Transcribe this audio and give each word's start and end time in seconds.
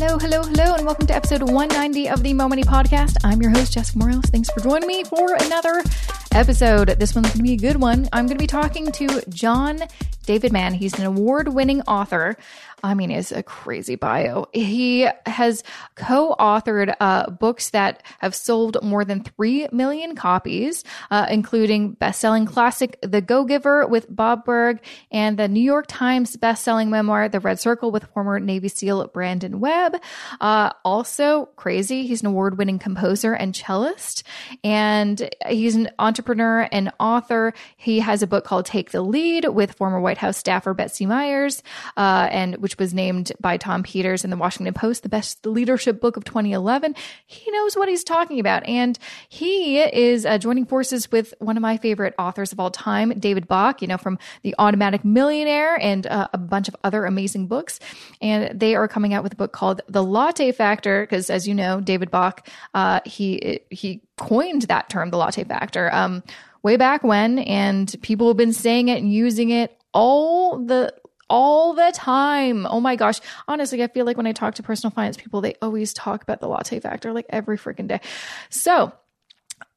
Hello, 0.00 0.16
hello, 0.16 0.44
hello, 0.44 0.74
and 0.76 0.86
welcome 0.86 1.08
to 1.08 1.14
episode 1.16 1.42
190 1.42 2.08
of 2.08 2.22
the 2.22 2.32
Mo 2.32 2.46
Money 2.46 2.62
Podcast. 2.62 3.16
I'm 3.24 3.42
your 3.42 3.50
host, 3.50 3.72
Jessica 3.72 3.98
Moorhouse. 3.98 4.26
Thanks 4.26 4.48
for 4.48 4.60
joining 4.60 4.86
me 4.86 5.02
for 5.02 5.34
another 5.34 5.82
episode. 6.30 6.90
This 7.00 7.16
one's 7.16 7.26
going 7.30 7.38
to 7.38 7.42
be 7.42 7.54
a 7.54 7.56
good 7.56 7.80
one. 7.80 8.08
I'm 8.12 8.26
going 8.26 8.38
to 8.38 8.40
be 8.40 8.46
talking 8.46 8.92
to 8.92 9.20
John 9.28 9.80
David 10.28 10.52
Mann. 10.52 10.74
He's 10.74 10.98
an 10.98 11.06
award 11.06 11.48
winning 11.48 11.80
author. 11.88 12.36
I 12.84 12.92
mean, 12.92 13.10
it's 13.10 13.32
a 13.32 13.42
crazy 13.42 13.96
bio. 13.96 14.46
He 14.52 15.08
has 15.24 15.64
co 15.94 16.36
authored 16.38 16.94
uh, 17.00 17.30
books 17.30 17.70
that 17.70 18.02
have 18.18 18.34
sold 18.34 18.76
more 18.82 19.06
than 19.06 19.24
3 19.24 19.68
million 19.72 20.14
copies, 20.14 20.84
uh, 21.10 21.26
including 21.30 21.92
best 21.92 22.20
selling 22.20 22.44
classic 22.44 22.98
The 23.02 23.22
Go 23.22 23.46
Giver 23.46 23.86
with 23.86 24.14
Bob 24.14 24.44
Burg 24.44 24.80
and 25.10 25.38
the 25.38 25.48
New 25.48 25.62
York 25.62 25.86
Times 25.88 26.36
best 26.36 26.62
selling 26.62 26.90
memoir 26.90 27.30
The 27.30 27.40
Red 27.40 27.58
Circle 27.58 27.90
with 27.90 28.04
former 28.12 28.38
Navy 28.38 28.68
SEAL 28.68 29.08
Brandon 29.08 29.60
Webb. 29.60 29.96
Uh, 30.42 30.70
also, 30.84 31.46
crazy, 31.56 32.06
he's 32.06 32.20
an 32.20 32.26
award 32.26 32.58
winning 32.58 32.78
composer 32.78 33.32
and 33.32 33.54
cellist, 33.54 34.24
and 34.62 35.30
he's 35.48 35.74
an 35.74 35.88
entrepreneur 35.98 36.68
and 36.70 36.92
author. 37.00 37.54
He 37.78 38.00
has 38.00 38.22
a 38.22 38.26
book 38.26 38.44
called 38.44 38.66
Take 38.66 38.90
the 38.90 39.00
Lead 39.00 39.48
with 39.48 39.72
former 39.72 40.00
White 40.00 40.17
House 40.18 40.36
staffer 40.36 40.74
Betsy 40.74 41.06
Myers, 41.06 41.62
uh, 41.96 42.28
and 42.30 42.56
which 42.56 42.78
was 42.78 42.92
named 42.94 43.32
by 43.40 43.56
Tom 43.56 43.82
Peters 43.82 44.24
in 44.24 44.30
the 44.30 44.36
Washington 44.36 44.74
Post 44.74 45.02
the 45.02 45.08
best 45.08 45.44
leadership 45.46 46.00
book 46.00 46.16
of 46.16 46.24
2011. 46.24 46.94
He 47.26 47.50
knows 47.50 47.76
what 47.76 47.88
he's 47.88 48.04
talking 48.04 48.40
about. 48.40 48.66
And 48.66 48.98
he 49.28 49.80
is 49.80 50.26
uh, 50.26 50.38
joining 50.38 50.66
forces 50.66 51.10
with 51.10 51.34
one 51.38 51.56
of 51.56 51.62
my 51.62 51.76
favorite 51.76 52.14
authors 52.18 52.52
of 52.52 52.60
all 52.60 52.70
time, 52.70 53.10
David 53.18 53.48
Bach, 53.48 53.80
you 53.80 53.88
know, 53.88 53.98
from 53.98 54.18
The 54.42 54.54
Automatic 54.58 55.04
Millionaire 55.04 55.76
and 55.80 56.06
uh, 56.06 56.28
a 56.32 56.38
bunch 56.38 56.68
of 56.68 56.76
other 56.84 57.04
amazing 57.04 57.46
books. 57.46 57.80
And 58.20 58.58
they 58.58 58.74
are 58.74 58.88
coming 58.88 59.14
out 59.14 59.22
with 59.22 59.32
a 59.32 59.36
book 59.36 59.52
called 59.52 59.80
The 59.88 60.02
Latte 60.02 60.52
Factor, 60.52 61.02
because 61.02 61.30
as 61.30 61.46
you 61.48 61.54
know, 61.54 61.80
David 61.80 62.10
Bach, 62.10 62.48
uh, 62.74 63.00
he, 63.04 63.60
he 63.70 64.02
coined 64.16 64.62
that 64.62 64.88
term, 64.90 65.10
the 65.10 65.16
latte 65.16 65.44
factor. 65.44 65.92
Um, 65.94 66.22
way 66.62 66.76
back 66.76 67.02
when, 67.02 67.38
and 67.38 67.94
people 68.02 68.28
have 68.28 68.36
been 68.36 68.52
saying 68.52 68.88
it 68.88 68.98
and 68.98 69.12
using 69.12 69.50
it 69.50 69.77
all 69.92 70.58
the 70.64 70.94
all 71.30 71.74
the 71.74 71.92
time. 71.94 72.66
Oh 72.66 72.80
my 72.80 72.96
gosh. 72.96 73.20
Honestly, 73.46 73.82
I 73.82 73.88
feel 73.88 74.06
like 74.06 74.16
when 74.16 74.26
I 74.26 74.32
talk 74.32 74.54
to 74.56 74.62
personal 74.62 74.90
finance 74.90 75.16
people, 75.16 75.40
they 75.40 75.54
always 75.60 75.92
talk 75.92 76.22
about 76.22 76.40
the 76.40 76.48
latte 76.48 76.80
factor 76.80 77.12
like 77.12 77.26
every 77.28 77.58
freaking 77.58 77.86
day. 77.86 78.00
So, 78.48 78.92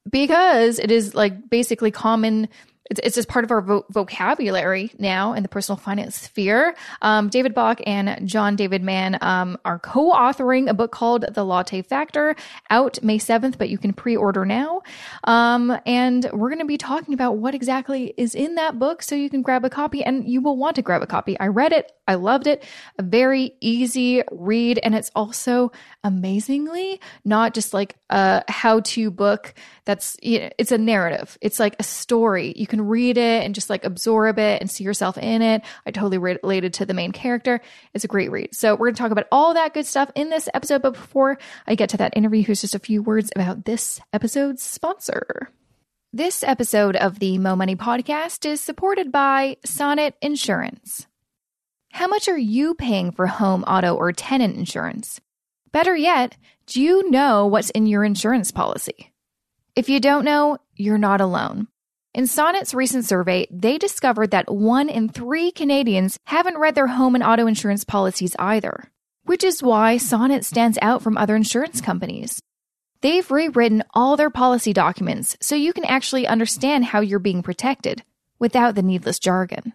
because 0.09 0.80
it 0.80 0.92
is 0.92 1.14
like 1.14 1.50
basically 1.50 1.92
common 1.92 2.50
it's, 2.92 3.00
it's 3.03 3.16
just 3.16 3.30
part 3.30 3.45
of 3.45 3.52
our 3.52 3.61
vo- 3.61 3.86
vocabulary 3.89 4.92
now 5.00 5.34
in 5.34 5.44
the 5.44 5.50
personal 5.50 5.78
finance 5.78 6.16
sphere. 6.17 6.75
Um, 7.02 7.30
David 7.30 7.53
Bach 7.53 7.80
and 7.86 8.28
John 8.28 8.58
David 8.58 8.84
Mann 8.84 9.17
um, 9.22 9.58
are 9.64 9.80
co 9.80 10.11
authoring 10.11 10.70
a 10.70 10.73
book 10.73 10.92
called 10.92 11.25
The 11.34 11.45
Latte 11.45 11.81
Factor 11.84 12.36
out 12.69 13.02
May 13.02 13.17
7th, 13.17 13.58
but 13.58 13.69
you 13.69 13.78
can 13.78 13.94
pre 13.94 14.17
order 14.17 14.45
now. 14.45 14.81
Um, 15.23 15.75
and 15.86 16.30
we're 16.34 16.50
going 16.50 16.59
to 16.59 16.66
be 16.66 16.78
talking 16.78 17.14
about 17.14 17.38
what 17.38 17.56
exactly 17.56 18.14
is 18.17 18.36
in 18.36 18.56
that 18.56 18.78
book 18.78 19.02
so 19.02 19.16
you 19.16 19.30
can 19.30 19.42
grab 19.42 19.64
a 19.64 19.69
copy 19.69 20.03
and 20.03 20.28
you 20.28 20.42
will 20.42 20.58
want 20.58 20.75
to 20.75 20.81
grab 20.81 21.02
a 21.02 21.08
copy. 21.08 21.39
I 21.39 21.47
read 21.47 21.72
it, 21.72 21.94
I 22.09 22.16
loved 22.16 22.45
it. 22.45 22.62
A 23.00 23.03
very 23.03 23.53
easy 23.62 24.22
read, 24.31 24.80
and 24.84 24.94
it's 24.94 25.12
also 25.16 25.72
amazingly 26.03 27.00
not 27.23 27.53
just 27.53 27.73
like 27.73 27.95
a 28.09 28.44
how 28.50 28.81
to 28.81 29.09
book 29.09 29.53
that's 29.92 30.16
it's 30.22 30.72
a 30.72 30.78
narrative 30.78 31.38
it's 31.42 31.59
like 31.59 31.75
a 31.78 31.84
story 31.84 32.53
you 32.56 32.66
can 32.66 32.81
read 32.81 33.17
it 33.17 33.44
and 33.44 33.53
just 33.53 33.70
like 33.70 33.84
absorb 33.84 34.39
it 34.39 34.61
and 34.61 34.72
see 34.72 34.86
yourself 34.86 35.17
in 35.17 35.42
it 35.42 35.61
i 35.86 35.92
totally 35.92 36.17
related 36.17 36.73
to 36.73 36.86
the 36.86 36.94
main 36.94 37.11
character 37.11 37.59
it's 37.94 38.06
a 38.06 38.08
great 38.08 38.31
read 38.31 38.47
so 38.56 38.73
we're 38.73 38.88
going 38.88 38.95
to 38.95 39.02
talk 39.02 39.12
about 39.12 39.28
all 39.34 39.53
that 39.53 39.73
good 39.73 39.86
stuff 39.86 40.09
in 40.16 40.30
this 40.30 40.47
episode 40.53 40.81
but 40.81 40.94
before 40.94 41.38
i 41.67 41.75
get 41.75 41.89
to 41.89 41.97
that 41.97 42.16
interview 42.16 42.42
here's 42.42 42.62
just 42.62 42.75
a 42.75 42.80
few 42.80 43.03
words 43.03 43.31
about 43.36 43.66
this 43.66 44.00
episode's 44.14 44.64
sponsor 44.64 45.50
this 46.13 46.44
episode 46.44 46.97
of 46.97 47.19
the 47.19 47.38
Mo 47.38 47.56
Money 47.56 47.78
podcast 47.78 48.46
is 48.46 48.59
supported 48.59 49.13
by 49.13 49.56
Sonnet 49.63 50.16
Insurance. 50.22 51.08
How 51.94 52.06
much 52.08 52.28
are 52.28 52.38
you 52.38 52.75
paying 52.75 53.13
for 53.13 53.28
home, 53.28 53.63
auto, 53.63 53.96
or 53.96 54.12
tenant 54.12 54.58
insurance? 54.58 55.22
Better 55.72 55.96
yet, 55.96 56.35
do 56.66 56.81
you 56.81 57.09
know 57.09 57.47
what's 57.47 57.69
in 57.69 57.85
your 57.85 58.03
insurance 58.03 58.52
policy? 58.52 59.10
If 59.74 59.88
you 59.88 60.02
don't 60.02 60.26
know, 60.26 60.58
you're 60.76 60.98
not 60.98 61.22
alone. 61.22 61.68
In 62.14 62.28
Sonnet's 62.28 62.74
recent 62.74 63.06
survey, 63.06 63.48
they 63.50 63.78
discovered 63.78 64.32
that 64.32 64.52
one 64.52 64.90
in 64.90 65.08
three 65.08 65.50
Canadians 65.50 66.20
haven't 66.26 66.58
read 66.58 66.76
their 66.76 66.88
home 66.88 67.16
and 67.16 67.24
auto 67.24 67.48
insurance 67.48 67.86
policies 67.86 68.36
either, 68.38 68.92
which 69.24 69.46
is 69.46 69.64
why 69.64 69.96
Sonnet 69.96 70.44
stands 70.44 70.78
out 70.82 71.02
from 71.02 71.16
other 71.16 71.38
insurance 71.38 71.80
companies. 71.80 72.42
They've 73.00 73.32
rewritten 73.32 73.84
all 73.94 74.18
their 74.18 74.30
policy 74.30 74.74
documents 74.74 75.38
so 75.40 75.56
you 75.56 75.72
can 75.72 75.86
actually 75.86 76.28
understand 76.28 76.84
how 76.84 77.00
you're 77.00 77.20
being 77.20 77.42
protected 77.42 78.03
without 78.40 78.76
the 78.76 78.84
needless 78.84 79.20
jargon. 79.20 79.72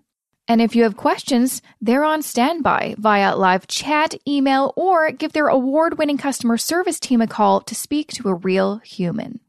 And 0.47 0.61
if 0.61 0.77
you 0.77 0.83
have 0.83 0.99
questions, 0.99 1.63
they're 1.81 2.05
on 2.05 2.21
standby 2.21 2.97
via 2.99 3.35
live 3.35 3.67
chat, 3.67 4.15
email, 4.29 4.75
or 4.77 5.11
give 5.11 5.33
their 5.33 5.49
award 5.49 5.97
winning 5.97 6.19
customer 6.19 6.59
service 6.59 7.01
team 7.01 7.23
a 7.23 7.27
call 7.27 7.63
to 7.63 7.75
speak 7.75 8.13
to 8.13 8.29
a 8.29 8.35
real 8.35 8.77
human. 8.79 9.41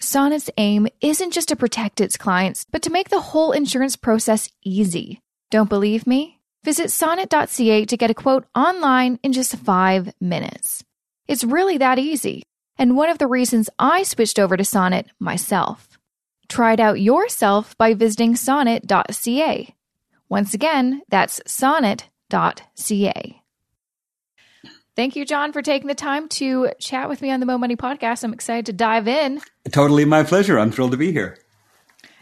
Sonnet's 0.00 0.48
aim 0.56 0.86
isn't 1.00 1.32
just 1.32 1.48
to 1.48 1.56
protect 1.56 2.00
its 2.00 2.16
clients, 2.16 2.64
but 2.70 2.82
to 2.82 2.90
make 2.90 3.08
the 3.08 3.20
whole 3.20 3.52
insurance 3.52 3.96
process 3.96 4.50
easy. 4.64 5.20
Don't 5.50 5.68
believe 5.68 6.06
me? 6.06 6.38
Visit 6.64 6.90
sonnet.ca 6.90 7.84
to 7.84 7.96
get 7.96 8.10
a 8.10 8.14
quote 8.14 8.46
online 8.54 9.18
in 9.22 9.32
just 9.32 9.56
five 9.56 10.12
minutes. 10.20 10.84
It's 11.26 11.44
really 11.44 11.78
that 11.78 11.98
easy, 11.98 12.42
and 12.76 12.96
one 12.96 13.08
of 13.08 13.18
the 13.18 13.26
reasons 13.26 13.70
I 13.78 14.02
switched 14.02 14.38
over 14.38 14.56
to 14.56 14.64
Sonnet 14.64 15.08
myself. 15.18 15.98
Try 16.48 16.74
it 16.74 16.80
out 16.80 17.00
yourself 17.00 17.76
by 17.76 17.94
visiting 17.94 18.36
sonnet.ca. 18.36 19.74
Once 20.28 20.54
again, 20.54 21.02
that's 21.08 21.40
sonnet.ca. 21.46 23.37
Thank 24.98 25.14
you, 25.14 25.24
John, 25.24 25.52
for 25.52 25.62
taking 25.62 25.86
the 25.86 25.94
time 25.94 26.26
to 26.30 26.70
chat 26.80 27.08
with 27.08 27.22
me 27.22 27.30
on 27.30 27.38
the 27.38 27.46
Mo 27.46 27.56
Money 27.56 27.76
podcast. 27.76 28.24
I'm 28.24 28.32
excited 28.32 28.66
to 28.66 28.72
dive 28.72 29.06
in. 29.06 29.40
Totally 29.70 30.04
my 30.04 30.24
pleasure. 30.24 30.58
I'm 30.58 30.72
thrilled 30.72 30.90
to 30.90 30.96
be 30.96 31.12
here. 31.12 31.38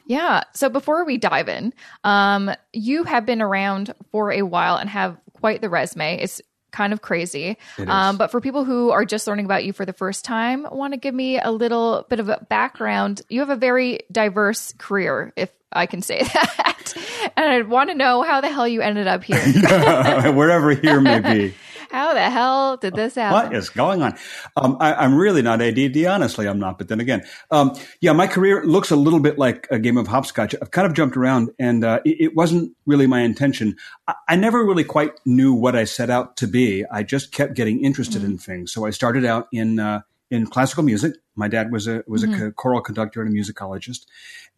Yeah. 0.04 0.42
So 0.52 0.68
before 0.68 1.06
we 1.06 1.16
dive 1.16 1.48
in, 1.48 1.72
um, 2.04 2.50
you 2.74 3.04
have 3.04 3.24
been 3.24 3.40
around 3.40 3.94
for 4.12 4.30
a 4.30 4.42
while 4.42 4.76
and 4.76 4.90
have 4.90 5.16
quite 5.32 5.62
the 5.62 5.70
resume. 5.70 6.20
It's 6.20 6.42
kind 6.70 6.92
of 6.92 7.00
crazy. 7.00 7.56
Um, 7.78 8.18
but 8.18 8.30
for 8.30 8.42
people 8.42 8.66
who 8.66 8.90
are 8.90 9.06
just 9.06 9.26
learning 9.26 9.46
about 9.46 9.64
you 9.64 9.72
for 9.72 9.86
the 9.86 9.94
first 9.94 10.26
time, 10.26 10.66
want 10.70 10.92
to 10.92 10.98
give 10.98 11.14
me 11.14 11.40
a 11.40 11.50
little 11.50 12.04
bit 12.10 12.20
of 12.20 12.28
a 12.28 12.46
background. 12.50 13.22
You 13.30 13.40
have 13.40 13.48
a 13.48 13.56
very 13.56 14.00
diverse 14.12 14.74
career, 14.76 15.32
if 15.34 15.50
I 15.72 15.86
can 15.86 16.02
say 16.02 16.22
that. 16.34 16.94
and 17.38 17.46
I 17.46 17.62
want 17.62 17.88
to 17.88 17.96
know 17.96 18.20
how 18.20 18.42
the 18.42 18.50
hell 18.50 18.68
you 18.68 18.82
ended 18.82 19.06
up 19.06 19.24
here. 19.24 19.40
Wherever 20.34 20.74
here 20.74 21.00
may 21.00 21.20
be. 21.20 21.54
How 21.90 22.14
the 22.14 22.30
hell 22.30 22.76
did 22.76 22.94
this 22.94 23.14
happen? 23.14 23.50
What 23.50 23.54
is 23.54 23.70
going 23.70 24.02
on? 24.02 24.16
Um, 24.56 24.76
I, 24.80 25.04
am 25.04 25.14
really 25.14 25.42
not 25.42 25.60
ADD. 25.62 26.04
Honestly, 26.04 26.46
I'm 26.46 26.58
not. 26.58 26.78
But 26.78 26.88
then 26.88 27.00
again, 27.00 27.24
um, 27.50 27.74
yeah, 28.00 28.12
my 28.12 28.26
career 28.26 28.64
looks 28.64 28.90
a 28.90 28.96
little 28.96 29.20
bit 29.20 29.38
like 29.38 29.66
a 29.70 29.78
game 29.78 29.96
of 29.96 30.06
hopscotch. 30.06 30.54
I've 30.60 30.70
kind 30.70 30.86
of 30.86 30.94
jumped 30.94 31.16
around, 31.16 31.50
and 31.58 31.84
uh, 31.84 32.00
it, 32.04 32.16
it, 32.20 32.36
wasn't 32.36 32.76
really 32.86 33.06
my 33.06 33.20
intention. 33.20 33.76
I, 34.06 34.14
I, 34.28 34.36
never 34.36 34.64
really 34.64 34.84
quite 34.84 35.12
knew 35.24 35.52
what 35.52 35.76
I 35.76 35.84
set 35.84 36.10
out 36.10 36.36
to 36.38 36.46
be. 36.46 36.84
I 36.90 37.02
just 37.02 37.32
kept 37.32 37.54
getting 37.54 37.84
interested 37.84 38.22
mm-hmm. 38.22 38.32
in 38.32 38.38
things. 38.38 38.72
So 38.72 38.84
I 38.84 38.90
started 38.90 39.24
out 39.24 39.48
in 39.52 39.78
uh, 39.78 40.02
in 40.30 40.46
classical 40.46 40.82
music. 40.82 41.14
My 41.34 41.48
dad 41.48 41.70
was 41.70 41.86
a 41.86 42.02
was 42.06 42.24
mm-hmm. 42.24 42.46
a 42.46 42.52
choral 42.52 42.80
conductor 42.80 43.22
and 43.22 43.34
a 43.34 43.38
musicologist, 43.38 44.06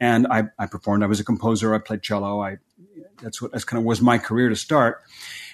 and 0.00 0.26
I, 0.28 0.44
I 0.58 0.66
performed. 0.66 1.02
I 1.02 1.06
was 1.06 1.20
a 1.20 1.24
composer. 1.24 1.74
I 1.74 1.78
played 1.78 2.02
cello. 2.02 2.40
I 2.40 2.58
that's 3.22 3.42
what 3.42 3.52
that's 3.52 3.64
kind 3.64 3.78
of 3.78 3.84
was 3.84 4.00
my 4.00 4.18
career 4.18 4.48
to 4.48 4.56
start. 4.56 5.02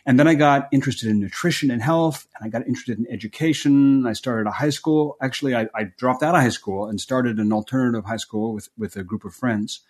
And 0.06 0.18
then 0.18 0.28
I 0.28 0.34
got 0.34 0.68
interested 0.70 1.08
in 1.08 1.18
nutrition 1.18 1.70
and 1.70 1.82
health, 1.82 2.26
and 2.34 2.46
I 2.46 2.50
got 2.50 2.66
interested 2.66 2.98
in 2.98 3.06
education. 3.10 4.06
I 4.06 4.12
started 4.12 4.46
a 4.46 4.50
high 4.50 4.70
school. 4.70 5.16
Actually, 5.22 5.54
I, 5.54 5.68
I 5.74 5.84
dropped 5.96 6.22
out 6.22 6.34
of 6.34 6.42
high 6.42 6.50
school 6.50 6.86
and 6.86 7.00
started 7.00 7.38
an 7.38 7.52
alternative 7.52 8.04
high 8.04 8.18
school 8.18 8.52
with 8.52 8.68
with 8.76 8.96
a 8.96 9.02
group 9.02 9.24
of 9.24 9.34
friends. 9.34 9.80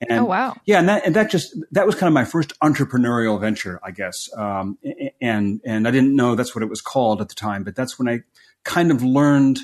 And, 0.00 0.20
oh 0.20 0.24
wow! 0.24 0.56
Yeah, 0.66 0.80
and 0.80 0.88
that 0.88 1.06
and 1.06 1.14
that 1.14 1.30
just 1.30 1.56
that 1.70 1.86
was 1.86 1.94
kind 1.94 2.08
of 2.08 2.14
my 2.14 2.24
first 2.24 2.52
entrepreneurial 2.60 3.40
venture, 3.40 3.78
I 3.82 3.92
guess. 3.92 4.28
Um, 4.36 4.76
and 5.20 5.60
and 5.64 5.86
I 5.86 5.90
didn't 5.92 6.16
know 6.16 6.34
that's 6.34 6.54
what 6.54 6.62
it 6.62 6.68
was 6.68 6.80
called 6.80 7.20
at 7.20 7.28
the 7.28 7.34
time, 7.36 7.62
but 7.62 7.76
that's 7.76 7.96
when 7.96 8.08
I 8.08 8.20
kind 8.64 8.90
of 8.90 9.04
learned 9.04 9.60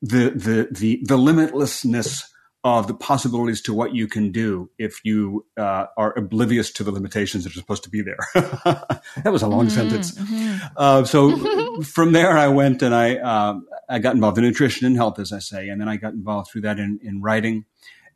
the 0.00 0.30
the 0.30 0.68
the 0.70 1.00
the 1.04 1.18
limitlessness 1.18 2.24
of 2.64 2.86
the 2.86 2.94
possibilities 2.94 3.60
to 3.60 3.74
what 3.74 3.94
you 3.94 4.08
can 4.08 4.32
do 4.32 4.70
if 4.78 5.04
you 5.04 5.44
uh, 5.58 5.84
are 5.98 6.18
oblivious 6.18 6.72
to 6.72 6.82
the 6.82 6.90
limitations 6.90 7.44
that 7.44 7.50
are 7.50 7.58
supposed 7.58 7.84
to 7.84 7.90
be 7.90 8.00
there. 8.00 8.16
that 8.34 9.30
was 9.30 9.42
a 9.42 9.46
long 9.46 9.66
mm-hmm, 9.66 9.76
sentence. 9.76 10.12
Mm-hmm. 10.12 10.66
Uh, 10.74 11.04
so 11.04 11.82
from 11.82 12.12
there, 12.12 12.36
I 12.36 12.48
went 12.48 12.82
and 12.82 12.94
I 12.94 13.16
uh, 13.16 13.60
I 13.88 13.98
got 13.98 14.14
involved 14.14 14.38
in 14.38 14.44
nutrition 14.44 14.86
and 14.86 14.96
health, 14.96 15.18
as 15.18 15.30
I 15.30 15.40
say, 15.40 15.68
and 15.68 15.80
then 15.80 15.88
I 15.88 15.96
got 15.96 16.14
involved 16.14 16.50
through 16.50 16.62
that 16.62 16.78
in, 16.78 16.98
in 17.02 17.20
writing, 17.20 17.66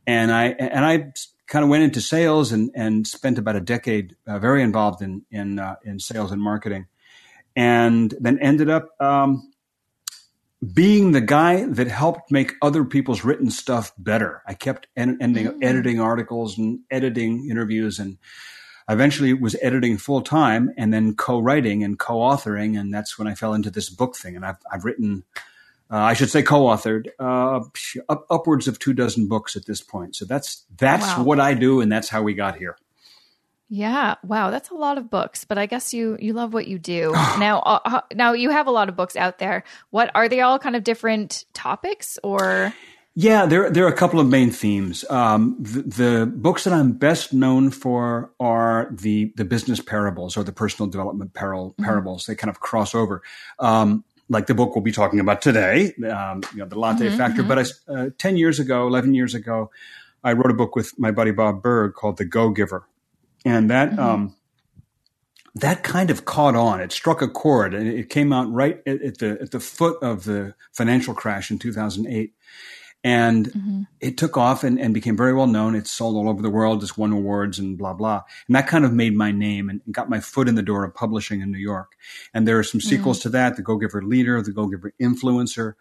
and 0.07 0.33
I 0.33 0.47
and 0.47 0.85
I 0.85 1.13
kind 1.47 1.63
of 1.63 1.69
went 1.69 1.85
into 1.85 2.01
sales 2.01 2.51
and 2.51 2.71
and 2.75 3.07
spent 3.07 3.39
about 3.39 3.55
a 3.55 3.61
decade 3.61 4.17
uh, 4.27 4.39
very 4.39 4.63
involved 4.63 5.03
in 5.03 5.27
in 5.31 5.59
uh, 5.59 5.77
in 5.85 6.01
sales 6.01 6.33
and 6.33 6.41
marketing 6.41 6.87
and 7.59 8.15
then 8.21 8.39
ended 8.39 8.71
up 8.71 8.89
um, 9.01 9.53
being 10.73 11.13
the 11.13 11.21
guy 11.21 11.65
that 11.67 11.87
helped 11.87 12.33
make 12.33 12.55
other 12.63 12.85
people's 12.85 13.25
written 13.25 13.51
stuff 13.51 13.93
better. 13.97 14.43
I 14.47 14.55
kept 14.55 14.89
en- 14.97 15.19
ending 15.21 15.47
mm. 15.47 15.63
editing 15.63 16.01
articles 16.01 16.59
and 16.59 16.81
editing 16.91 17.49
interviews 17.49 17.99
and 17.99 18.19
eventually 18.89 19.35
was 19.35 19.55
editing 19.63 19.99
full 19.99 20.23
time 20.23 20.71
and 20.77 20.93
then 20.93 21.15
co-writing 21.15 21.85
and 21.85 21.99
co-authoring. 21.99 22.79
And 22.79 22.93
that's 22.93 23.19
when 23.19 23.29
I 23.29 23.35
fell 23.35 23.55
into 23.55 23.71
this 23.71 23.89
book 23.89 24.17
thing. 24.17 24.35
And 24.35 24.45
I've, 24.45 24.57
I've 24.73 24.85
written, 24.85 25.23
uh, 25.91 25.99
I 25.99 26.15
should 26.15 26.31
say 26.31 26.43
co-authored, 26.43 27.09
uh, 27.21 27.61
up, 28.09 28.27
upwards 28.29 28.67
of 28.67 28.79
two 28.79 28.95
dozen 28.95 29.29
books 29.29 29.55
at 29.55 29.67
this 29.67 29.81
point. 29.81 30.17
So 30.17 30.25
that's, 30.25 30.65
that's 30.77 31.07
wow. 31.07 31.23
what 31.23 31.39
I 31.39 31.55
do. 31.55 31.81
And 31.81 31.93
that's 31.93 32.09
how 32.09 32.23
we 32.23 32.35
got 32.35 32.57
here. 32.57 32.77
Yeah, 33.71 34.15
wow, 34.25 34.51
that's 34.51 34.71
a 34.71 34.75
lot 34.75 34.97
of 34.97 35.11
books, 35.11 35.45
but 35.45 35.59
I 35.59 35.67
guess 35.67 35.93
you 35.93 36.17
you 36.21 36.33
love 36.33 36.55
what 36.55 36.69
you 36.69 36.79
do. 36.79 37.13
now 37.39 37.61
uh, 37.61 37.81
uh, 37.85 38.01
now 38.15 38.33
you 38.33 38.51
have 38.51 38.67
a 38.67 38.71
lot 38.71 38.89
of 38.89 38.97
books 38.97 39.17
out 39.17 39.39
there. 39.39 39.65
What 39.91 40.11
are 40.15 40.29
they 40.29 40.41
all 40.41 40.59
kind 40.59 40.77
of 40.77 40.85
different 40.85 41.45
topics 41.53 42.19
or 42.23 42.73
yeah, 43.21 43.47
there 43.47 43.69
there 43.69 43.85
are 43.85 43.89
a 43.89 43.97
couple 43.97 44.21
of 44.21 44.29
main 44.29 44.53
themes. 44.53 45.05
Um, 45.11 45.57
the, 45.59 45.83
the, 45.83 46.27
books 46.27 46.63
that 46.63 46.73
I'm 46.73 46.93
best 46.93 47.33
known 47.33 47.71
for 47.71 48.31
are 48.39 48.89
the 48.93 49.33
the 49.35 49.45
business 49.45 49.81
parables 49.81 50.37
or 50.37 50.45
the 50.45 50.53
personal 50.53 50.89
development 50.89 51.33
mm-hmm. 51.35 51.83
parables. 51.83 52.27
They 52.27 52.37
kind 52.37 52.49
of 52.49 52.61
cross 52.61 52.95
over, 52.95 53.23
um, 53.59 54.05
like 54.29 54.47
the 54.47 54.55
book 54.55 54.77
we'll 54.77 54.85
be 54.85 54.93
talking 54.93 55.19
about 55.19 55.43
today, 55.43 55.95
um, 56.09 56.43
you 56.53 56.59
know, 56.59 56.67
the 56.67 56.79
Latte 56.79 57.09
mm-hmm, 57.09 57.17
Factor. 57.17 57.43
Mm-hmm. 57.43 57.49
But 57.49 57.91
I, 57.91 57.93
uh, 57.93 58.11
ten 58.19 58.37
years 58.37 58.61
ago, 58.61 58.87
eleven 58.87 59.15
years 59.15 59.35
ago, 59.35 59.73
I 60.23 60.35
wrote 60.35 60.53
a 60.53 60.55
book 60.55 60.77
with 60.77 60.97
my 60.97 61.11
buddy 61.11 61.33
Bob 61.33 61.61
Burg 61.61 61.95
called 61.95 62.19
The 62.19 62.25
Go 62.25 62.51
Giver, 62.51 62.87
and 63.45 63.71
that 63.71 63.91
mm-hmm. 63.91 64.01
um, 64.01 64.37
that 65.55 65.83
kind 65.83 66.11
of 66.11 66.25
caught 66.25 66.55
on. 66.55 66.81
It 66.81 66.93
struck 66.93 67.23
a 67.23 67.29
chord, 67.29 67.75
and 67.75 67.89
it 67.89 68.11
came 68.11 68.33
out 68.33 68.51
right 68.53 68.81
at, 68.87 69.03
at 69.03 69.19
the 69.19 69.39
at 69.41 69.51
the 69.51 69.61
foot 69.61 70.03
of 70.03 70.25
the 70.25 70.55
financial 70.73 71.15
crash 71.15 71.51
in 71.51 71.59
two 71.59 71.73
thousand 71.73 72.07
eight 72.07 72.35
and 73.05 73.47
mm-hmm. 73.53 73.83
it 74.01 74.19
took 74.19 74.37
off 74.37 74.65
and, 74.65 74.79
and, 74.79 74.93
became 74.93 75.17
very 75.17 75.33
well 75.33 75.47
known. 75.47 75.77
It's 75.77 75.91
sold 75.91 76.17
all 76.17 76.29
over 76.29 76.43
the 76.43 76.51
world, 76.51 76.81
just 76.81 76.99
won 76.99 77.13
awards 77.13 77.59
and 77.59 77.79
blah, 77.79 77.93
blah. 77.93 78.23
And 78.49 78.57
that 78.57 78.67
kind 78.67 78.85
of 78.85 78.93
made 78.93 79.15
my 79.15 79.31
name 79.31 79.69
and 79.69 79.81
got 79.93 80.11
my 80.11 80.21
foot 80.21 80.49
in 80.49 80.57
the 80.57 80.63
door 80.63 80.85
of 80.85 80.95
publishing 80.95 81.41
in 81.41 81.53
New 81.53 81.59
York. 81.59 81.93
And 82.35 82.47
there 82.47 82.59
are 82.59 82.65
some 82.65 82.81
mm-hmm. 82.81 82.89
sequels 82.89 83.21
to 83.21 83.29
that, 83.31 83.57
The 83.57 83.63
Go 83.63 83.77
Giver 83.77 84.03
Leader, 84.03 84.43
The 84.43 84.53
Go 84.53 84.67
Giver 84.67 84.93
Influencer. 85.01 85.75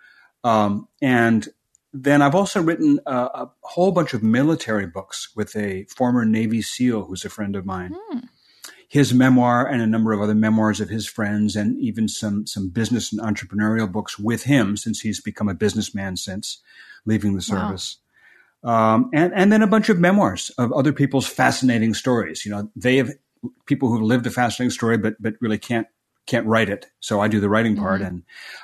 Um, 0.44 0.88
and 1.02 1.48
then 1.94 2.22
I've 2.22 2.36
also 2.36 2.62
written 2.62 3.00
a, 3.06 3.16
a, 3.16 3.52
whole 3.62 3.92
bunch 3.92 4.14
of 4.14 4.22
military 4.22 4.86
books 4.86 5.30
with 5.36 5.56
a 5.56 5.86
former 5.86 6.26
Navy 6.26 6.62
SEAL 6.62 7.06
who's 7.06 7.26
a 7.26 7.30
friend 7.30 7.56
of 7.56 7.66
mine. 7.66 7.96
Mm 8.12 8.28
his 8.88 9.14
memoir 9.14 9.68
and 9.68 9.82
a 9.82 9.88
number 9.88 10.14
of 10.14 10.22
other 10.22 10.36
memoirs 10.36 10.80
of 10.80 10.90
his 10.90 11.06
friends 11.06 11.56
and 11.56 11.78
even 11.80 12.08
some 12.08 12.48
some 12.48 12.70
business 12.70 13.12
and 13.12 13.22
entrepreneurial 13.22 13.92
books 13.92 14.18
with 14.18 14.44
him 14.44 14.78
since 14.78 15.02
he's 15.02 15.20
become 15.20 15.50
a 15.50 15.54
businessman 15.54 16.16
since 16.16 16.62
leaving 17.06 17.36
the 17.36 17.42
service. 17.42 17.98
Wow. 18.64 18.96
Um, 18.96 19.10
and 19.14 19.34
and 19.36 19.52
then 19.52 19.62
a 19.62 19.68
bunch 19.68 19.90
of 19.90 20.00
memoirs 20.00 20.52
of 20.58 20.72
other 20.72 20.94
people's 20.94 21.28
fascinating 21.28 21.94
stories. 21.94 22.46
You 22.46 22.52
know, 22.52 22.72
they 22.76 22.98
have 22.98 23.12
people 23.66 23.90
who've 23.90 24.02
lived 24.02 24.26
a 24.26 24.32
fascinating 24.32 24.72
story, 24.72 24.98
but 24.98 25.16
but 25.20 25.34
really 25.42 25.60
can't 25.60 25.88
can't 26.28 26.46
write 26.46 26.70
it. 26.70 26.86
So 27.00 27.20
I 27.20 27.28
do 27.28 27.40
the 27.40 27.50
writing 27.50 27.76
part, 27.76 28.02
mm-hmm. 28.02 28.20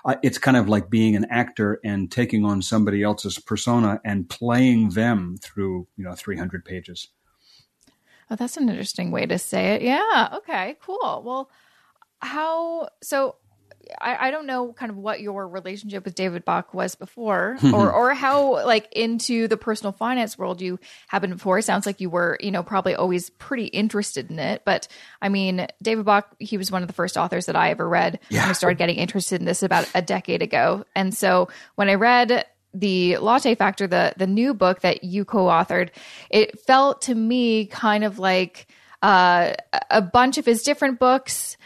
and 0.06 0.18
it's 0.22 0.38
kind 0.38 0.58
of 0.58 0.70
like 0.70 0.90
being 0.90 1.16
an 1.16 1.26
actor 1.32 1.80
and 1.84 2.12
taking 2.12 2.46
on 2.46 2.62
somebody 2.62 3.02
else's 3.02 3.40
persona 3.40 4.00
and 4.06 4.30
playing 4.30 4.90
them 4.90 5.38
through 5.42 5.88
you 5.98 6.04
know 6.04 6.14
300 6.14 6.64
pages. 6.64 7.10
Oh, 8.30 8.36
that's 8.36 8.58
an 8.58 8.70
interesting 8.70 9.12
way 9.12 9.26
to 9.26 9.40
say 9.40 9.74
it. 9.74 9.82
Yeah. 9.82 10.30
Okay. 10.36 10.76
Cool. 10.82 11.24
Well, 11.26 11.50
how 12.22 12.90
so? 13.02 13.38
I, 14.00 14.28
I 14.28 14.32
don't 14.32 14.46
know 14.46 14.74
kind 14.74 14.90
of 14.90 14.98
what 14.98 15.22
your 15.22 15.48
relationship 15.48 16.06
with 16.06 16.16
David 16.16 16.46
Bach 16.46 16.74
was 16.74 16.96
before 16.96 17.58
or 17.74 17.92
or 17.92 18.14
how 18.14 18.66
like 18.66 18.92
into 18.94 19.48
the 19.48 19.58
personal 19.58 19.92
finance 19.92 20.38
world 20.38 20.62
you 20.62 20.80
have 21.08 21.22
been 21.22 21.34
before. 21.34 21.60
It 21.60 21.64
sounds 21.64 21.86
like 21.86 22.02
you 22.02 22.10
were, 22.10 22.38
you 22.42 22.52
know, 22.52 22.64
probably 22.64 22.96
always 22.96 23.30
pretty 23.30 23.66
interested 23.66 24.30
in 24.30 24.40
it. 24.40 24.64
But 24.66 24.88
I 25.22 25.30
mean, 25.30 25.68
David 25.82 26.06
Bach, 26.06 26.36
he 26.40 26.58
was 26.58 26.72
one 26.72 26.82
of 26.82 26.88
the 26.88 26.94
first 26.94 27.18
authors 27.18 27.46
that 27.48 27.56
I 27.56 27.72
ever 27.72 27.88
read. 27.88 28.20
Yeah. 28.30 28.48
I 28.48 28.54
started 28.54 28.78
getting 28.78 28.98
interested 28.98 29.40
in 29.40 29.46
this 29.46 29.64
about 29.64 29.90
a 29.96 30.02
decade 30.02 30.42
ago. 30.42 30.86
And 30.96 31.14
so 31.14 31.50
when 31.76 31.90
I 31.90 31.96
read 31.96 32.46
the 32.74 33.18
Latte 33.18 33.56
Factor, 33.56 33.88
the 33.88 34.14
the 34.18 34.28
new 34.28 34.54
book 34.54 34.82
that 34.82 35.04
you 35.04 35.26
co-authored, 35.26 35.90
it 36.30 36.60
felt 36.62 37.04
to 37.04 37.16
me 37.16 37.66
kind 37.68 38.04
of 38.04 38.20
like 38.20 38.68
uh, 39.02 39.54
a 39.92 40.02
bunch 40.02 40.38
of 40.38 40.46
his 40.46 40.64
different 40.64 40.98
books 40.98 41.58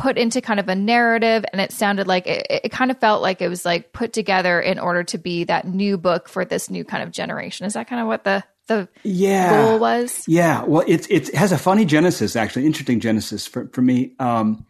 put 0.00 0.18
into 0.18 0.40
kind 0.40 0.58
of 0.58 0.68
a 0.68 0.74
narrative 0.74 1.44
and 1.52 1.60
it 1.60 1.72
sounded 1.72 2.06
like 2.06 2.26
it, 2.26 2.46
it, 2.48 2.72
kind 2.72 2.90
of 2.90 2.98
felt 2.98 3.22
like 3.22 3.42
it 3.42 3.48
was 3.48 3.64
like 3.64 3.92
put 3.92 4.12
together 4.12 4.60
in 4.60 4.78
order 4.78 5.04
to 5.04 5.18
be 5.18 5.44
that 5.44 5.66
new 5.66 5.98
book 5.98 6.28
for 6.28 6.44
this 6.44 6.70
new 6.70 6.84
kind 6.84 7.02
of 7.02 7.10
generation 7.10 7.66
is 7.66 7.74
that 7.74 7.86
kind 7.86 8.00
of 8.00 8.06
what 8.06 8.24
the 8.24 8.42
the 8.66 8.88
yeah. 9.02 9.50
goal 9.50 9.78
was 9.78 10.24
yeah 10.26 10.62
well 10.64 10.84
it, 10.86 11.10
it 11.10 11.34
has 11.34 11.52
a 11.52 11.58
funny 11.58 11.84
genesis 11.84 12.34
actually 12.34 12.64
interesting 12.64 13.00
genesis 13.00 13.46
for, 13.46 13.68
for 13.68 13.82
me 13.82 14.12
um, 14.18 14.64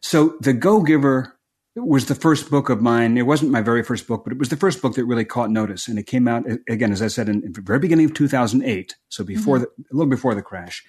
so 0.00 0.36
the 0.40 0.52
go 0.52 0.82
giver 0.82 1.34
was 1.76 2.06
the 2.06 2.14
first 2.14 2.50
book 2.50 2.68
of 2.68 2.80
mine. 2.80 3.18
It 3.18 3.26
wasn't 3.26 3.50
my 3.50 3.60
very 3.60 3.82
first 3.82 4.06
book, 4.06 4.22
but 4.24 4.32
it 4.32 4.38
was 4.38 4.48
the 4.48 4.56
first 4.56 4.80
book 4.80 4.94
that 4.94 5.04
really 5.04 5.24
caught 5.24 5.50
notice. 5.50 5.88
And 5.88 5.98
it 5.98 6.06
came 6.06 6.28
out 6.28 6.44
again, 6.68 6.92
as 6.92 7.02
I 7.02 7.08
said, 7.08 7.28
in, 7.28 7.42
in 7.42 7.52
the 7.52 7.60
very 7.60 7.80
beginning 7.80 8.06
of 8.06 8.14
2008. 8.14 8.94
So 9.08 9.24
before 9.24 9.56
mm-hmm. 9.56 9.64
the, 9.82 9.84
a 9.90 9.94
little 9.94 10.10
before 10.10 10.34
the 10.34 10.42
crash. 10.42 10.84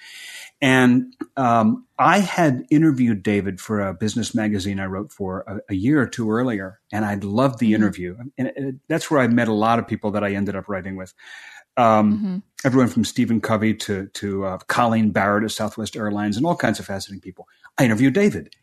And 0.61 1.13
um, 1.35 1.85
I 1.99 2.19
had 2.19 2.65
interviewed 2.71 3.23
David 3.23 3.59
for 3.59 3.81
a 3.81 3.93
business 3.93 4.33
magazine 4.33 4.79
I 4.79 4.85
wrote 4.85 5.11
for 5.11 5.41
a, 5.47 5.73
a 5.73 5.75
year 5.75 6.01
or 6.01 6.07
two 6.07 6.31
earlier, 6.31 6.79
and 6.91 7.05
I 7.05 7.15
loved 7.15 7.59
the 7.59 7.67
mm-hmm. 7.67 7.75
interview. 7.75 8.17
And 8.37 8.47
it, 8.47 8.75
that's 8.87 9.11
where 9.11 9.19
I 9.19 9.27
met 9.27 9.47
a 9.47 9.53
lot 9.53 9.79
of 9.79 9.87
people 9.87 10.11
that 10.11 10.23
I 10.23 10.33
ended 10.33 10.55
up 10.55 10.69
writing 10.69 10.95
with. 10.95 11.13
Um, 11.77 12.17
mm-hmm. 12.17 12.37
Everyone 12.63 12.87
from 12.87 13.03
Stephen 13.03 13.41
Covey 13.41 13.73
to 13.75 14.07
to 14.07 14.45
uh, 14.45 14.57
Colleen 14.67 15.11
Barrett 15.11 15.43
of 15.43 15.51
Southwest 15.51 15.97
Airlines, 15.97 16.37
and 16.37 16.45
all 16.45 16.55
kinds 16.55 16.79
of 16.79 16.85
fascinating 16.85 17.21
people. 17.21 17.47
I 17.77 17.83
interviewed 17.83 18.13
David, 18.13 18.55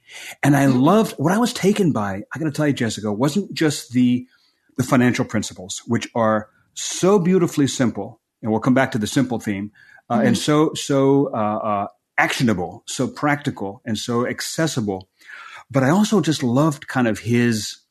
and 0.43 0.57
I 0.57 0.65
mm-hmm. 0.65 0.81
loved 0.81 1.13
what 1.19 1.33
I 1.33 1.39
was 1.39 1.53
taken 1.53 1.93
by. 1.93 2.23
I 2.35 2.39
got 2.39 2.47
to 2.47 2.51
tell 2.51 2.67
you, 2.67 2.73
Jessica, 2.73 3.13
wasn't 3.13 3.53
just 3.53 3.93
the 3.93 4.27
the 4.79 4.83
financial 4.83 5.27
principles, 5.27 5.83
which 5.87 6.09
are 6.15 6.49
so 6.75 7.19
beautifully 7.19 7.67
simple, 7.67 8.21
and 8.41 8.51
we'll 8.51 8.61
come 8.61 8.75
back 8.75 8.93
to 8.93 8.99
the 8.99 9.07
simple 9.07 9.39
theme, 9.39 9.73
uh, 10.09 10.19
mm-hmm. 10.19 10.29
and 10.29 10.39
so 10.39 10.75
so 10.75 11.31
uh, 11.35 11.59
uh, 11.59 11.87
actionable, 12.19 12.85
so 12.87 13.09
practical, 13.09 13.83
and 13.85 13.99
so 13.99 14.27
accessible. 14.27 15.09
But 15.71 15.83
I 15.83 15.91
also 15.91 16.21
just 16.21 16.43
loved 16.43 16.89
kind 16.89 17.09
of 17.09 17.21
his 17.21 17.83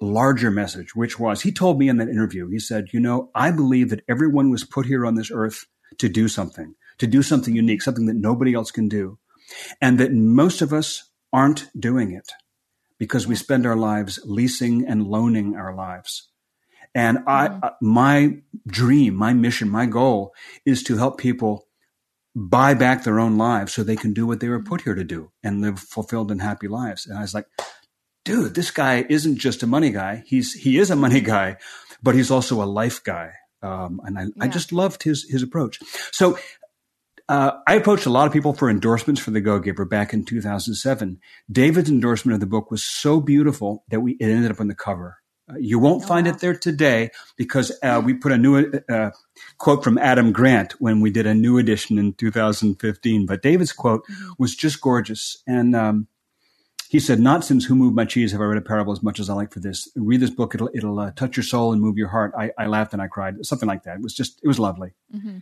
larger 0.00 0.50
message, 0.50 0.94
which 0.94 1.18
was 1.18 1.42
he 1.42 1.52
told 1.52 1.78
me 1.78 1.88
in 1.88 1.96
that 1.98 2.08
interview, 2.08 2.48
he 2.48 2.58
said, 2.58 2.88
You 2.92 3.00
know, 3.00 3.30
I 3.34 3.50
believe 3.50 3.90
that 3.90 4.04
everyone 4.08 4.50
was 4.50 4.64
put 4.64 4.86
here 4.86 5.06
on 5.06 5.14
this 5.14 5.30
earth 5.32 5.66
to 5.98 6.08
do 6.08 6.28
something, 6.28 6.74
to 6.98 7.06
do 7.06 7.22
something 7.22 7.54
unique, 7.54 7.82
something 7.82 8.06
that 8.06 8.16
nobody 8.16 8.54
else 8.54 8.70
can 8.70 8.88
do. 8.88 9.18
And 9.80 9.98
that 9.98 10.12
most 10.12 10.62
of 10.62 10.72
us 10.72 11.10
aren't 11.32 11.68
doing 11.78 12.12
it 12.12 12.32
because 12.98 13.26
we 13.26 13.34
spend 13.34 13.66
our 13.66 13.76
lives 13.76 14.18
leasing 14.24 14.86
and 14.86 15.06
loaning 15.06 15.54
our 15.56 15.74
lives. 15.74 16.28
And 16.94 17.18
I, 17.26 17.48
mm-hmm. 17.48 17.64
uh, 17.64 17.70
my 17.80 18.38
dream, 18.66 19.14
my 19.14 19.32
mission, 19.32 19.68
my 19.68 19.86
goal 19.86 20.32
is 20.64 20.82
to 20.84 20.96
help 20.96 21.18
people 21.18 21.66
buy 22.36 22.74
back 22.74 23.04
their 23.04 23.20
own 23.20 23.36
lives 23.36 23.72
so 23.72 23.82
they 23.82 23.96
can 23.96 24.12
do 24.12 24.26
what 24.26 24.40
they 24.40 24.48
were 24.48 24.62
put 24.62 24.82
here 24.82 24.94
to 24.94 25.04
do 25.04 25.30
and 25.42 25.60
live 25.60 25.78
fulfilled 25.78 26.30
and 26.30 26.42
happy 26.42 26.68
lives. 26.68 27.06
And 27.06 27.18
I 27.18 27.22
was 27.22 27.34
like, 27.34 27.46
dude, 28.24 28.54
this 28.54 28.70
guy 28.70 29.04
isn't 29.08 29.36
just 29.38 29.62
a 29.62 29.66
money 29.66 29.90
guy. 29.90 30.24
He's 30.26 30.52
he 30.52 30.78
is 30.78 30.90
a 30.90 30.96
money 30.96 31.20
guy, 31.20 31.56
but 32.02 32.14
he's 32.14 32.30
also 32.30 32.62
a 32.62 32.64
life 32.64 33.02
guy. 33.04 33.32
Um, 33.62 34.00
and 34.04 34.18
I, 34.18 34.22
yeah. 34.22 34.28
I 34.40 34.48
just 34.48 34.72
loved 34.72 35.02
his 35.02 35.26
his 35.28 35.42
approach. 35.42 35.78
So 36.12 36.38
uh, 37.28 37.52
I 37.66 37.74
approached 37.74 38.06
a 38.06 38.10
lot 38.10 38.26
of 38.26 38.32
people 38.32 38.52
for 38.52 38.68
endorsements 38.68 39.20
for 39.20 39.30
the 39.30 39.40
Go 39.40 39.58
Giver 39.58 39.84
back 39.84 40.12
in 40.12 40.24
2007. 40.24 41.20
David's 41.50 41.88
endorsement 41.88 42.34
of 42.34 42.40
the 42.40 42.46
book 42.46 42.70
was 42.70 42.84
so 42.84 43.20
beautiful 43.20 43.84
that 43.88 44.00
we 44.00 44.12
it 44.14 44.26
ended 44.26 44.50
up 44.50 44.60
on 44.60 44.68
the 44.68 44.74
cover. 44.74 45.18
Uh, 45.50 45.56
you 45.58 45.78
won't 45.78 46.04
find 46.04 46.26
it 46.26 46.38
there 46.38 46.56
today 46.56 47.10
because 47.36 47.70
uh, 47.82 48.00
we 48.04 48.14
put 48.14 48.32
a 48.32 48.38
new 48.38 48.72
uh, 48.88 49.10
quote 49.58 49.84
from 49.84 49.98
Adam 49.98 50.32
Grant 50.32 50.72
when 50.80 51.00
we 51.00 51.10
did 51.10 51.26
a 51.26 51.34
new 51.34 51.58
edition 51.58 51.98
in 51.98 52.14
2015. 52.14 53.26
But 53.26 53.42
David's 53.42 53.72
quote 53.72 54.04
mm-hmm. 54.06 54.32
was 54.38 54.54
just 54.54 54.80
gorgeous, 54.80 55.42
and 55.46 55.76
um, 55.76 56.08
he 56.88 57.00
said, 57.00 57.20
"Not 57.20 57.44
since 57.44 57.64
Who 57.64 57.74
Moved 57.74 57.96
My 57.96 58.04
Cheese 58.04 58.32
have 58.32 58.40
I 58.40 58.44
read 58.44 58.58
a 58.58 58.62
parable 58.62 58.92
as 58.92 59.02
much 59.02 59.18
as 59.18 59.28
I 59.28 59.34
like 59.34 59.52
for 59.52 59.60
this. 59.60 59.88
Read 59.96 60.20
this 60.20 60.30
book; 60.30 60.54
it'll 60.54 60.70
it'll 60.74 60.98
uh, 60.98 61.10
touch 61.12 61.36
your 61.36 61.44
soul 61.44 61.72
and 61.72 61.82
move 61.82 61.98
your 61.98 62.08
heart." 62.08 62.32
I, 62.38 62.52
I, 62.56 62.66
laughed 62.66 62.92
and 62.92 63.02
I 63.02 63.08
cried, 63.08 63.44
something 63.44 63.68
like 63.68 63.82
that. 63.82 63.96
It 63.96 64.02
was 64.02 64.14
just 64.14 64.40
it 64.42 64.48
was 64.48 64.58
lovely. 64.58 64.92
Mm-hmm. 65.14 65.38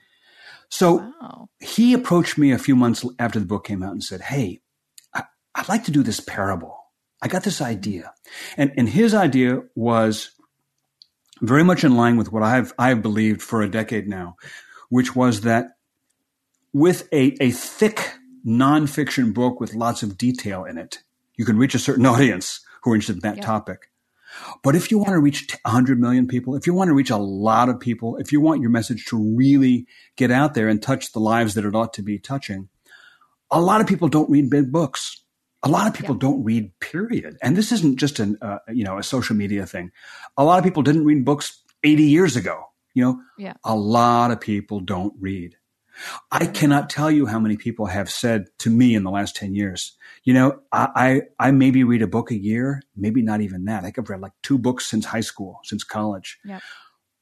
So 0.68 0.94
wow. 0.94 1.48
he 1.60 1.92
approached 1.92 2.38
me 2.38 2.52
a 2.52 2.58
few 2.58 2.74
months 2.74 3.04
after 3.18 3.38
the 3.38 3.44
book 3.44 3.64
came 3.66 3.82
out 3.82 3.92
and 3.92 4.02
said, 4.02 4.22
"Hey, 4.22 4.62
I, 5.14 5.24
would 5.58 5.68
like 5.68 5.84
to 5.84 5.90
do 5.90 6.02
this 6.02 6.20
parable. 6.20 6.81
I 7.22 7.28
got 7.28 7.44
this 7.44 7.60
idea," 7.60 8.12
and 8.56 8.72
and 8.76 8.88
his 8.88 9.14
idea 9.14 9.62
was 9.74 10.32
very 11.40 11.64
much 11.64 11.84
in 11.84 11.96
line 11.96 12.16
with 12.16 12.32
what 12.32 12.42
I've 12.42 12.72
I've 12.78 13.00
believed 13.02 13.40
for 13.42 13.62
a 13.62 13.70
decade 13.70 14.08
now, 14.08 14.36
which 14.90 15.14
was 15.16 15.42
that 15.42 15.76
with 16.72 17.08
a 17.12 17.36
a 17.40 17.50
thick 17.52 18.14
nonfiction 18.46 19.32
book 19.32 19.60
with 19.60 19.74
lots 19.74 20.02
of 20.02 20.18
detail 20.18 20.64
in 20.64 20.76
it, 20.78 21.02
You 21.36 21.44
can 21.44 21.56
reach 21.56 21.74
a 21.74 21.78
certain 21.78 22.06
audience 22.14 22.60
who 22.82 22.90
are 22.90 22.94
interested 22.94 23.16
in 23.16 23.20
that 23.20 23.36
Yeah. 23.38 23.46
topic. 23.46 23.88
But 24.62 24.74
if 24.74 24.90
you 24.90 24.98
want 24.98 25.10
to 25.10 25.18
reach 25.18 25.46
t- 25.48 25.58
100 25.64 26.00
million 26.00 26.26
people, 26.26 26.54
if 26.56 26.66
you 26.66 26.72
want 26.74 26.88
to 26.88 26.94
reach 26.94 27.10
a 27.10 27.16
lot 27.18 27.68
of 27.68 27.78
people, 27.78 28.16
if 28.16 28.32
you 28.32 28.40
want 28.40 28.60
your 28.62 28.70
message 28.70 29.04
to 29.06 29.16
really 29.36 29.86
get 30.16 30.30
out 30.30 30.54
there 30.54 30.68
and 30.68 30.80
touch 30.82 31.12
the 31.12 31.20
lives 31.20 31.54
that 31.54 31.64
it 31.64 31.74
ought 31.74 31.92
to 31.94 32.02
be 32.02 32.18
touching, 32.18 32.68
a 33.50 33.60
lot 33.60 33.80
of 33.80 33.86
people 33.86 34.08
don't 34.08 34.30
read 34.30 34.48
big 34.50 34.72
books. 34.72 35.21
A 35.62 35.68
lot 35.68 35.86
of 35.86 35.94
people 35.94 36.14
don't 36.16 36.42
read, 36.42 36.72
period. 36.80 37.38
And 37.42 37.56
this 37.56 37.70
isn't 37.72 37.96
just 37.98 38.18
an, 38.18 38.36
uh, 38.42 38.58
you 38.68 38.84
know, 38.84 38.98
a 38.98 39.02
social 39.02 39.36
media 39.36 39.64
thing. 39.66 39.92
A 40.36 40.44
lot 40.44 40.58
of 40.58 40.64
people 40.64 40.82
didn't 40.82 41.04
read 41.04 41.24
books 41.24 41.62
80 41.84 42.04
years 42.04 42.36
ago. 42.36 42.64
You 42.94 43.04
know, 43.04 43.20
Yeah. 43.38 43.54
a 43.64 43.74
lot 43.76 44.30
of 44.32 44.40
people 44.40 44.80
don't 44.80 45.14
read. 45.20 45.56
I 46.30 46.46
cannot 46.46 46.90
tell 46.90 47.10
you 47.10 47.26
how 47.26 47.38
many 47.38 47.56
people 47.56 47.86
have 47.86 48.10
said 48.10 48.46
to 48.60 48.70
me 48.70 48.94
in 48.94 49.04
the 49.04 49.10
last 49.10 49.36
10 49.36 49.54
years, 49.54 49.96
you 50.24 50.32
know, 50.34 50.60
I, 50.72 51.22
I, 51.38 51.48
I 51.48 51.50
maybe 51.52 51.84
read 51.84 52.02
a 52.02 52.06
book 52.06 52.30
a 52.30 52.36
year, 52.36 52.82
maybe 52.96 53.22
not 53.22 53.40
even 53.40 53.66
that. 53.66 53.80
I 53.80 53.82
think 53.84 53.98
I've 53.98 54.08
read 54.10 54.20
like 54.20 54.32
two 54.42 54.58
books 54.58 54.86
since 54.86 55.04
high 55.04 55.20
school, 55.20 55.60
since 55.64 55.84
college. 55.84 56.38
Yep. 56.44 56.62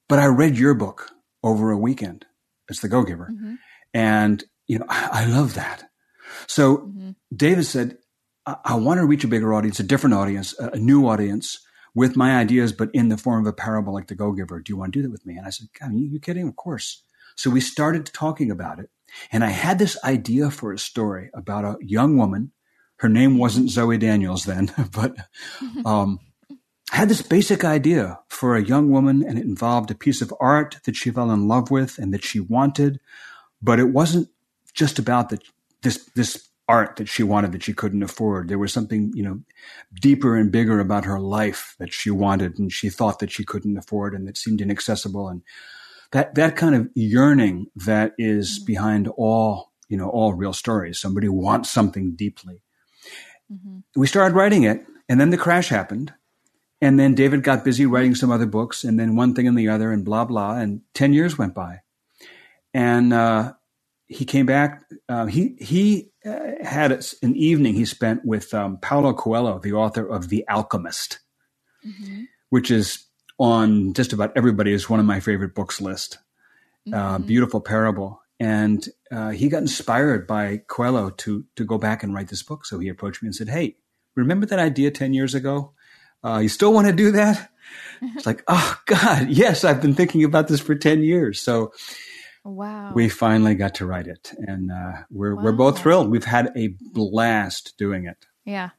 But 0.09 0.19
I 0.19 0.25
read 0.25 0.57
your 0.57 0.73
book 0.73 1.11
over 1.43 1.69
a 1.71 1.77
weekend. 1.77 2.25
It's 2.69 2.79
The 2.79 2.89
Go 2.89 3.03
Giver. 3.03 3.29
Mhm. 3.31 3.57
And, 3.93 4.43
you 4.67 4.79
know, 4.79 4.85
I, 4.89 5.09
I 5.11 5.25
love 5.25 5.53
that. 5.55 5.89
So 6.47 6.77
Mhm. 6.77 7.15
David 7.35 7.65
said, 7.65 7.97
I, 8.45 8.55
I 8.65 8.75
want 8.75 8.99
to 8.99 9.05
reach 9.05 9.23
a 9.23 9.27
bigger 9.27 9.53
audience, 9.53 9.79
a 9.79 9.83
different 9.83 10.15
audience, 10.15 10.57
a, 10.59 10.69
a 10.69 10.79
new 10.79 11.07
audience 11.07 11.59
with 11.93 12.15
my 12.15 12.37
ideas, 12.37 12.71
but 12.71 12.89
in 12.93 13.09
the 13.09 13.17
form 13.17 13.45
of 13.45 13.49
a 13.49 13.53
parable 13.53 13.93
like 13.93 14.07
The 14.07 14.15
Go 14.15 14.31
Giver. 14.31 14.59
Do 14.59 14.71
you 14.71 14.77
want 14.77 14.93
to 14.93 14.99
do 14.99 15.03
that 15.03 15.11
with 15.11 15.25
me? 15.25 15.35
And 15.37 15.45
I 15.45 15.49
said, 15.49 15.67
God, 15.79 15.93
you, 15.93 16.05
you 16.07 16.19
kidding? 16.19 16.47
Of 16.47 16.55
course. 16.55 17.03
So 17.35 17.49
we 17.49 17.61
started 17.61 18.05
talking 18.05 18.51
about 18.51 18.79
it. 18.79 18.89
And 19.31 19.43
I 19.43 19.49
had 19.49 19.77
this 19.77 19.97
idea 20.03 20.51
for 20.51 20.71
a 20.71 20.79
story 20.79 21.29
about 21.33 21.65
a 21.65 21.77
young 21.81 22.17
woman. 22.17 22.51
Her 22.97 23.09
name 23.09 23.37
wasn't 23.37 23.69
Zoe 23.69 23.97
Daniels 23.97 24.45
then, 24.45 24.71
but 24.93 25.15
um, 25.85 26.19
I 26.91 26.97
had 26.97 27.09
this 27.09 27.21
basic 27.21 27.63
idea 27.63 28.19
for 28.29 28.55
a 28.55 28.63
young 28.63 28.89
woman, 28.89 29.23
and 29.25 29.37
it 29.37 29.45
involved 29.45 29.91
a 29.91 29.95
piece 29.95 30.21
of 30.21 30.33
art 30.39 30.77
that 30.85 30.95
she 30.95 31.09
fell 31.09 31.31
in 31.31 31.47
love 31.47 31.71
with 31.71 31.97
and 31.97 32.13
that 32.13 32.23
she 32.23 32.39
wanted. 32.39 32.99
But 33.61 33.79
it 33.79 33.89
wasn't 33.89 34.29
just 34.73 34.99
about 34.99 35.29
the, 35.29 35.39
this 35.83 36.09
this 36.15 36.49
art 36.67 36.95
that 36.97 37.09
she 37.09 37.23
wanted 37.23 37.51
that 37.51 37.63
she 37.63 37.73
couldn't 37.73 38.03
afford. 38.03 38.47
There 38.47 38.59
was 38.59 38.73
something 38.73 39.11
you 39.13 39.23
know 39.23 39.41
deeper 40.01 40.37
and 40.37 40.51
bigger 40.51 40.79
about 40.79 41.05
her 41.05 41.19
life 41.19 41.75
that 41.79 41.93
she 41.93 42.09
wanted 42.11 42.59
and 42.59 42.71
she 42.71 42.89
thought 42.89 43.19
that 43.19 43.31
she 43.31 43.43
couldn't 43.43 43.77
afford 43.77 44.13
and 44.13 44.27
that 44.27 44.37
seemed 44.37 44.61
inaccessible 44.61 45.27
and 45.27 45.41
that 46.11 46.35
that 46.35 46.55
kind 46.55 46.75
of 46.75 46.89
yearning 46.93 47.67
that 47.75 48.13
is 48.17 48.59
behind 48.59 49.07
all 49.17 49.71
you 49.89 49.97
know 49.97 50.09
all 50.09 50.33
real 50.33 50.53
stories. 50.53 50.99
Somebody 50.99 51.29
wants 51.29 51.69
something 51.69 52.15
deeply. 52.15 52.61
Mm-hmm. 53.51 53.79
We 53.99 54.07
started 54.07 54.35
writing 54.35 54.63
it, 54.63 54.85
and 55.09 55.19
then 55.19 55.29
the 55.29 55.37
crash 55.37 55.69
happened. 55.69 56.13
And 56.83 56.99
then 56.99 57.13
David 57.13 57.43
got 57.43 57.63
busy 57.63 57.85
writing 57.85 58.15
some 58.15 58.31
other 58.31 58.47
books, 58.47 58.83
and 58.83 58.99
then 58.99 59.15
one 59.15 59.35
thing 59.35 59.47
and 59.47 59.57
the 59.57 59.67
other, 59.67 59.91
and 59.91 60.03
blah 60.03 60.25
blah. 60.25 60.55
And 60.55 60.81
ten 60.93 61.13
years 61.13 61.37
went 61.37 61.53
by, 61.53 61.81
and 62.73 63.13
uh, 63.13 63.53
he 64.11 64.25
came 64.25 64.45
back. 64.45 64.83
Uh, 65.09 65.25
he 65.25 65.55
he 65.59 66.11
uh, 66.25 66.51
had 66.63 66.91
an 67.23 67.35
evening 67.35 67.73
he 67.75 67.85
spent 67.85 68.25
with 68.25 68.53
um, 68.53 68.77
Paulo 68.79 69.13
Coelho, 69.13 69.59
the 69.59 69.73
author 69.73 70.05
of 70.05 70.29
The 70.29 70.45
Alchemist, 70.49 71.19
Mhm. 71.85 72.27
which 72.49 72.69
is 72.69 73.05
on 73.39 73.93
just 73.93 74.13
about 74.13 74.31
everybody's 74.35 74.89
one 74.89 74.99
of 74.99 75.05
my 75.05 75.19
favorite 75.19 75.55
books 75.55 75.79
list. 75.81 76.19
Uh, 76.91 77.17
Mhm. 77.19 77.25
beautiful 77.25 77.61
parable, 77.61 78.21
and 78.39 78.89
uh, 79.11 79.29
he 79.29 79.47
got 79.49 79.61
inspired 79.61 80.27
by 80.27 80.61
Coelho 80.67 81.09
to 81.11 81.45
to 81.55 81.63
go 81.65 81.77
back 81.77 82.03
and 82.03 82.13
write 82.13 82.27
this 82.29 82.43
book. 82.43 82.65
So 82.65 82.79
he 82.79 82.89
approached 82.89 83.21
me 83.23 83.27
and 83.27 83.35
said, 83.35 83.49
"Hey, 83.49 83.77
remember 84.15 84.45
that 84.47 84.59
idea 84.59 84.91
ten 84.91 85.13
years 85.13 85.33
ago? 85.35 85.73
Uh, 86.23 86.39
you 86.39 86.49
still 86.49 86.73
want 86.73 86.87
to 86.87 86.93
do 86.93 87.11
that?" 87.11 87.49
It's 88.15 88.25
like, 88.25 88.43
oh 88.47 88.77
God, 88.87 89.29
yes, 89.29 89.63
I've 89.63 89.81
been 89.81 89.93
thinking 89.95 90.23
about 90.23 90.47
this 90.47 90.59
for 90.59 90.75
ten 90.75 91.01
years. 91.03 91.39
So 91.39 91.71
Wow. 92.43 92.93
we 92.93 93.07
finally 93.07 93.55
got 93.55 93.75
to 93.75 93.85
write 93.85 94.07
it, 94.07 94.33
and 94.47 94.71
uh, 94.71 95.03
we're 95.09 95.35
we're 95.35 95.51
both 95.51 95.79
thrilled. 95.79 96.09
We've 96.09 96.25
had 96.25 96.51
a 96.55 96.75
blast 96.93 97.75
doing 97.77 98.05
it. 98.05 98.25
Yeah. 98.45 98.71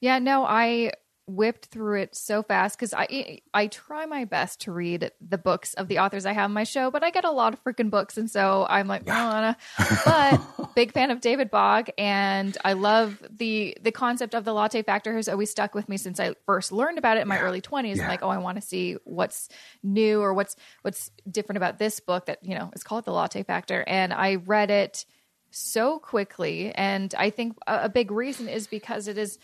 Yeah, 0.00 0.18
no, 0.18 0.44
I 0.44 0.92
whipped 1.26 1.66
through 1.66 2.00
it 2.00 2.16
so 2.16 2.42
fast 2.42 2.76
because 2.76 2.92
I 2.92 3.40
I 3.54 3.68
try 3.68 4.06
my 4.06 4.24
best 4.24 4.62
to 4.62 4.72
read 4.72 5.12
the 5.20 5.38
books 5.38 5.74
of 5.74 5.88
the 5.88 5.98
authors 5.98 6.26
I 6.26 6.32
have 6.32 6.46
on 6.46 6.52
my 6.52 6.64
show, 6.64 6.90
but 6.90 7.04
I 7.04 7.10
get 7.10 7.24
a 7.24 7.30
lot 7.30 7.52
of 7.52 7.62
freaking 7.62 7.90
books, 7.90 8.18
and 8.18 8.30
so 8.30 8.66
I'm 8.68 8.88
like, 8.88 9.06
"Nah, 9.06 9.40
nah." 9.40 9.54
but 10.04 10.74
big 10.74 10.92
fan 10.92 11.10
of 11.10 11.20
David 11.20 11.50
Bach, 11.50 11.88
and 11.96 12.56
I 12.64 12.72
love 12.72 13.22
the 13.30 13.76
the 13.80 13.92
concept 13.92 14.34
of 14.34 14.44
the 14.44 14.52
latte 14.52 14.82
factor 14.82 15.14
has 15.14 15.28
always 15.28 15.50
stuck 15.50 15.74
with 15.74 15.88
me 15.88 15.96
since 15.96 16.18
I 16.18 16.34
first 16.46 16.72
learned 16.72 16.98
about 16.98 17.16
it 17.16 17.20
in 17.20 17.28
my 17.28 17.38
early 17.38 17.60
20s. 17.60 17.96
Yeah. 17.96 18.02
I'm 18.02 18.08
like, 18.08 18.22
oh, 18.22 18.28
I 18.28 18.38
want 18.38 18.60
to 18.60 18.66
see 18.66 18.96
what's 19.04 19.48
new 19.82 20.20
or 20.20 20.34
what's 20.34 20.56
what's 20.82 21.10
different 21.30 21.58
about 21.58 21.78
this 21.78 22.00
book 22.00 22.26
that 22.26 22.38
you 22.42 22.54
know 22.56 22.70
is 22.74 22.82
called 22.82 23.04
the 23.04 23.12
latte 23.12 23.42
factor, 23.44 23.84
and 23.86 24.12
I 24.12 24.36
read 24.36 24.70
it 24.70 25.04
so 25.52 25.98
quickly, 25.98 26.72
and 26.74 27.14
I 27.16 27.30
think 27.30 27.56
a, 27.66 27.84
a 27.84 27.88
big 27.88 28.10
reason 28.10 28.48
is 28.48 28.66
because 28.66 29.06
it 29.06 29.18
is 29.18 29.38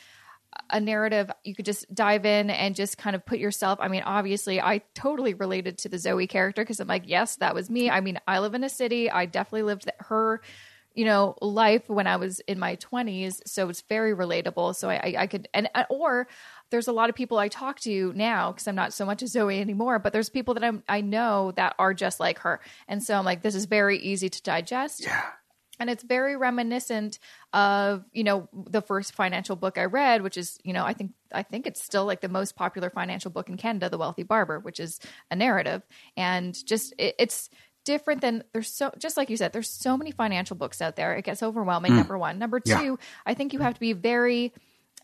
a 0.71 0.81
narrative 0.81 1.31
you 1.45 1.55
could 1.55 1.65
just 1.65 1.93
dive 1.95 2.25
in 2.27 2.51
and 2.51 2.75
just 2.75 2.99
kind 2.99 3.15
of 3.15 3.25
put 3.25 3.39
yourself 3.39 3.79
i 3.81 3.89
mean 3.89 4.03
obviously 4.05 4.61
i 4.61 4.81
totally 4.95 5.35
related 5.35 5.79
to 5.79 5.89
the 5.89 5.99
zoe 5.99 6.27
character 6.27 6.63
because 6.63 6.81
i'm 6.81 6.89
like 6.89 7.05
yes 7.07 7.37
that 7.37 7.55
was 7.55 7.71
me. 7.71 7.91
I 7.91 8.01
mean 8.01 8.19
i 8.27 8.39
live 8.39 8.55
in 8.55 8.65
a 8.65 8.69
city. 8.69 9.11
I 9.11 9.27
definitely 9.27 9.63
lived 9.63 9.91
her 10.01 10.41
you 10.95 11.05
know 11.05 11.37
life 11.41 11.89
when 11.89 12.07
i 12.07 12.17
was 12.17 12.41
in 12.41 12.59
my 12.59 12.77
20s 12.77 13.41
so 13.47 13.69
it's 13.69 13.83
very 13.83 14.15
relatable. 14.15 14.75
So 14.75 14.91
i 14.91 15.15
i, 15.19 15.27
could 15.27 15.49
and 15.55 15.69
uh, 15.75 15.85
or 15.91 16.29
there's 16.71 16.89
a 16.89 16.93
lot 16.93 17.09
of 17.09 17.15
people 17.15 17.39
i 17.39 17.49
talk 17.49 17.81
to 17.81 18.13
now 18.15 18.53
because 18.53 18.67
i'm 18.67 18.75
not 18.75 18.93
so 18.93 19.07
much 19.07 19.23
a 19.23 19.27
zoe 19.27 19.61
anymore 19.61 19.99
but 19.99 20.13
there's 20.13 20.29
people 20.29 20.55
that 20.55 20.65
i'm 20.65 20.83
i 20.89 21.01
know 21.01 21.53
that 21.53 21.75
are 21.79 21.95
just 21.95 22.21
like 22.21 22.41
her. 22.41 22.61
And 22.89 23.03
so 23.03 23.17
i'm 23.17 23.25
like 23.25 23.43
this 23.43 23.55
is 23.55 23.67
very 23.67 23.99
easy 23.99 24.29
to 24.29 24.43
digest. 24.43 25.05
Yeah, 25.05 25.25
and 25.79 25.91
it's 25.91 26.03
very 26.03 26.37
reminiscent 26.37 27.19
of 27.53 28.05
you 28.13 28.25
know 28.25 28.49
the 28.53 28.83
first 28.83 29.15
financial 29.15 29.57
book 29.57 29.79
i 29.79 29.85
read 29.85 30.23
which 30.23 30.37
is 30.37 30.59
you 30.65 30.73
know 30.73 30.85
i 30.85 30.93
think 30.93 31.13
i 31.33 31.43
think 31.43 31.67
it's 31.67 31.83
still 31.83 32.05
like 32.05 32.21
the 32.21 32.29
most 32.29 32.57
popular 32.57 32.91
financial 32.91 33.31
book 33.31 33.49
in 33.49 33.57
canada 33.57 33.89
the 33.89 33.99
wealthy 33.99 34.23
barber 34.23 34.59
which 34.59 34.81
is 34.81 35.01
a 35.31 35.37
narrative. 35.37 35.83
And 36.17 36.55
just 36.67 36.95
it, 36.99 37.15
it's 37.19 37.51
different 37.85 38.21
than 38.21 38.45
there's 38.53 38.69
so 38.69 38.93
just 38.99 39.17
like 39.17 39.31
you 39.31 39.37
said 39.37 39.53
there's 39.53 39.71
so 39.71 39.97
many 39.97 40.11
financial 40.11 40.57
books 40.57 40.83
out 40.83 40.97
there. 40.97 41.15
It 41.15 41.25
gets 41.25 41.43
overwhelming 41.43 41.93
hmm. 41.93 41.99
number 41.99 42.19
one. 42.19 42.39
Number 42.39 42.61
two 42.61 42.71
Yeah. 42.71 42.97
i 43.25 43.35
think 43.35 43.53
you 43.53 43.61
have 43.61 43.75
to 43.75 43.81
be 43.81 43.93
very 43.95 44.53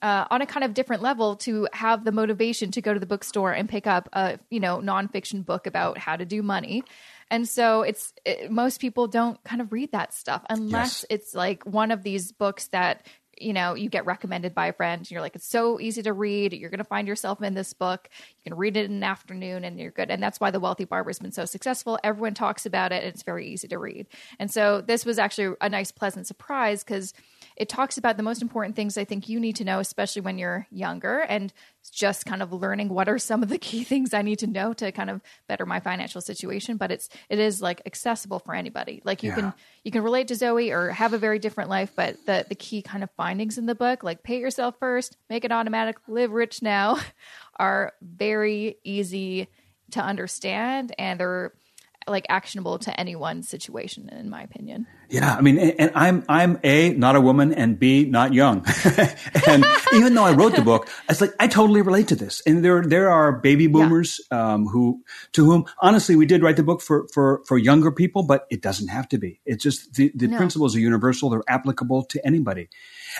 uh, 0.05 0.27
on 0.31 0.43
a 0.43 0.47
kind 0.47 0.65
of 0.65 0.75
different 0.75 1.01
level 1.03 1.37
to 1.37 1.67
have 1.73 2.05
the 2.05 2.13
motivation 2.13 2.71
to 2.73 2.83
go 2.83 2.93
to 2.93 3.01
the 3.01 3.07
bookstore 3.07 3.53
and 3.53 3.69
pick 3.69 3.87
up 3.87 4.09
a 4.13 4.39
you 4.51 4.61
know 4.61 4.79
nonfiction 4.79 5.45
book 5.45 5.67
about 5.67 5.97
how 5.97 6.15
to 6.15 6.27
do 6.27 6.43
money. 6.43 6.85
And 7.31 7.49
so 7.49 7.81
it's 7.83 8.13
it, 8.27 8.51
most 8.51 8.81
people 8.83 9.09
don't 9.09 9.43
kind 9.45 9.63
of 9.63 9.73
read 9.73 9.93
that 9.93 10.13
stuff 10.13 10.43
unless 10.51 11.03
Yes. 11.03 11.07
it's 11.09 11.35
like 11.35 11.65
one 11.65 11.91
of 11.91 12.03
these 12.03 12.33
books 12.33 12.69
that 12.69 13.07
you 13.41 13.53
know 13.53 13.75
you 13.75 13.89
get 13.89 14.05
recommended 14.07 14.55
by 14.55 14.67
a 14.69 14.73
friend 14.73 15.01
and 15.01 15.11
you're 15.11 15.23
like 15.23 15.35
it's 15.35 15.49
so 15.49 15.81
easy 15.81 16.03
to 16.03 16.13
read. 16.13 16.53
You're 16.53 16.71
going 16.71 16.79
to 16.79 16.85
find 16.85 17.09
yourself 17.09 17.43
in 17.43 17.55
this 17.55 17.73
book. 17.73 18.09
You 18.45 18.51
can 18.51 18.59
read 18.59 18.77
it 18.77 18.85
in 18.85 18.93
an 18.93 19.03
afternoon 19.03 19.65
and 19.65 19.81
you're 19.81 19.91
good. 19.91 20.11
And 20.11 20.23
that's 20.23 20.39
why 20.39 20.51
the 20.53 20.61
wealthy 20.61 20.85
barber 20.85 21.09
has 21.11 21.19
been 21.19 21.33
so 21.33 21.47
successful. 21.47 21.99
Everyone 22.05 22.35
talks 22.35 22.67
about 22.67 22.93
it 22.93 23.03
and 23.03 23.13
it's 23.13 23.23
very 23.23 23.49
easy 23.49 23.69
to 23.69 23.79
read. 23.79 24.07
And 24.39 24.51
so 24.51 24.83
this 24.83 25.05
was 25.07 25.19
actually 25.19 25.57
a 25.63 25.69
nice 25.69 25.91
pleasant 25.91 26.27
surprise 26.27 26.85
because 26.85 27.15
it 27.57 27.69
talks 27.69 27.99
about 27.99 28.17
the 28.17 28.23
most 28.23 28.43
important 28.43 28.75
things 28.75 28.99
I 28.99 29.05
think 29.05 29.29
you 29.29 29.39
need 29.39 29.57
to 29.57 29.65
know, 29.65 29.79
especially 29.79 30.23
when 30.23 30.39
you're 30.39 30.67
younger, 30.71 31.21
and 31.21 31.53
just 31.93 32.27
kind 32.27 32.43
of 32.43 32.53
learning 32.53 32.89
what 32.89 33.09
are 33.09 33.19
some 33.19 33.43
of 33.43 33.49
the 33.49 33.59
key 33.59 33.85
things 33.93 34.13
I 34.13 34.23
need 34.23 34.41
to 34.41 34.47
know 34.47 34.73
to 34.75 34.91
kind 34.93 35.11
of 35.11 35.23
better 35.47 35.65
my 35.67 35.81
financial 35.81 36.21
situation. 36.21 36.77
But 36.77 36.91
it's 36.91 37.09
it 37.29 37.39
is 37.39 37.63
like 37.63 37.83
accessible 37.87 38.39
for 38.41 38.55
anybody. 38.55 39.03
Like 39.05 39.23
you 39.23 39.31
Yeah. 39.31 39.37
can 39.37 39.55
you 39.85 39.91
can 39.93 40.03
relate 40.03 40.29
to 40.29 40.35
Zoe 40.35 40.71
or 40.71 40.91
have 40.91 41.13
a 41.13 41.19
very 41.19 41.39
different 41.39 41.71
life, 41.71 41.93
but 41.95 42.17
the 42.27 42.45
the 42.49 42.55
key 42.55 42.83
kind 42.83 43.05
of 43.05 43.11
findings 43.17 43.59
in 43.59 43.67
the 43.67 43.75
book, 43.75 44.03
like 44.03 44.23
pay 44.23 44.41
yourself 44.41 44.77
first, 44.81 45.17
make 45.31 45.45
it 45.45 45.53
automatic, 45.53 45.97
live 46.09 46.33
rich 46.33 46.63
now, 46.63 46.99
are 47.59 47.93
very 48.03 48.77
easy 48.85 49.49
to 49.93 50.01
understand 50.03 50.95
and 50.99 51.21
they're 51.21 51.53
like 52.07 52.27
actionable 52.29 52.79
to 52.81 53.01
anyone's 53.01 53.49
situation 53.49 54.09
in 54.11 54.29
my 54.29 54.43
opinion. 54.43 54.87
yeah. 55.09 55.35
I 55.35 55.41
mean, 55.41 55.59
and, 55.59 55.91
I'm 55.95 56.25
I'm 56.29 56.59
a 56.63 56.91
not 56.93 57.17
a 57.17 57.21
woman, 57.21 57.53
and 57.55 57.79
b 57.79 58.05
not 58.05 58.33
young. 58.35 58.65
and 59.47 59.65
even 59.95 60.15
though 60.15 60.25
I 60.25 60.33
wrote 60.33 60.55
the 60.55 60.63
book, 60.63 60.89
it's 61.09 61.21
like 61.21 61.33
I 61.41 61.47
totally 61.47 61.83
relate 61.83 62.09
to 62.09 62.17
this. 62.17 62.43
And 62.47 62.65
there 62.65 62.83
there 62.83 63.11
are 63.11 63.33
baby 63.33 63.67
boomers 63.67 64.21
um, 64.31 64.67
who 64.67 65.03
to 65.33 65.45
whom 65.45 65.65
honestly 65.81 66.17
we 66.17 66.27
did 66.27 66.43
write 66.43 66.57
the 66.57 66.63
book 66.63 66.81
for 66.83 67.07
for 67.13 67.43
for 67.47 67.57
younger 67.59 67.91
people, 67.91 68.23
but 68.23 68.47
it 68.51 68.61
doesn't 68.61 68.89
have 68.89 69.09
to 69.09 69.19
be. 69.19 69.41
It's 69.47 69.63
just 69.63 69.95
the 69.95 70.11
the 70.15 70.29
No. 70.29 70.37
principles 70.37 70.77
are 70.77 70.81
universal; 70.81 71.31
they're 71.31 71.43
applicable 71.49 72.05
to 72.07 72.27
anybody. 72.27 72.69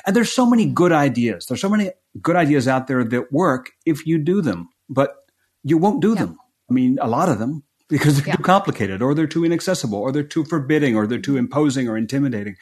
And 0.07 0.15
there's 0.15 0.33
so 0.33 0.45
many 0.47 0.67
good 0.67 0.93
ideas. 0.93 1.47
There's 1.47 1.61
so 1.61 1.69
many 1.69 1.91
good 2.21 2.37
ideas 2.37 2.67
out 2.69 2.87
there 2.87 3.05
that 3.05 3.33
work 3.33 3.73
if 3.87 4.07
you 4.07 4.19
do 4.19 4.43
them, 4.43 4.69
but 4.89 5.17
you 5.63 5.79
won't 5.79 6.03
do 6.03 6.15
them. 6.15 6.39
I 6.69 6.73
mean, 6.73 6.99
a 7.01 7.09
lot 7.09 7.29
of 7.29 7.39
them 7.39 7.63
because 7.89 8.17
they're 8.17 8.29
Yeah. 8.29 8.37
too 8.37 8.43
complicated 8.43 9.03
or 9.03 9.15
they're 9.15 9.27
too 9.27 9.45
inaccessible 9.45 9.99
or 9.99 10.13
they're 10.13 10.23
too 10.23 10.45
forbidding 10.45 10.97
or 10.97 11.07
they're 11.07 11.19
too 11.19 11.37
imposing 11.37 11.89
or 11.89 11.97
intimidating. 11.97 12.57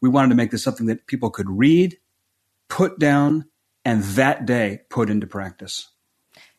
We 0.00 0.08
wanted 0.08 0.30
to 0.30 0.34
make 0.34 0.50
this 0.50 0.62
something 0.62 0.86
that 0.86 1.06
people 1.06 1.30
could 1.30 1.48
read, 1.48 1.98
put 2.68 2.98
down, 2.98 3.46
and 3.84 4.02
that 4.02 4.46
day 4.46 4.80
put 4.90 5.10
into 5.10 5.26
practice. 5.26 5.88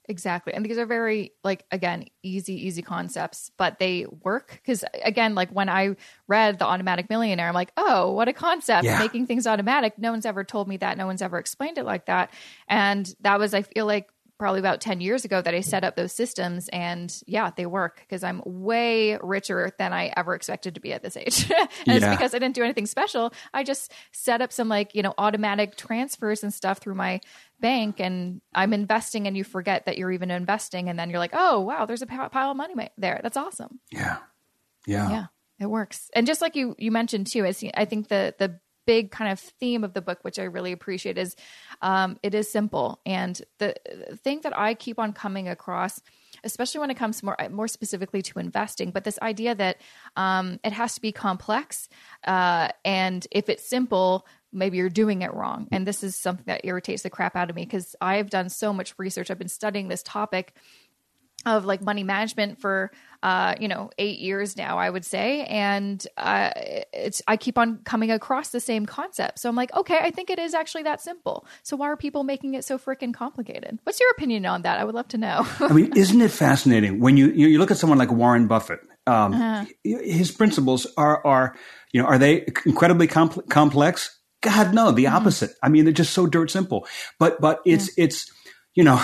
Exactly. 0.07 0.53
And 0.53 0.63
these 0.63 0.77
are 0.77 0.85
very, 0.85 1.31
like, 1.43 1.65
again, 1.71 2.05
easy, 2.21 2.67
easy 2.67 2.83
concepts, 2.83 3.49
but 3.57 3.79
they 3.79 4.05
work. 4.23 4.51
Because, 4.63 4.85
again, 5.03 5.33
like 5.33 5.49
when 5.49 5.67
I 5.67 5.95
read 6.27 6.59
The 6.59 6.65
Automatic 6.65 7.09
Millionaire, 7.09 7.47
I'm 7.47 7.55
like, 7.55 7.71
oh, 7.75 8.11
what 8.11 8.27
a 8.27 8.33
concept. 8.33 8.85
Yeah. 8.85 8.99
Making 8.99 9.25
things 9.25 9.47
automatic. 9.47 9.97
No 9.97 10.11
one's 10.11 10.27
ever 10.27 10.43
told 10.43 10.67
me 10.67 10.77
that. 10.77 10.97
No 10.99 11.07
one's 11.07 11.23
ever 11.23 11.39
explained 11.39 11.79
it 11.79 11.85
like 11.85 12.05
that. 12.05 12.31
And 12.67 13.11
that 13.21 13.39
was, 13.39 13.55
I 13.55 13.63
feel 13.63 13.87
like, 13.87 14.07
probably 14.37 14.59
about 14.59 14.81
10 14.81 14.99
years 14.99 15.23
ago 15.23 15.41
that 15.41 15.53
I 15.53 15.61
set 15.61 15.83
up 15.83 15.95
those 15.95 16.11
systems 16.11 16.67
and 16.69 17.15
yeah, 17.25 17.51
they 17.55 17.65
work 17.65 18.01
because 18.01 18.23
I'm 18.23 18.41
way 18.45 19.17
richer 19.21 19.71
than 19.79 19.93
I 19.93 20.11
ever 20.15 20.35
expected 20.35 20.75
to 20.75 20.81
be 20.81 20.91
at 20.91 21.03
this 21.03 21.15
age. 21.15 21.49
and 21.51 21.69
yeah. 21.85 21.95
it's 21.95 22.07
because 22.07 22.33
I 22.33 22.39
didn't 22.39 22.55
do 22.55 22.63
anything 22.63 22.85
special. 22.85 23.33
I 23.53 23.63
just 23.63 23.93
set 24.11 24.41
up 24.41 24.51
some 24.51 24.67
like, 24.67 24.93
you 24.93 25.01
know, 25.01 25.13
automatic 25.17 25.77
transfers 25.77 26.43
and 26.43 26.53
stuff 26.53 26.79
through 26.79 26.95
my 26.95 27.21
bank 27.59 27.99
and 27.99 28.41
I'm 28.53 28.73
investing 28.73 29.27
and 29.27 29.37
you 29.37 29.43
forget 29.43 29.85
that 29.85 29.97
you're 29.97 30.11
even 30.11 30.31
investing 30.31 30.89
and 30.89 30.99
then 30.99 31.09
you're 31.09 31.19
like, 31.19 31.33
"Oh, 31.33 31.61
wow, 31.61 31.85
there's 31.85 32.01
a 32.01 32.05
pile 32.05 32.51
of 32.51 32.57
money 32.57 32.89
there. 32.97 33.21
That's 33.23 33.37
awesome." 33.37 33.79
Yeah. 33.91 34.17
Yeah. 34.85 35.09
Yeah. 35.09 35.25
It 35.59 35.67
works. 35.67 36.09
And 36.13 36.27
just 36.27 36.41
like 36.41 36.55
you 36.55 36.75
you 36.77 36.91
mentioned 36.91 37.27
too, 37.27 37.45
I 37.45 37.85
think 37.85 38.09
the 38.09 38.35
the 38.37 38.59
big 38.85 39.11
kind 39.11 39.31
of 39.31 39.39
theme 39.39 39.83
of 39.83 39.93
the 39.93 40.01
book, 40.01 40.19
which 40.23 40.39
I 40.39 40.43
really 40.43 40.71
appreciate, 40.71 41.17
is 41.17 41.35
um, 41.81 42.17
it 42.23 42.33
is 42.33 42.49
simple. 42.49 42.99
And 43.05 43.39
the, 43.59 43.75
thing 44.23 44.41
that 44.43 44.57
I 44.57 44.73
keep 44.73 44.99
on 44.99 45.13
coming 45.13 45.47
across, 45.47 46.01
especially 46.43 46.81
when 46.81 46.91
it 46.91 46.95
comes 46.95 47.23
more 47.23 47.37
more 47.51 47.67
specifically 47.67 48.21
to 48.23 48.39
investing, 48.39 48.91
but 48.91 49.03
this 49.03 49.19
idea 49.21 49.55
that 49.55 49.77
um, 50.15 50.59
it 50.63 50.73
has 50.73 50.95
to 50.95 51.01
be 51.01 51.11
complex, 51.11 51.89
uh, 52.25 52.69
and 52.83 53.25
if 53.31 53.49
it's 53.49 53.67
simple, 53.67 54.25
maybe 54.55 54.77
you're 54.77 54.89
doing 54.89 55.21
it 55.21 55.33
wrong. 55.33 55.67
And 55.71 55.85
this 55.85 56.03
is 56.03 56.15
something 56.15 56.45
that 56.47 56.61
irritates 56.63 57.03
the 57.03 57.09
crap 57.09 57.35
out 57.35 57.49
of 57.49 57.55
me 57.55 57.65
because 57.65 57.95
I've 57.99 58.29
done 58.29 58.49
so 58.49 58.71
much 58.73 58.95
research. 58.97 59.29
I've 59.29 59.37
been 59.37 59.49
studying 59.49 59.89
this 59.89 60.01
topic 60.01 60.55
of 61.45 61.65
like 61.65 61.81
money 61.81 62.03
management 62.03 62.59
for 62.59 62.91
uh, 63.23 63.55
you 63.59 63.67
know 63.67 63.89
eight 63.97 64.19
years 64.19 64.55
now 64.55 64.77
i 64.77 64.89
would 64.89 65.05
say. 65.05 65.45
And 65.45 66.05
uh, 66.17 66.51
it's 66.93 67.21
i 67.27 67.37
keep 67.37 67.57
on 67.57 67.79
coming 67.83 68.11
across 68.11 68.49
the 68.49 68.59
same 68.59 68.85
concept. 68.85 69.39
So 69.39 69.49
i'm 69.49 69.55
like 69.55 69.73
okay 69.75 69.99
i 70.01 70.11
think 70.11 70.29
it 70.29 70.39
is 70.39 70.53
actually 70.53 70.83
that 70.83 71.01
simple. 71.01 71.45
So 71.63 71.75
why 71.77 71.87
are 71.87 71.97
people 71.97 72.23
making 72.23 72.53
it 72.53 72.65
so 72.65 72.77
freaking 72.77 73.13
complicated? 73.13 73.79
What's 73.83 73.99
your 73.99 74.11
opinion 74.11 74.45
on 74.45 74.63
that? 74.63 74.79
I 74.79 74.83
would 74.83 74.95
love 74.95 75.07
to 75.09 75.17
know. 75.17 75.47
I 75.59 75.73
mean 75.73 75.95
isn't 75.95 76.21
it 76.21 76.31
fascinating 76.31 76.99
when 76.99 77.17
you 77.17 77.31
you 77.31 77.59
look 77.59 77.71
at 77.71 77.77
someone 77.77 77.97
like 77.97 78.11
warren 78.11 78.47
buffett 78.47 78.79
um, 79.07 79.33
uh-huh. 79.33 79.65
his 79.83 80.31
principles 80.31 80.87
are 80.97 81.25
are 81.25 81.55
you 81.91 82.01
know 82.01 82.07
are 82.07 82.17
they 82.17 82.45
incredibly 82.65 83.07
compl- 83.07 83.47
complex? 83.49 84.19
God 84.41 84.73
no 84.73 84.91
the 84.91 85.05
mm-hmm. 85.05 85.15
opposite. 85.15 85.51
I 85.61 85.69
mean 85.69 85.85
they're 85.85 85.93
just 85.93 86.13
so 86.13 86.25
dirt 86.25 86.51
simple. 86.51 86.87
But 87.19 87.39
but 87.39 87.61
it's 87.65 87.97
yeah. 87.97 88.05
it's 88.05 88.31
you 88.73 88.83
know 88.83 89.03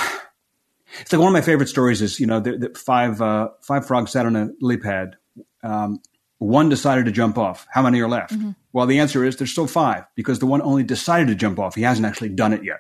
it's 1.00 1.12
like 1.12 1.20
one 1.20 1.30
of 1.30 1.34
my 1.34 1.42
favorite 1.42 1.70
stories 1.70 2.02
is 2.02 2.20
you 2.20 2.28
know 2.28 2.40
the, 2.40 2.58
the 2.58 2.70
five 2.78 3.22
uh, 3.22 3.50
five 3.62 3.88
frogs 3.88 4.12
sat 4.12 4.26
on 4.26 4.36
a 4.36 4.50
lily 4.60 4.78
pad. 4.78 5.16
Um, 5.64 6.02
one 6.40 6.70
decided 6.70 7.06
to 7.06 7.12
jump 7.12 7.38
off. 7.38 7.68
How 7.70 7.84
many 7.84 8.02
are 8.02 8.10
left? 8.10 8.34
Mm-hmm. 8.34 8.52
Well, 8.74 8.88
the 8.88 9.00
answer 9.00 9.24
is 9.24 9.38
there's 9.38 9.52
still 9.52 9.68
five 9.68 10.06
because 10.16 10.40
the 10.40 10.48
one 10.48 10.62
only 10.64 10.84
decided 10.84 11.28
to 11.28 11.36
jump 11.36 11.60
off. 11.60 11.76
He 11.76 11.84
hasn't 11.84 12.06
actually 12.06 12.30
done 12.30 12.52
it 12.52 12.64
yet. 12.64 12.80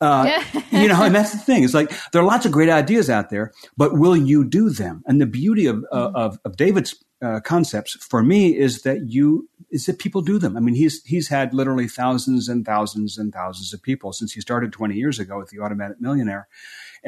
Uh, 0.00 0.42
you 0.70 0.88
know, 0.88 1.02
and 1.02 1.14
that's 1.14 1.32
the 1.32 1.38
thing. 1.38 1.62
It's 1.62 1.74
like 1.74 1.92
there 2.12 2.22
are 2.22 2.24
lots 2.24 2.46
of 2.46 2.52
great 2.52 2.68
ideas 2.68 3.08
out 3.10 3.30
there, 3.30 3.52
but 3.76 3.98
will 3.98 4.16
you 4.16 4.44
do 4.44 4.70
them? 4.70 5.02
And 5.06 5.20
the 5.20 5.26
beauty 5.26 5.66
of 5.66 5.84
uh, 5.92 6.08
mm-hmm. 6.08 6.16
of, 6.16 6.38
of, 6.44 6.56
David's 6.56 7.04
uh, 7.22 7.40
concepts 7.40 7.94
for 7.94 8.22
me 8.22 8.56
is 8.56 8.82
that 8.82 9.08
you 9.08 9.48
is 9.70 9.86
that 9.86 9.98
people 9.98 10.22
do 10.22 10.38
them. 10.38 10.56
I 10.56 10.60
mean, 10.60 10.74
he's 10.74 11.02
he's 11.04 11.28
had 11.28 11.52
literally 11.52 11.88
thousands 11.88 12.48
and 12.48 12.64
thousands 12.64 13.18
and 13.18 13.32
thousands 13.32 13.72
of 13.72 13.82
people 13.82 14.12
since 14.12 14.32
he 14.32 14.40
started 14.40 14.72
20 14.72 14.94
years 14.94 15.18
ago 15.18 15.38
with 15.38 15.50
the 15.50 15.60
Automatic 15.60 16.00
Millionaire 16.00 16.48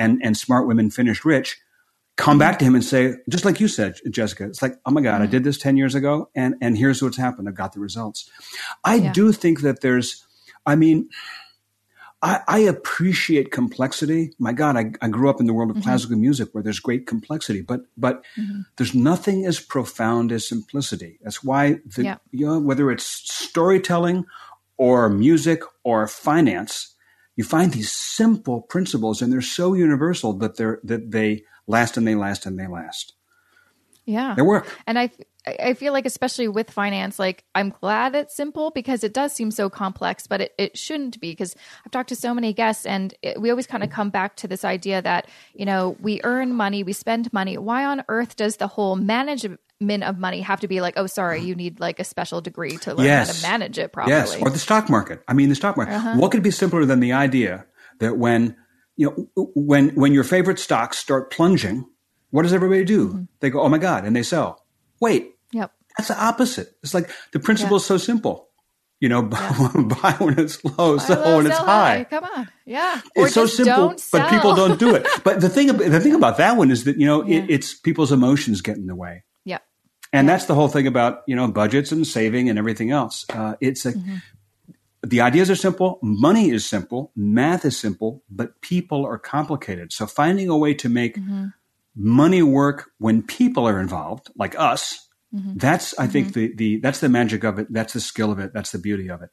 and, 0.01 0.21
and 0.25 0.37
smart 0.37 0.67
women 0.67 0.91
finished 0.91 1.25
rich 1.25 1.59
come 2.17 2.39
back 2.39 2.59
to 2.59 2.65
him 2.67 2.75
and 2.75 2.85
say, 2.85 3.15
just 3.31 3.45
like 3.47 3.61
you 3.61 3.69
said, 3.69 3.97
Jessica, 4.11 4.45
it's 4.45 4.61
like, 4.61 4.77
oh 4.85 4.91
my 4.91 5.01
God, 5.01 5.23
I 5.23 5.27
did 5.27 5.43
this 5.43 5.57
10 5.57 5.77
years 5.77 5.95
ago 5.95 6.29
and, 6.35 6.55
and 6.61 6.77
here's 6.77 7.03
what's 7.03 7.17
happened. 7.17 7.49
I've 7.49 7.55
got 7.55 7.73
the 7.73 7.81
results. 7.81 8.29
I 8.85 8.97
yeah. 8.97 9.13
do 9.13 9.33
think 9.33 9.63
that 9.63 9.81
there's, 9.81 10.27
I 10.67 10.77
mean, 10.77 11.09
I, 12.23 12.41
I, 12.47 12.59
appreciate 12.59 13.51
complexity. 13.51 14.35
My 14.39 14.53
God, 14.53 14.77
I, 14.77 14.93
I, 15.01 15.09
grew 15.09 15.31
up 15.31 15.41
in 15.41 15.47
the 15.47 15.55
world 15.55 15.71
of 15.71 15.77
mm-hmm. 15.77 15.85
classical 15.85 16.19
music 16.19 16.51
where 16.53 16.63
there's 16.63 16.79
great 16.79 17.07
complexity, 17.07 17.63
but 17.63 17.81
but 17.97 18.23
mm-hmm. 18.39 18.61
there's 18.77 18.95
nothing 18.95 19.47
as 19.47 19.59
profound 19.59 20.31
as 20.31 20.47
simplicity. 20.47 21.19
That's 21.23 21.43
why 21.43 21.79
the, 21.97 22.05
yeah. 22.05 22.17
you 22.31 22.47
know, 22.47 22.59
whether 22.59 22.91
it's 22.91 23.07
storytelling 23.07 24.27
or 24.77 25.09
music 25.09 25.63
or 25.83 26.07
finance, 26.07 26.95
you 27.37 27.45
find 27.45 27.73
these 27.73 27.91
simple 27.91 28.63
principles 28.63 29.23
and 29.23 29.33
they're 29.33 29.41
so 29.41 29.75
universal 29.75 30.33
that 30.35 30.57
they're 30.57 30.81
that 30.85 31.11
they 31.11 31.45
last 31.67 31.97
and 31.97 32.07
they 32.07 32.15
last 32.15 32.47
and 32.47 32.59
they 32.59 32.67
last. 32.67 33.15
Yeah. 34.05 34.35
They 34.35 34.43
work. 34.43 34.67
And 34.87 34.99
I 34.99 35.11
I 35.47 35.75
feel 35.75 35.93
like 35.93 36.05
especially 36.05 36.49
with 36.49 36.71
finance, 36.71 37.19
like 37.19 37.45
I'm 37.55 37.71
glad 37.71 38.15
it's 38.15 38.37
simple 38.37 38.71
because 38.71 39.03
it 39.03 39.15
does 39.15 39.33
seem 39.33 39.51
so 39.51 39.71
complex, 39.71 40.27
but 40.27 40.43
it, 40.43 40.55
it 40.59 40.77
shouldn't 40.77 41.19
be 41.21 41.33
because 41.33 41.57
I've 41.85 41.91
talked 41.91 42.11
to 42.11 42.17
so 42.17 42.35
many 42.35 42.53
guests 42.53 42.85
and 42.85 43.15
it, 43.23 43.41
we 43.41 43.51
always 43.51 43.67
kind 43.67 43.83
of 43.83 43.91
come 43.91 44.11
back 44.11 44.37
to 44.37 44.49
this 44.49 44.65
idea 44.65 45.01
that, 45.01 45.29
you 45.55 45.65
know, 45.65 45.97
we 46.01 46.21
earn 46.25 46.53
money, 46.53 46.83
we 46.83 46.93
spend 46.93 47.33
money. 47.33 47.57
Why 47.57 47.87
on 47.87 48.05
earth 48.09 48.37
does 48.37 48.59
the 48.59 48.67
whole 48.67 48.97
management 48.97 49.59
of 50.05 50.19
money 50.19 50.43
have 50.43 50.61
to 50.61 50.69
be 50.69 50.83
like, 50.83 50.95
oh, 50.99 51.07
sorry, 51.07 51.41
you 51.41 51.55
need 51.55 51.81
like 51.81 52.01
a 52.01 52.05
special 52.05 52.43
degree 52.43 52.77
to 52.79 52.95
learn 52.95 53.07
yes. 53.07 53.29
how 53.29 53.49
to 53.49 53.53
manage 53.53 53.79
it 53.79 53.93
properly. 53.93 54.17
Yes, 54.17 54.37
or 54.37 54.51
the 54.51 54.59
stock 54.59 54.91
market. 54.91 55.23
I 55.27 55.33
mean, 55.33 55.49
the 55.49 55.55
stock 55.55 55.77
market. 55.77 55.95
Uh-huh. 55.95 56.17
What 56.17 56.33
could 56.33 56.43
be 56.43 56.51
simpler 56.51 56.85
than 56.85 57.01
the 57.01 57.13
idea 57.13 57.65
that 58.01 58.19
when 58.19 58.57
you 58.97 59.07
know 59.35 59.51
when 59.55 59.91
when 59.91 60.13
your 60.13 60.25
favorite 60.25 60.59
stocks 60.59 60.99
start 60.99 61.31
plunging, 61.31 61.87
what 62.29 62.43
does 62.43 62.53
everybody 62.53 62.85
do? 62.85 63.09
Mm-hmm. 63.09 63.23
They 63.41 63.49
go, 63.49 63.63
oh 63.63 63.71
my 63.71 63.79
god, 63.79 64.05
and 64.05 64.15
they 64.15 64.23
sell. 64.23 64.63
Wait, 65.01 65.35
yep, 65.53 65.73
that's 65.97 66.09
the 66.09 66.23
opposite. 66.23 66.77
It's 66.83 66.95
like 66.95 67.11
the 67.33 67.41
principle 67.41 67.77
is 67.77 67.87
so 67.87 67.97
simple. 67.97 68.49
You 69.01 69.09
know, 69.09 69.23
yeah. 69.33 69.83
buy 70.03 70.15
when 70.19 70.39
it's 70.39 70.63
low, 70.65 70.99
buy 70.99 71.03
sell 71.03 71.25
low, 71.25 71.37
when 71.39 71.47
it's 71.47 71.57
high. 71.57 71.99
high. 71.99 72.05
Come 72.05 72.25
on, 72.25 72.49
yeah. 72.67 73.01
It's 73.15 73.33
so 73.33 73.47
simple, 73.47 73.95
but 74.13 74.31
people 74.31 74.55
don't 74.55 74.79
do 74.79 74.95
it. 74.95 75.07
But 75.25 75.41
the 75.41 75.49
thing, 75.49 75.69
the 75.69 76.01
thing 76.01 76.15
about 76.15 76.37
that 76.37 76.57
one 76.57 76.71
is 76.71 76.85
that 76.85 76.99
you 76.99 77.07
know 77.07 77.25
yeah. 77.25 77.39
it, 77.39 77.51
it's 77.51 77.75
people's 77.75 78.13
emotions 78.13 78.61
get 78.61 78.77
in 78.77 78.87
the 78.87 78.95
way. 78.95 79.25
Yeah, 79.45 79.59
and 80.13 80.29
that's 80.29 80.47
the 80.47 80.55
whole 80.55 80.69
thing 80.69 80.87
about, 80.87 81.23
you 81.27 81.37
know, 81.37 81.49
budgets 81.49 81.93
and 81.93 82.07
saving 82.07 82.49
and 82.49 82.59
everything 82.59 82.91
else. 82.91 83.25
Uh, 83.31 83.55
it's 83.61 83.87
a, 83.87 83.93
mm-hmm. 83.93 84.17
the 85.03 85.21
ideas 85.21 85.51
are 85.51 85.57
simple. 85.57 85.99
Money 86.03 86.51
is 86.51 86.67
simple. 86.67 87.13
Math 87.15 87.65
is 87.65 87.79
simple, 87.79 88.25
but 88.29 88.61
people 88.61 89.07
are 89.07 89.19
complicated. 89.19 89.93
So 89.93 90.07
finding 90.07 90.49
a 90.49 90.57
way 90.57 90.75
to 90.75 90.89
make 90.89 91.17
mm-hmm. 91.17 91.47
Money 92.01 92.43
work 92.43 92.91
when 92.99 93.23
people 93.23 93.69
are 93.69 93.79
involved, 93.79 94.31
like 94.35 94.59
us, 94.59 95.07
mm-hmm. 95.35 95.53
that's, 95.57 95.97
I 95.99 96.07
think 96.07 96.29
mm-hmm. 96.29 96.41
the, 96.41 96.55
the, 96.55 96.77
that's 96.79 97.01
the 97.01 97.09
magic 97.09 97.45
of 97.45 97.59
it. 97.59 97.67
That's 97.71 97.93
the 97.93 98.01
skill 98.01 98.33
of 98.33 98.39
it. 98.39 98.53
That's 98.55 98.73
the 98.73 98.79
beauty 98.79 99.11
of 99.11 99.23
it. 99.23 99.31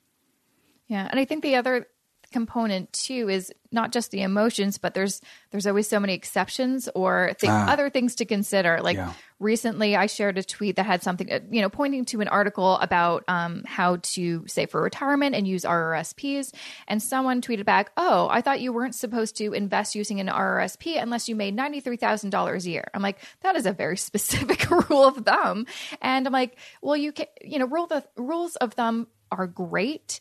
Yeah. 0.87 1.07
And 1.09 1.19
I 1.19 1.25
think 1.25 1.43
the 1.43 1.55
other 1.55 1.87
component 2.31 2.91
too 2.91 3.29
is 3.29 3.53
not 3.71 3.93
just 3.93 4.11
the 4.11 4.21
emotions 4.21 4.77
but 4.77 4.93
there's 4.93 5.21
there's 5.51 5.65
always 5.65 5.87
so 5.87 5.97
many 5.97 6.13
exceptions 6.13 6.89
or 6.93 7.31
th- 7.39 7.49
ah, 7.49 7.71
other 7.71 7.89
things 7.89 8.15
to 8.15 8.25
consider 8.25 8.81
like 8.81 8.97
yeah. 8.97 9.13
Recently 9.39 9.95
i 9.95 10.05
shared 10.05 10.37
a 10.37 10.43
tweet 10.43 10.75
that 10.75 10.85
had 10.85 11.03
something 11.03 11.31
uh, 11.31 11.39
you 11.51 11.61
know 11.61 11.69
pointing 11.69 12.05
to 12.05 12.21
an 12.21 12.27
article 12.27 12.77
about 12.77 13.23
um, 13.27 13.63
how 13.65 13.97
to 13.97 14.43
save 14.47 14.69
for 14.71 14.81
retirement 14.81 15.35
and 15.35 15.47
use 15.47 15.63
rrsps 15.63 16.53
and 16.87 17.01
someone 17.01 17.41
tweeted 17.41 17.65
back 17.65 17.91
oh 17.97 18.27
i 18.31 18.41
thought 18.41 18.59
you 18.59 18.73
weren't 18.73 18.95
supposed 18.95 19.37
to 19.37 19.53
invest 19.53 19.95
using 19.95 20.19
an 20.19 20.27
rrsp 20.27 21.01
unless 21.01 21.29
you 21.29 21.35
made 21.35 21.55
$93000 21.55 22.65
a 22.65 22.69
year. 22.69 22.89
I'm 22.93 23.01
like 23.01 23.19
that 23.41 23.55
is 23.55 23.65
a 23.65 23.73
very 23.73 23.97
specific 24.07 24.69
rule 24.89 25.05
of 25.05 25.17
thumb. 25.17 25.65
And 26.01 26.25
i'm 26.25 26.33
like 26.33 26.57
well 26.81 26.97
you 26.97 27.11
can 27.11 27.27
you 27.41 27.59
know 27.59 27.67
rule 27.67 27.87
the 27.87 28.03
rules 28.15 28.55
of 28.57 28.73
thumb 28.73 29.07
are 29.31 29.47
great 29.47 30.19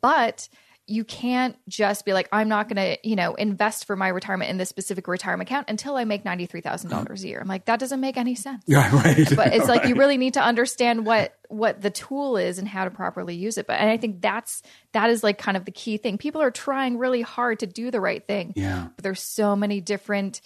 but 0.00 0.48
you 0.88 1.04
can't 1.04 1.54
just 1.68 2.06
be 2.06 2.14
like, 2.14 2.30
I'm 2.32 2.48
not 2.48 2.66
going 2.66 2.76
to, 2.76 2.98
you 3.06 3.14
know, 3.14 3.34
invest 3.34 3.84
for 3.84 3.94
my 3.94 4.08
retirement 4.08 4.50
in 4.50 4.56
this 4.56 4.70
specific 4.70 5.06
retirement 5.06 5.48
account 5.48 5.68
until 5.68 5.96
I 5.96 6.04
make 6.04 6.24
$93,000 6.24 6.92
uh-huh. 6.92 7.06
a 7.10 7.16
year. 7.18 7.40
I'm 7.40 7.46
like, 7.46 7.66
that 7.66 7.78
doesn't 7.78 8.00
make 8.00 8.16
any 8.16 8.34
sense. 8.34 8.64
Yeah, 8.66 8.90
right. 9.04 9.36
But 9.36 9.54
it's 9.54 9.68
like, 9.68 9.84
you 9.84 9.96
really 9.96 10.16
need 10.16 10.34
to 10.34 10.42
understand 10.42 11.04
what, 11.04 11.36
what 11.50 11.82
the 11.82 11.90
tool 11.90 12.38
is 12.38 12.58
and 12.58 12.66
how 12.66 12.84
to 12.84 12.90
properly 12.90 13.36
use 13.36 13.58
it. 13.58 13.66
But, 13.66 13.80
and 13.80 13.90
I 13.90 13.98
think 13.98 14.22
that's, 14.22 14.62
that 14.92 15.10
is 15.10 15.22
like 15.22 15.36
kind 15.36 15.58
of 15.58 15.66
the 15.66 15.72
key 15.72 15.98
thing. 15.98 16.16
People 16.16 16.40
are 16.40 16.50
trying 16.50 16.96
really 16.96 17.20
hard 17.20 17.58
to 17.60 17.66
do 17.66 17.90
the 17.90 18.00
right 18.00 18.26
thing. 18.26 18.54
Yeah. 18.56 18.88
But 18.96 19.02
there's 19.02 19.22
so 19.22 19.54
many 19.54 19.82
different 19.82 20.40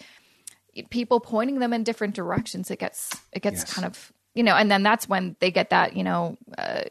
people 0.91 1.21
pointing 1.21 1.61
them 1.61 1.73
in 1.73 1.85
different 1.85 2.17
directions. 2.17 2.69
It 2.69 2.81
gets, 2.81 3.17
it 3.33 3.43
gets 3.43 3.61
yes. 3.61 3.73
kind 3.75 3.87
of 3.87 4.13
you 4.35 4.43
know, 4.43 4.55
and 4.55 4.71
then 4.71 4.83
that's 4.83 5.09
when 5.09 5.37
they 5.41 5.51
get 5.51 5.71
that, 5.71 5.95
you 5.95 6.03
know, 6.03 6.39
uh, 6.57 6.83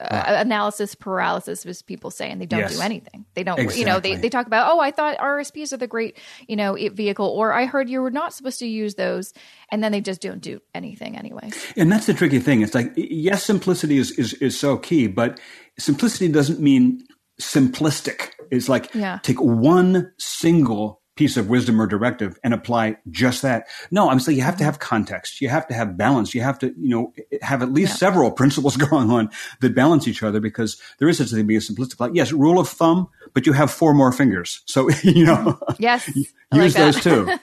uh, 0.00 0.24
analysis 0.38 0.94
paralysis, 0.94 1.66
as 1.66 1.82
people 1.82 2.10
say, 2.10 2.30
and 2.30 2.40
they 2.40 2.46
don't 2.46 2.60
yes. 2.60 2.76
do 2.76 2.82
anything. 2.82 3.26
They 3.34 3.42
don't, 3.42 3.58
exactly. 3.58 3.80
you 3.80 3.86
know, 3.86 4.00
they, 4.00 4.16
they 4.16 4.30
talk 4.30 4.46
about, 4.46 4.72
oh, 4.72 4.80
I 4.80 4.90
thought 4.90 5.18
RSPs 5.18 5.72
are 5.74 5.76
the 5.76 5.86
great, 5.86 6.16
you 6.48 6.56
know, 6.56 6.74
vehicle, 6.74 7.26
or 7.26 7.52
I 7.52 7.66
heard 7.66 7.90
you 7.90 8.00
were 8.00 8.10
not 8.10 8.32
supposed 8.32 8.58
to 8.60 8.66
use 8.66 8.94
those, 8.94 9.34
and 9.70 9.84
then 9.84 9.92
they 9.92 10.00
just 10.00 10.22
don't 10.22 10.40
do 10.40 10.60
anything 10.74 11.16
anyway. 11.18 11.50
And 11.76 11.92
that's 11.92 12.06
the 12.06 12.14
tricky 12.14 12.38
thing. 12.38 12.62
It's 12.62 12.74
like, 12.74 12.92
yes, 12.96 13.44
simplicity 13.44 13.98
is, 13.98 14.12
is, 14.12 14.32
is 14.34 14.58
so 14.58 14.78
key, 14.78 15.06
but 15.06 15.38
simplicity 15.78 16.28
doesn't 16.28 16.60
mean 16.60 17.04
simplistic. 17.40 18.30
It's 18.50 18.68
like 18.68 18.94
Yeah. 18.94 19.18
take 19.22 19.40
one 19.40 20.12
single 20.18 21.02
piece 21.16 21.36
of 21.38 21.48
wisdom 21.48 21.80
or 21.80 21.86
directive 21.86 22.38
and 22.44 22.52
apply 22.54 22.96
just 23.10 23.42
that. 23.42 23.66
No, 23.90 24.10
I'm 24.10 24.20
saying 24.20 24.36
you 24.38 24.44
have 24.44 24.58
to 24.58 24.64
have 24.64 24.78
context. 24.78 25.40
You 25.40 25.48
have 25.48 25.66
to 25.68 25.74
have 25.74 25.96
balance. 25.96 26.34
You 26.34 26.42
have 26.42 26.58
to, 26.60 26.66
you 26.78 26.88
know, 26.90 27.12
have 27.42 27.62
at 27.62 27.72
least 27.72 27.92
Yeah. 27.92 27.96
several 27.96 28.30
principles 28.42 28.76
going 28.88 29.10
on 29.10 29.30
that 29.60 29.74
balance 29.74 30.06
each 30.06 30.22
other 30.22 30.40
because 30.40 30.80
there 30.98 31.08
is 31.08 31.18
such 31.18 31.32
a 31.32 31.34
thing 31.34 31.46
being 31.46 31.60
simplistic. 31.60 31.98
Like, 31.98 32.12
yes, 32.14 32.32
rule 32.32 32.58
of 32.60 32.68
thumb, 32.68 33.08
but 33.34 33.46
you 33.46 33.52
have 33.54 33.70
four 33.70 33.94
more 33.94 34.12
fingers. 34.12 34.60
So, 34.66 34.88
you 35.02 35.24
know, 35.26 35.58
Yes. 35.78 36.08
I 36.52 36.56
like 36.56 36.64
use 36.64 36.74
those 36.74 37.02
too. 37.02 37.36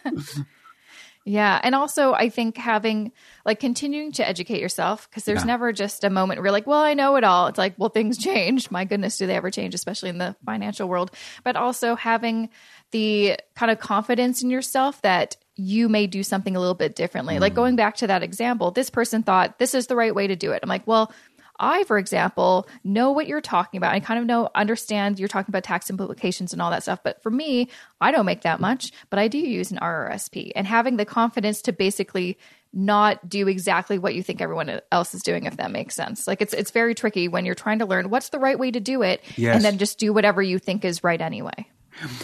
Yeah. 1.25 1.57
And 1.63 1.73
also, 1.73 2.11
I 2.13 2.27
think 2.27 2.57
having 2.57 3.13
like 3.45 3.61
continuing 3.61 4.11
to 4.13 4.27
educate 4.27 4.59
yourself 4.59 5.09
because 5.09 5.23
there's 5.23 5.39
Yeah. 5.41 5.45
never 5.45 5.71
just 5.71 6.03
a 6.03 6.09
moment 6.09 6.37
where 6.39 6.47
you're 6.47 6.51
like, 6.51 6.67
well, 6.67 6.81
I 6.81 6.95
know 6.95 7.15
it 7.15 7.23
all. 7.23 7.47
It's 7.47 7.57
like, 7.57 7.75
well, 7.77 7.87
things 7.89 8.17
change. 8.17 8.69
My 8.69 8.83
goodness, 8.83 9.17
do 9.17 9.25
they 9.25 9.35
ever 9.37 9.49
change, 9.49 9.73
especially 9.73 10.09
in 10.09 10.17
the 10.17 10.35
financial 10.45 10.89
world? 10.89 11.11
But 11.45 11.55
also 11.55 11.95
having 11.95 12.49
the 12.93 13.37
kind 13.55 13.69
of 13.71 13.79
confidence 13.79 14.41
in 14.41 14.49
yourself 14.49 15.01
that 15.01 15.35
you 15.55 15.89
may 15.89 16.07
do 16.07 16.23
something 16.23 16.55
a 16.55 16.59
little 16.59 16.73
bit 16.73 16.95
differently. 16.95 17.37
Like 17.39 17.51
hmm. 17.51 17.57
going 17.57 17.75
back 17.75 17.97
to 17.97 18.07
that 18.07 18.23
example, 18.23 18.71
this 18.71 18.89
person 18.89 19.23
thought 19.23 19.59
this 19.59 19.73
is 19.73 19.87
the 19.87 19.95
right 19.95 20.15
way 20.15 20.27
to 20.27 20.35
do 20.35 20.51
it. 20.51 20.61
I'm 20.63 20.69
like, 20.69 20.87
well, 20.87 21.11
I, 21.59 21.83
for 21.83 21.97
example, 21.97 22.67
know 22.83 23.11
what 23.11 23.27
you're 23.27 23.41
talking 23.41 23.77
about. 23.77 23.93
I 23.93 23.99
kind 23.99 24.19
of 24.19 24.25
know, 24.25 24.49
understand 24.55 25.19
you're 25.19 25.27
talking 25.27 25.51
about 25.51 25.63
tax 25.63 25.89
implications 25.89 26.51
and 26.51 26.61
all 26.61 26.71
that 26.71 26.83
stuff. 26.83 26.99
But 27.03 27.21
for 27.21 27.29
me, 27.29 27.69
I 28.01 28.11
don't 28.11 28.25
make 28.25 28.41
that 28.41 28.59
much, 28.59 28.91
but 29.09 29.19
I 29.19 29.27
do 29.27 29.37
use 29.37 29.71
an 29.71 29.77
RRSP. 29.77 30.51
And 30.55 30.65
having 30.65 30.97
the 30.97 31.05
confidence 31.05 31.61
to 31.63 31.73
basically 31.73 32.37
not 32.73 33.29
do 33.29 33.47
exactly 33.47 33.99
what 33.99 34.15
you 34.15 34.23
think 34.23 34.41
everyone 34.41 34.81
else 34.91 35.13
is 35.13 35.21
doing, 35.21 35.45
if 35.45 35.57
that 35.57 35.69
makes 35.71 35.93
sense. 35.93 36.27
Like 36.27 36.41
it's 36.41 36.53
it's 36.53 36.71
very 36.71 36.95
tricky 36.95 37.27
when 37.27 37.45
you're 37.45 37.53
trying 37.53 37.79
to 37.79 37.85
learn 37.85 38.09
what's 38.09 38.29
the 38.29 38.39
right 38.39 38.57
way 38.57 38.71
to 38.71 38.79
do 38.79 39.03
it, 39.03 39.23
Yes. 39.35 39.55
and 39.55 39.63
then 39.63 39.77
just 39.77 39.99
do 39.99 40.11
whatever 40.11 40.41
you 40.41 40.57
think 40.57 40.83
is 40.83 41.03
right 41.03 41.21
anyway. 41.21 41.67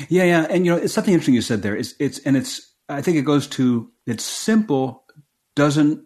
Yeah, 0.10 0.24
yeah, 0.24 0.48
and 0.50 0.66
you 0.66 0.72
know, 0.72 0.78
it's 0.78 0.94
something 0.94 1.14
interesting 1.14 1.36
you 1.36 1.42
said 1.42 1.62
there. 1.62 1.76
It's 1.76 1.94
it's 2.00 2.20
and 2.20 2.36
it's 2.38 2.74
I 2.88 3.02
think 3.02 3.18
it 3.18 3.24
goes 3.24 3.48
to 3.48 3.90
it's 4.08 4.24
simple 4.24 5.04
doesn't 5.56 6.04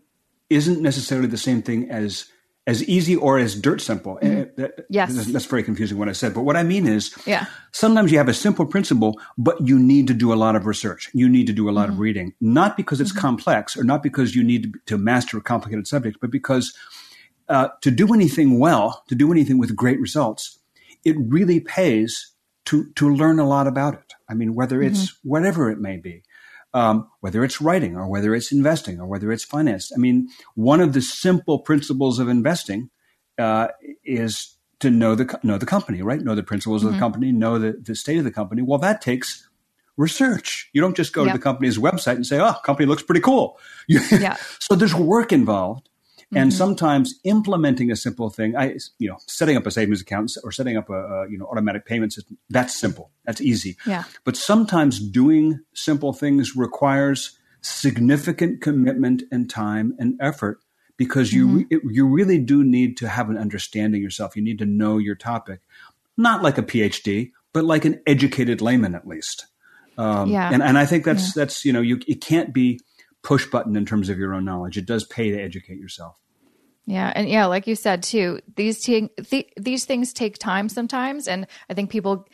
isn't 0.50 0.82
necessarily 0.82 1.28
the 1.28 1.38
same 1.38 1.62
thing 1.62 1.90
as 1.90 2.26
as 2.66 2.82
easy 2.88 3.14
or 3.16 3.38
as 3.40 3.60
dirt 3.60 3.82
simple. 3.82 4.18
Eh, 4.22 4.46
that- 4.56 4.86
Yes. 4.90 5.14
that's, 5.14 5.28
that's 5.34 5.46
very 5.46 5.64
confusing 5.64 5.98
what 5.98 6.08
I 6.08 6.14
said. 6.14 6.34
But 6.34 6.44
what 6.44 6.56
I 6.56 6.64
mean 6.64 6.88
is, 6.88 7.14
Yeah. 7.28 7.48
sometimes 7.74 8.10
you 8.10 8.18
have 8.20 8.30
a 8.30 8.34
simple 8.34 8.66
principle, 8.66 9.20
but 9.38 9.60
you 9.68 9.78
need 9.78 10.08
to 10.08 10.14
do 10.14 10.32
a 10.32 10.36
lot 10.36 10.56
of 10.56 10.66
research. 10.66 11.10
You 11.14 11.28
need 11.28 11.46
to 11.48 11.54
do 11.54 11.70
a 11.70 11.72
lot 11.74 11.88
Mm-hmm. 11.88 11.94
of 11.94 12.00
reading, 12.00 12.34
not 12.40 12.78
because 12.78 13.02
it's 13.02 13.12
complex 13.12 13.76
or 13.76 13.84
not 13.84 14.02
because 14.02 14.34
you 14.34 14.44
need 14.46 14.64
to, 14.64 14.80
to 14.86 14.98
master 14.98 15.38
a 15.38 15.42
complicated 15.42 15.88
subject, 15.88 16.20
but 16.22 16.32
because 16.32 16.74
uh, 17.50 17.68
to 17.82 17.92
do 17.92 18.14
anything 18.14 18.60
well, 18.60 19.04
to 19.10 19.16
do 19.16 19.30
anything 19.30 19.58
with 19.58 19.76
great 19.76 20.00
results, 20.00 20.58
it 21.04 21.18
really 21.20 21.60
pays 21.60 22.32
to 22.74 22.92
to 22.96 23.14
learn 23.16 23.40
a 23.40 23.48
lot 23.48 23.68
about 23.68 23.94
it. 23.94 24.14
I 24.30 24.34
mean, 24.34 24.56
whether 24.56 24.82
it's 24.82 25.18
whatever 25.24 25.70
it 25.72 25.80
may 25.80 25.98
be, 25.98 26.24
um, 26.74 27.08
whether 27.22 27.44
it's 27.44 27.62
writing 27.62 27.96
or 27.96 28.08
whether 28.08 28.34
it's 28.36 28.52
investing 28.52 29.00
or 29.00 29.06
whether 29.08 29.32
it's 29.32 29.44
finance. 29.44 29.92
I 29.96 30.00
mean, 30.00 30.28
one 30.56 30.82
of 30.82 30.94
the 30.94 31.02
simple 31.02 31.60
principles 31.60 32.18
of 32.20 32.28
investing 32.30 32.90
uh, 33.38 33.68
is 34.04 34.58
to 34.80 34.90
know 34.90 35.16
the 35.16 35.40
know 35.44 35.58
the 35.60 35.66
company, 35.68 36.02
right? 36.02 36.22
Know 36.22 36.36
the 36.36 36.44
principles 36.44 36.84
of 36.84 36.92
the 36.94 37.00
company, 37.00 37.32
know 37.32 37.60
the, 37.60 37.74
the 37.74 37.96
state 37.96 38.18
of 38.18 38.24
the 38.24 38.32
company. 38.32 38.62
Well, 38.62 38.80
that 38.80 39.02
takes 39.02 39.48
research. 39.98 40.70
You 40.74 40.82
don't 40.82 40.98
just 40.98 41.14
go 41.14 41.24
Yep. 41.24 41.34
to 41.34 41.38
the 41.38 41.44
company's 41.44 41.78
website 41.78 42.16
and 42.16 42.26
say, 42.26 42.40
"Oh, 42.40 42.54
company 42.66 42.88
looks 42.88 43.04
pretty 43.04 43.22
cool." 43.22 43.60
You- 43.88 44.02
Yeah. 44.12 44.38
so 44.60 44.76
there's 44.76 44.96
work 44.96 45.32
involved. 45.32 45.90
And 46.36 46.54
sometimes 46.54 47.16
implementing 47.24 47.92
a 47.92 47.96
simple 47.96 48.30
thing, 48.30 48.56
I, 48.56 48.76
you 49.00 49.10
know, 49.10 49.18
setting 49.28 49.58
up 49.58 49.66
a 49.68 49.72
savings 49.72 50.02
account 50.02 50.32
or 50.44 50.52
setting 50.52 50.78
up 50.78 50.90
a, 50.90 50.94
a 50.94 51.30
you 51.30 51.38
know 51.38 51.46
automatic 51.46 51.86
payment 51.86 52.14
system, 52.14 52.38
that's 52.50 52.78
simple, 52.80 53.12
that's 53.26 53.42
easy. 53.42 53.78
Yeah. 53.86 54.04
But 54.24 54.36
sometimes 54.38 55.00
doing 55.00 55.60
simple 55.74 56.14
things 56.14 56.56
requires 56.56 57.38
significant 57.62 58.62
commitment 58.62 59.24
and 59.32 59.50
time 59.50 59.96
and 60.00 60.20
effort 60.22 60.60
because 60.98 61.34
you 61.34 61.48
re- 61.48 61.80
you 61.90 62.08
really 62.08 62.38
do 62.38 62.64
need 62.64 62.98
to 62.98 63.08
have 63.10 63.30
an 63.30 63.38
understanding 63.38 64.02
yourself. 64.02 64.36
You 64.36 64.44
need 64.44 64.60
to 64.60 64.66
know 64.66 64.98
your 64.98 65.16
topic, 65.16 65.62
not 66.18 66.44
like 66.44 66.58
a 66.58 66.64
PhD, 66.64 67.32
but 67.54 67.64
like 67.66 67.86
an 67.86 68.02
educated 68.06 68.62
layman 68.62 68.96
at 68.96 69.08
least. 69.08 69.48
Um, 69.98 70.30
Yeah. 70.30 70.50
and 70.52 70.64
and 70.64 70.78
I 70.78 70.86
think 70.86 71.06
that's 71.06 71.34
that's 71.34 71.66
you 71.66 71.74
know 71.74 71.82
you 71.82 72.00
it 72.08 72.22
can't 72.22 72.54
be 72.54 72.80
push 73.24 73.46
button 73.46 73.76
in 73.76 73.86
terms 73.86 74.10
of 74.10 74.18
your 74.18 74.34
own 74.34 74.46
knowledge. 74.46 74.78
It 74.78 74.86
does 74.86 75.06
pay 75.06 75.32
to 75.32 75.40
educate 75.42 75.78
yourself. 75.80 76.16
Yeah, 76.86 77.12
and 77.16 77.30
yeah, 77.30 77.46
like 77.46 77.66
you 77.68 77.76
said 77.76 78.04
too, 78.04 78.42
these 78.56 78.82
t- 78.82 79.10
th- 79.30 79.54
these 79.58 79.86
things 79.86 80.12
take 80.14 80.38
time 80.38 80.68
sometimes, 80.70 81.28
and 81.28 81.48
I 81.70 81.74
think 81.74 81.90
people, 81.90 82.28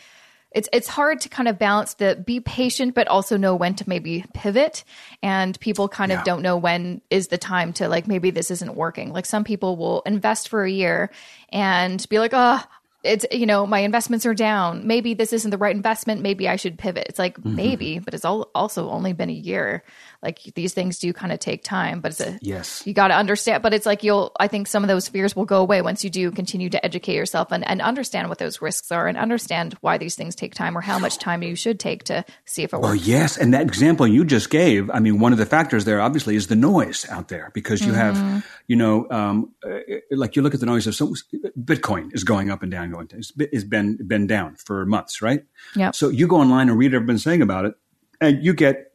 it's 0.51 0.67
it's 0.73 0.87
hard 0.87 1.21
to 1.21 1.29
kind 1.29 1.47
of 1.47 1.59
balance 1.59 1.93
the 1.93 2.15
be 2.25 2.39
patient, 2.39 2.95
but 2.95 3.07
also 3.07 3.37
know 3.37 3.55
when 3.55 3.75
to 3.75 3.87
maybe 3.87 4.25
pivot, 4.33 4.83
and 5.21 5.59
people 5.59 5.87
kind 5.87 6.11
Yeah. 6.11 6.19
of 6.19 6.25
don't 6.25 6.41
know 6.41 6.57
when 6.57 7.01
is 7.11 7.27
the 7.27 7.37
time 7.37 7.73
to 7.73 7.87
like 7.87 8.07
maybe 8.07 8.31
this 8.31 8.49
isn't 8.49 8.75
working. 8.75 9.13
Like 9.13 9.27
some 9.27 9.43
people 9.43 9.77
will 9.77 10.01
invest 10.01 10.49
for 10.49 10.63
a 10.63 10.71
year 10.71 11.11
and 11.49 12.03
be 12.09 12.17
like, 12.19 12.31
oh. 12.33 12.61
It's 13.01 13.25
you 13.31 13.45
know 13.45 13.65
my 13.65 13.79
investments 13.79 14.25
are 14.25 14.33
down. 14.33 14.85
Maybe 14.85 15.13
this 15.13 15.31
isn't 15.31 15.51
the 15.51 15.57
right 15.57 15.73
investment. 15.73 16.19
Maybe 16.19 16.49
I 16.49 16.57
should 16.57 16.77
pivot. 16.77 17.05
It's 17.07 17.17
like 17.17 17.37
Mm-hmm. 17.37 17.55
maybe, 17.55 17.99
but 17.99 18.13
it's 18.13 18.25
all, 18.25 18.51
also 18.53 18.89
only 18.89 19.13
been 19.13 19.29
a 19.29 19.31
year. 19.31 19.85
Like 20.21 20.39
these 20.55 20.73
things 20.73 20.99
do 20.99 21.13
kind 21.13 21.31
of 21.31 21.39
take 21.39 21.63
time, 21.63 22.01
but 22.01 22.11
it's 22.11 22.21
a 22.21 22.37
Yes. 22.41 22.83
you 22.85 22.93
got 22.93 23.09
to 23.09 23.15
understand 23.15 23.63
but 23.63 23.73
it's 23.73 23.85
like 23.85 24.03
you'll 24.03 24.31
i 24.39 24.47
think 24.47 24.67
some 24.67 24.83
of 24.83 24.87
those 24.87 25.07
fears 25.07 25.35
will 25.35 25.45
go 25.45 25.61
away 25.61 25.81
once 25.81 26.03
you 26.03 26.09
do 26.09 26.31
continue 26.31 26.69
to 26.69 26.83
educate 26.85 27.15
yourself 27.15 27.51
and, 27.51 27.67
and 27.67 27.81
understand 27.81 28.29
what 28.29 28.37
those 28.37 28.61
risks 28.61 28.91
are 28.91 29.07
and 29.07 29.17
understand 29.17 29.75
why 29.81 29.97
these 29.97 30.15
things 30.15 30.35
take 30.35 30.53
time 30.53 30.77
or 30.77 30.81
how 30.81 30.99
much 30.99 31.17
time 31.17 31.43
you 31.43 31.55
should 31.55 31.79
take 31.79 32.03
to 32.03 32.23
see 32.45 32.63
if 32.63 32.73
it 32.73 32.77
Oh 32.77 32.81
works 32.81 33.07
yes, 33.07 33.37
and 33.37 33.53
that 33.53 33.61
example 33.61 34.07
you 34.07 34.23
just 34.25 34.49
gave. 34.49 34.89
I 34.91 34.99
mean, 34.99 35.19
one 35.19 35.31
of 35.31 35.37
the 35.37 35.45
factors 35.45 35.85
there 35.85 36.01
obviously 36.01 36.35
is 36.35 36.47
the 36.47 36.55
noise 36.55 37.05
out 37.09 37.27
there 37.27 37.51
because 37.53 37.81
you 37.85 37.93
have, 37.93 38.43
you 38.67 38.75
know, 38.75 39.07
um, 39.09 39.53
uh, 39.65 39.79
like 40.11 40.35
you 40.35 40.41
look 40.41 40.53
at 40.53 40.59
the 40.59 40.65
noise 40.65 40.87
of 40.87 40.95
some 40.95 41.13
Bitcoin 41.57 42.13
is 42.13 42.23
going 42.23 42.49
up 42.49 42.63
and 42.63 42.71
down, 42.71 42.91
going 42.91 43.09
it's, 43.13 43.33
it's 43.37 43.63
been 43.63 43.97
been 44.07 44.27
down 44.27 44.55
for 44.55 44.85
months, 44.85 45.21
right? 45.21 45.43
Yep. 45.75 45.95
So 45.95 46.09
you 46.09 46.27
go 46.27 46.37
online 46.37 46.69
and 46.69 46.77
read 46.77 46.91
what 46.91 46.97
everyone's 46.97 47.23
saying 47.23 47.41
about 47.41 47.65
it, 47.65 47.75
and 48.21 48.43
you 48.43 48.53
get 48.53 48.88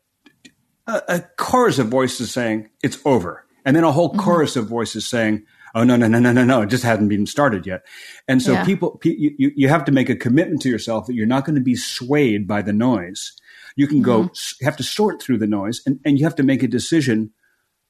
a, 0.86 1.02
a 1.08 1.20
chorus 1.36 1.78
of 1.78 1.88
voices 1.88 2.30
saying 2.30 2.70
it's 2.82 2.98
over, 3.04 3.44
and 3.64 3.76
then 3.76 3.84
a 3.84 3.92
whole 3.92 4.10
mm-hmm. 4.10 4.20
chorus 4.20 4.56
of 4.56 4.68
voices 4.68 5.06
saying, 5.06 5.44
"Oh 5.74 5.84
no, 5.84 5.96
no, 5.96 6.06
no, 6.08 6.18
no, 6.18 6.32
no, 6.32 6.44
no! 6.44 6.62
It 6.62 6.70
just 6.70 6.84
hadn't 6.84 7.08
been 7.08 7.26
started 7.26 7.66
yet." 7.66 7.84
And 8.28 8.42
so 8.42 8.52
Yeah. 8.52 8.64
people, 8.64 8.98
pe- 8.98 9.16
you, 9.16 9.34
you 9.38 9.52
you 9.54 9.68
have 9.68 9.84
to 9.84 9.92
make 9.92 10.08
a 10.08 10.16
commitment 10.16 10.62
to 10.62 10.68
yourself 10.68 11.06
that 11.06 11.14
you're 11.14 11.26
not 11.26 11.44
going 11.44 11.56
to 11.56 11.62
be 11.62 11.76
swayed 11.76 12.46
by 12.46 12.62
the 12.62 12.72
noise. 12.72 13.32
You 13.76 13.86
can 13.86 14.02
go, 14.02 14.24
mm-hmm. 14.24 14.56
you 14.60 14.64
have 14.64 14.76
to 14.76 14.84
sort 14.84 15.20
through 15.20 15.38
the 15.38 15.46
noise, 15.46 15.82
and, 15.86 16.00
and 16.04 16.18
you 16.18 16.24
have 16.24 16.36
to 16.36 16.42
make 16.42 16.62
a 16.62 16.68
decision. 16.68 17.32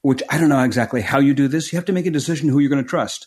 Which 0.01 0.21
I 0.29 0.37
don't 0.37 0.49
know 0.49 0.61
exactly 0.61 1.01
how 1.01 1.17
you 1.17 1.33
do 1.33 1.47
this. 1.47 1.73
You 1.73 1.77
have 1.77 1.85
to 1.85 1.91
make 1.91 2.05
a 2.05 2.11
decision 2.11 2.47
who 2.47 2.59
you're 2.59 2.69
going 2.69 2.83
to 2.83 2.87
trust. 2.87 3.25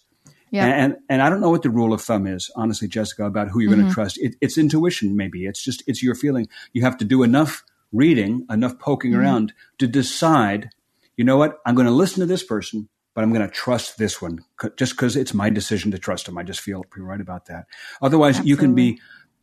Yeah. 0.52 0.64
And, 0.64 0.96
and 1.08 1.20
I 1.20 1.28
don't 1.28 1.40
know 1.40 1.50
what 1.50 1.62
the 1.62 1.70
rule 1.70 1.92
of 1.92 2.00
thumb 2.00 2.26
is, 2.28 2.52
honestly, 2.54 2.86
Jessica, 2.86 3.24
about 3.24 3.48
who 3.48 3.58
you're 3.58 3.70
going 3.70 3.80
to 3.80 3.86
mm-hmm. 3.86 3.94
trust. 3.94 4.16
It, 4.18 4.36
it's 4.40 4.56
intuition, 4.56 5.16
maybe. 5.16 5.44
It's 5.44 5.60
just, 5.60 5.82
it's 5.88 6.04
your 6.04 6.14
feeling. 6.14 6.46
You 6.72 6.82
have 6.82 6.96
to 6.98 7.04
do 7.04 7.24
enough 7.24 7.64
reading, 7.92 8.46
enough 8.50 8.78
poking 8.78 9.12
mm-hmm. 9.12 9.20
around 9.20 9.52
to 9.78 9.86
decide, 9.86 10.70
you 11.16 11.24
know 11.24 11.36
what? 11.36 11.58
I'm 11.66 11.74
going 11.74 11.86
to 11.86 11.92
listen 11.92 12.20
to 12.20 12.26
this 12.26 12.42
person, 12.42 12.88
but 13.14 13.24
I'm 13.24 13.32
going 13.32 13.46
to 13.46 13.52
trust 13.52 13.98
this 13.98 14.20
one 14.20 14.44
c- 14.60 14.68
just 14.76 14.92
because 14.92 15.16
it's 15.16 15.34
my 15.34 15.50
decision 15.50 15.90
to 15.92 15.98
trust 15.98 16.28
him. 16.28 16.38
I 16.38 16.42
just 16.42 16.60
feel 16.60 16.84
pretty 16.84 17.04
right 17.04 17.20
about 17.20 17.46
that. 17.46 17.66
Otherwise, 18.00 18.40
you 18.44 18.56
can 18.56 18.74
be 18.74 19.00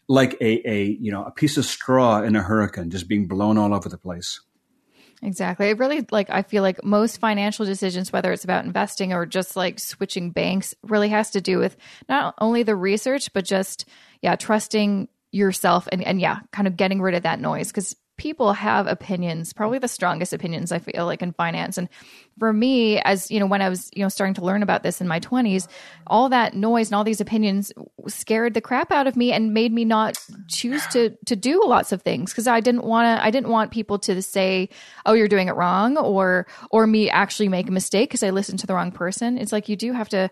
like 0.07 0.33
a, 0.39 0.69
a, 0.69 0.85
you 0.99 1.11
know, 1.11 1.23
a 1.23 1.31
piece 1.31 1.57
of 1.57 1.65
straw 1.65 2.21
in 2.21 2.35
a 2.35 2.41
hurricane, 2.41 2.89
just 2.89 3.07
being 3.07 3.27
blown 3.27 3.57
all 3.57 3.73
over 3.73 3.89
the 3.89 3.97
place. 3.97 4.39
Exactly. 5.21 5.69
It 5.69 5.79
really 5.79 6.05
like 6.11 6.29
I 6.29 6.41
feel 6.43 6.61
like 6.61 6.83
most 6.83 7.19
financial 7.19 7.65
decisions, 7.65 8.11
whether 8.11 8.31
it's 8.31 8.43
about 8.43 8.65
investing 8.65 9.13
or 9.13 9.25
just 9.25 9.55
like 9.55 9.79
switching 9.79 10.31
banks, 10.31 10.75
really 10.83 11.09
has 11.09 11.31
to 11.31 11.41
do 11.41 11.57
with 11.57 11.77
not 12.09 12.35
only 12.39 12.63
the 12.63 12.75
research, 12.75 13.31
but 13.33 13.45
just 13.45 13.85
yeah, 14.21 14.35
trusting 14.35 15.07
yourself 15.31 15.87
and, 15.91 16.03
and 16.03 16.19
yeah, 16.19 16.39
kind 16.51 16.67
of 16.67 16.77
getting 16.77 17.01
rid 17.01 17.15
of 17.15 17.23
that 17.23 17.39
noise 17.39 17.67
because 17.67 17.95
people 18.17 18.53
have 18.53 18.87
opinions, 18.87 19.53
probably 19.53 19.79
the 19.79 19.87
strongest 19.87 20.33
opinions 20.33 20.71
I 20.71 20.79
feel 20.79 21.05
like 21.05 21.21
in 21.21 21.33
finance. 21.33 21.77
And 21.77 21.89
for 22.39 22.53
me, 22.53 22.99
as 23.01 23.29
you 23.29 23.39
know, 23.39 23.45
when 23.45 23.61
I 23.61 23.69
was, 23.69 23.89
you 23.93 24.03
know, 24.03 24.09
starting 24.09 24.33
to 24.35 24.43
learn 24.43 24.63
about 24.63 24.83
this 24.83 25.01
in 25.01 25.07
my 25.07 25.19
twenties, 25.19 25.67
all 26.07 26.29
that 26.29 26.53
noise 26.53 26.87
and 26.87 26.95
all 26.95 27.03
these 27.03 27.21
opinions 27.21 27.71
scared 28.07 28.53
the 28.53 28.61
crap 28.61 28.91
out 28.91 29.07
of 29.07 29.15
me 29.15 29.31
and 29.31 29.53
made 29.53 29.73
me 29.73 29.85
not 29.85 30.17
choose 30.47 30.85
to 30.87 31.11
to 31.25 31.35
do 31.35 31.61
lots 31.65 31.91
of 31.91 32.01
things 32.01 32.31
because 32.31 32.47
I 32.47 32.59
didn't 32.59 32.83
want 32.83 33.05
to 33.05 33.23
I 33.23 33.31
didn't 33.31 33.49
want 33.49 33.71
people 33.71 33.99
to 33.99 34.21
say, 34.21 34.69
"Oh, 35.05 35.13
you're 35.13 35.27
doing 35.27 35.47
it 35.47 35.55
wrong," 35.55 35.97
or 35.97 36.47
or 36.71 36.87
me 36.87 37.09
actually 37.09 37.49
make 37.49 37.67
a 37.67 37.71
mistake 37.71 38.09
because 38.09 38.23
I 38.23 38.29
listened 38.29 38.59
to 38.59 38.67
the 38.67 38.75
wrong 38.75 38.91
person. 38.91 39.37
It's 39.37 39.51
like 39.51 39.69
you 39.69 39.75
do 39.75 39.93
have 39.93 40.09
to 40.09 40.29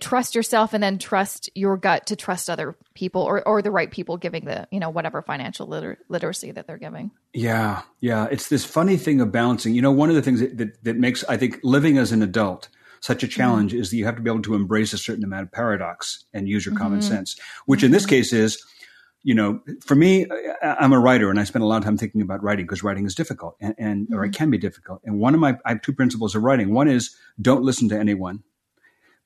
trust 0.00 0.34
yourself 0.34 0.74
and 0.74 0.82
then 0.82 0.98
trust 0.98 1.50
your 1.54 1.76
gut 1.76 2.06
to 2.06 2.16
trust 2.16 2.48
other 2.48 2.76
people 2.94 3.22
or 3.22 3.46
or 3.46 3.62
the 3.62 3.70
right 3.70 3.90
people 3.90 4.16
giving 4.16 4.44
the, 4.44 4.66
you 4.70 4.80
know, 4.80 4.90
whatever 4.90 5.22
financial 5.22 5.66
liter- 5.66 5.98
literacy 6.08 6.50
that 6.52 6.66
they're 6.66 6.78
giving. 6.78 7.10
Yeah, 7.32 7.82
yeah. 8.00 8.26
It's 8.30 8.48
this 8.48 8.64
funny 8.64 8.96
thing 8.96 9.20
of 9.20 9.32
balancing. 9.32 9.74
You 9.74 9.82
know, 9.82 9.92
one 9.92 10.08
of 10.08 10.14
the 10.14 10.22
things 10.22 10.40
that, 10.40 10.56
that, 10.58 10.84
that 10.84 10.96
makes, 10.96 11.24
I 11.24 11.36
think, 11.36 11.60
living 11.62 11.98
as 11.98 12.12
an 12.12 12.22
adult 12.22 12.68
such 13.00 13.22
a 13.22 13.28
challenge 13.28 13.74
is 13.74 13.90
that 13.90 13.96
you 13.96 14.06
have 14.06 14.16
to 14.16 14.22
be 14.22 14.30
able 14.30 14.42
to 14.42 14.54
embrace 14.54 14.94
a 14.94 14.98
certain 14.98 15.24
amount 15.24 15.42
of 15.42 15.52
paradox 15.52 16.24
and 16.32 16.48
use 16.48 16.64
your 16.64 16.74
common 16.74 17.02
sense, 17.02 17.38
which 17.66 17.84
in 17.84 17.90
this 17.90 18.06
case 18.06 18.32
is 18.32 18.64
you 19.24 19.34
know, 19.34 19.60
for 19.80 19.94
me, 19.94 20.26
I'm 20.62 20.92
a 20.92 20.98
writer 20.98 21.30
and 21.30 21.40
I 21.40 21.44
spend 21.44 21.62
a 21.62 21.66
lot 21.66 21.78
of 21.78 21.84
time 21.84 21.96
thinking 21.96 22.20
about 22.20 22.42
writing 22.42 22.66
because 22.66 22.82
writing 22.82 23.06
is 23.06 23.14
difficult 23.14 23.56
and, 23.58 23.74
and 23.78 24.04
mm-hmm. 24.04 24.14
or 24.14 24.24
it 24.24 24.28
mm-hmm. 24.28 24.36
can 24.36 24.50
be 24.50 24.58
difficult. 24.58 25.00
And 25.04 25.18
one 25.18 25.32
of 25.32 25.40
my, 25.40 25.56
I 25.64 25.70
have 25.70 25.80
two 25.80 25.94
principles 25.94 26.34
of 26.34 26.42
writing. 26.42 26.74
One 26.74 26.88
is 26.88 27.16
don't 27.40 27.64
listen 27.64 27.88
to 27.88 27.98
anyone 27.98 28.42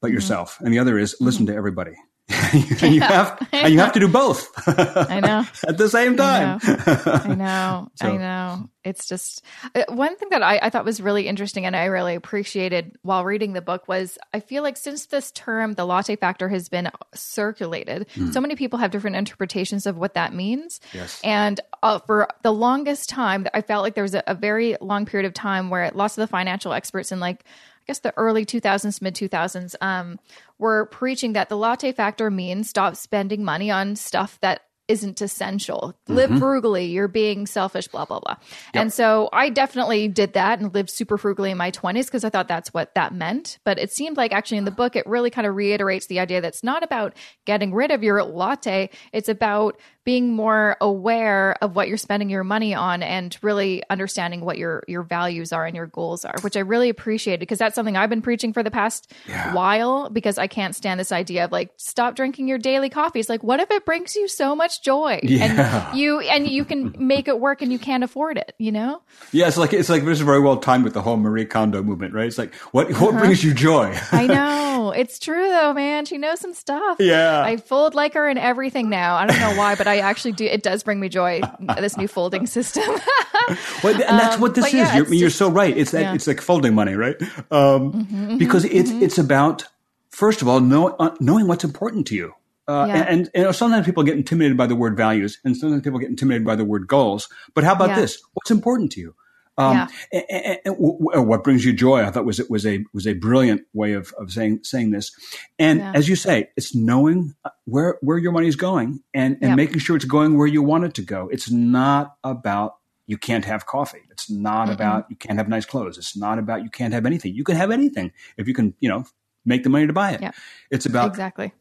but 0.01 0.09
mm-hmm. 0.09 0.15
yourself. 0.15 0.59
And 0.61 0.73
the 0.73 0.79
other 0.79 0.99
is 0.99 1.17
listen 1.21 1.47
mm-hmm. 1.47 1.53
to 1.53 1.59
everybody. 1.59 1.95
and 2.53 2.95
you 2.95 3.01
have 3.01 3.49
and 3.53 3.73
you 3.73 3.79
have 3.79 3.93
to 3.93 4.01
do 4.01 4.09
both. 4.09 4.51
I 4.69 5.21
know 5.21 5.47
at 5.69 5.79
the 5.79 5.89
same 5.89 6.17
time. 6.17 6.61
I 6.63 6.75
know. 7.05 7.33
I 7.33 7.35
know. 7.35 7.89
So. 7.95 8.07
I 8.07 8.17
know. 8.19 8.69
It's 8.85 9.09
just 9.09 9.43
uh, 9.75 9.85
one 9.89 10.15
thing 10.17 10.29
that 10.31 10.43
I, 10.43 10.59
I, 10.63 10.71
thought 10.71 10.85
was 10.85 11.01
really 11.01 11.27
interesting 11.27 11.67
and 11.67 11.75
I 11.75 11.87
really 11.87 12.15
appreciated 12.15 12.97
while 13.03 13.25
reading 13.25 13.53
the 13.55 13.61
book 13.61 13.89
was 13.89 14.19
I 14.33 14.41
feel 14.41 14.63
like 14.63 14.77
since 14.77 15.07
this 15.07 15.31
term, 15.33 15.75
the 15.75 15.85
latte 15.85 16.17
factor, 16.17 16.49
has 16.49 16.69
been 16.69 16.91
circulated, 17.15 18.07
mm. 18.15 18.33
so 18.33 18.41
many 18.41 18.57
people 18.57 18.79
have 18.79 18.91
different 18.91 19.17
interpretations 19.17 19.87
of 19.87 19.97
what 19.97 20.15
that 20.15 20.35
means. 20.35 20.81
Yes. 20.93 21.21
And 21.25 21.61
uh, 21.83 21.99
for 22.01 22.29
the 22.43 22.53
longest 22.53 23.09
time, 23.09 23.47
I 23.53 23.63
felt 23.63 23.83
like 23.83 23.95
there 23.95 24.05
was 24.05 24.15
a, 24.15 24.23
a 24.27 24.35
very 24.35 24.77
long 24.81 25.07
period 25.07 25.27
of 25.27 25.35
time 25.35 25.71
where 25.71 25.91
lots 25.95 26.17
of 26.17 26.23
the 26.23 26.29
financial 26.29 26.73
experts 26.73 27.11
and 27.11 27.21
like 27.21 27.45
guess 27.89 28.01
the 28.01 28.15
early 28.17 28.45
2000s, 28.47 29.03
mid 29.03 29.15
2000s, 29.15 29.75
um, 29.81 30.21
were 30.59 30.87
preaching 30.87 31.33
that 31.33 31.49
the 31.49 31.57
latte 31.57 31.93
factor 31.93 32.31
means 32.31 32.69
stop 32.69 32.95
spending 32.95 33.45
money 33.45 33.71
on 33.71 33.97
stuff 33.97 34.39
that 34.43 34.61
isn't 34.89 35.21
essential. 35.21 35.95
Mm-hmm. 36.09 36.15
Live 36.15 36.31
frugally, 36.39 36.87
you're 36.87 37.09
being 37.09 37.47
selfish, 37.47 37.89
blah, 37.89 38.07
blah, 38.07 38.21
blah. 38.21 38.37
Yep. 38.75 38.83
And 38.83 38.93
so 38.93 39.29
I 39.33 39.51
definitely 39.51 40.09
did 40.09 40.33
that 40.33 40.61
and 40.61 40.73
lived 40.73 40.89
super 40.89 41.19
frugally 41.19 41.51
in 41.51 41.59
my 41.59 41.71
20s 41.71 42.07
because 42.07 42.25
I 42.25 42.31
thought 42.31 42.49
that's 42.49 42.73
what 42.73 42.95
that 42.95 43.15
meant. 43.15 43.59
But 43.65 43.79
it 43.79 43.93
seemed 43.93 44.17
like 44.17 44.33
actually 44.33 44.57
in 44.57 44.65
the 44.65 44.71
book, 44.71 44.97
it 44.97 45.07
really 45.07 45.31
kind 45.31 45.47
of 45.47 45.55
reiterates 45.55 46.07
the 46.07 46.21
idea 46.21 46.41
that 46.41 46.49
it's 46.49 46.65
not 46.65 46.83
about 46.83 47.15
getting 47.45 47.75
rid 47.75 47.91
of 47.91 48.03
your 48.03 48.23
latte, 48.25 48.89
it's 49.13 49.29
about 49.29 49.79
being 50.09 50.33
more 50.33 50.75
aware 50.81 51.55
of 51.61 51.77
what 51.77 51.87
you're 51.87 51.99
spending 51.99 52.31
your 52.31 52.43
money 52.43 52.73
on 52.73 53.03
and 53.03 53.37
really 53.43 53.83
understanding 53.91 54.41
what 54.41 54.57
your 54.57 54.83
your 54.89 55.03
values 55.03 55.53
are 55.53 55.67
and 55.67 55.77
your 55.77 55.85
goals 55.85 56.25
are, 56.25 56.33
which 56.41 56.57
I 56.57 56.61
really 56.61 56.89
appreciated 56.89 57.41
because 57.41 57.59
that's 57.59 57.75
something 57.75 57.95
I've 57.95 58.09
been 58.09 58.23
preaching 58.23 58.55
for 58.55 58.63
the 58.63 58.71
past 58.71 59.13
yeah. 59.29 59.53
while 59.53 60.09
because 60.09 60.39
I 60.39 60.47
can't 60.47 60.75
stand 60.75 60.99
this 60.99 61.13
idea 61.13 61.45
of 61.45 61.53
like 61.53 61.75
stop 61.77 62.17
drinking 62.17 62.49
your 62.49 62.57
daily 62.57 62.89
coffee. 62.89 63.21
It's 63.21 63.29
like 63.29 63.43
what 63.43 63.61
if 63.61 63.71
it 63.71 63.85
brings 63.85 64.17
you 64.17 64.29
so 64.29 64.57
much 64.57 64.83
joy 64.83 65.21
yeah. 65.23 65.91
and 65.91 65.99
you 65.99 66.21
and 66.21 66.49
you 66.49 66.65
can 66.65 66.95
make 66.99 67.29
it 67.29 67.39
work 67.39 67.61
and 67.61 67.71
you 67.71 67.79
can't 67.79 68.03
afford 68.03 68.39
it, 68.39 68.55
you 68.57 68.73
know? 68.73 69.03
Yeah, 69.31 69.47
it's 69.47 69.59
like 69.59 69.75
it's 69.75 69.91
like 69.91 70.07
this 70.07 70.21
is 70.21 70.25
very 70.25 70.41
well 70.41 70.57
timed 70.57 70.85
with 70.85 70.95
the 70.95 71.03
whole 71.03 71.19
Marie 71.19 71.45
Kondo 71.45 71.83
movement, 71.83 72.15
right? 72.15 72.29
It's 72.29 72.39
like 72.39 72.55
what 72.73 72.89
what 72.93 73.11
uh-huh. 73.11 73.19
brings 73.19 73.45
you 73.45 73.53
joy? 73.53 73.95
I 74.11 74.27
know. 74.39 74.93
It's 74.93 75.19
true 75.19 75.51
though, 75.51 75.75
man. 75.75 76.07
She 76.07 76.17
knows 76.17 76.41
some 76.41 76.55
stuff. 76.55 76.97
Yeah. 76.99 77.43
I 77.43 77.59
fold 77.59 77.95
like 77.95 78.15
her 78.15 78.27
in 78.27 78.39
everything 78.39 78.89
now. 78.89 79.17
I 79.17 79.27
don't 79.27 79.39
know 79.39 79.55
why, 79.55 79.75
but 79.75 79.87
I 79.87 79.98
I 80.01 80.09
actually 80.09 80.33
do. 80.33 80.45
It 80.45 80.63
does 80.63 80.83
bring 80.83 81.01
me 81.01 81.09
joy. 81.09 81.41
this 81.79 81.97
new 81.97 82.09
folding 82.09 82.47
system. 82.59 82.85
well, 83.83 83.95
and 83.95 84.19
that's 84.19 84.37
um, 84.37 84.41
what 84.41 84.55
this 84.55 84.67
is. 84.67 84.75
Yeah, 84.75 84.97
you're, 84.97 85.15
you're 85.15 85.31
so 85.31 85.51
right. 85.51 85.77
It's 85.77 85.91
that 85.93 86.03
yeah. 86.03 86.15
it's 86.15 86.27
like 86.27 86.41
folding 86.41 86.75
money, 86.75 86.95
right? 86.95 87.21
Um, 87.21 87.93
mm-hmm, 87.93 87.99
mm-hmm, 87.99 88.39
because 88.39 88.65
it's 88.65 88.91
mm-hmm. 88.91 89.03
it's 89.03 89.19
about 89.19 89.65
first 90.11 90.43
of 90.43 90.49
all 90.49 90.61
know, 90.61 90.89
uh, 90.99 91.15
knowing 91.21 91.47
what's 91.47 91.65
important 91.65 92.07
to 92.09 92.15
you. 92.15 92.35
Uh, 92.67 92.87
yeah. 92.87 92.97
and, 92.97 93.09
and, 93.09 93.31
you 93.35 93.43
know, 93.45 93.53
sometimes 93.53 93.87
people 93.87 94.03
get 94.03 94.17
intimidated 94.17 94.57
by 94.57 94.67
the 94.67 94.77
word 94.77 94.97
values, 94.97 95.39
and 95.45 95.57
sometimes 95.57 95.83
people 95.83 95.99
get 95.99 96.11
intimidated 96.11 96.47
by 96.47 96.55
the 96.55 96.65
word 96.65 96.87
goals. 96.87 97.29
But 97.55 97.65
how 97.65 97.73
about 97.73 97.97
this? 97.97 98.21
What's 98.35 98.51
important 98.51 98.93
to 98.93 99.01
you? 99.01 99.15
Um, 99.59 99.77
yeah. 99.77 99.89
and, 100.13 100.25
and, 100.31 100.59
and 100.65 101.29
what 101.29 101.43
brings 101.43 101.65
you 101.65 101.73
joy? 101.73 102.05
I 102.05 102.11
thought 102.11 102.25
was 102.25 102.39
it 102.39 102.49
was 102.49 102.65
a 102.65 102.85
was 102.95 103.07
a 103.07 103.15
brilliant 103.15 103.63
way 103.75 103.93
of, 103.93 104.15
of 104.17 104.31
saying 104.31 104.61
saying 104.63 104.93
this. 104.93 105.11
And 105.59 105.81
yeah. 105.81 105.93
as 105.95 106.09
you 106.09 106.15
say, 106.17 106.49
it's 106.57 106.75
knowing 106.75 107.35
uh, 107.45 107.51
where 107.65 107.99
where 108.01 108.19
your 108.19 108.33
money 108.33 108.47
is 108.47 108.57
going 108.57 109.03
and 109.13 109.37
and 109.43 109.57
making 109.57 109.81
sure 109.81 109.97
it's 109.97 110.05
going 110.05 110.39
where 110.39 110.47
you 110.47 110.63
want 110.63 110.85
it 110.85 110.95
to 110.95 111.03
go. 111.03 111.29
It's 111.29 111.51
not 111.51 112.17
about 112.23 112.77
you 113.09 113.19
can't 113.19 113.45
have 113.47 113.67
coffee. 113.67 114.03
It's 114.11 114.31
not 114.31 114.69
mm 114.69 114.75
about 114.75 115.07
you 115.11 115.17
can't 115.17 115.39
have 115.39 115.49
nice 115.49 115.67
clothes. 115.67 115.99
It's 115.99 116.17
not 116.17 116.39
about 116.39 116.63
you 116.63 116.71
can't 116.71 116.95
have 116.95 117.05
anything. 117.05 117.35
You 117.35 117.43
can 117.43 117.57
have 117.57 117.73
anything 117.73 118.13
if 118.37 118.47
you 118.47 118.55
can, 118.55 118.75
you 118.79 118.89
know, 118.89 119.07
make 119.45 119.65
the 119.65 119.71
money 119.71 119.89
to 119.89 119.93
buy 119.93 120.13
it. 120.13 120.21
Yeah. 120.21 120.31
It's 120.71 120.87
about 120.87 121.09
exactly. 121.09 121.53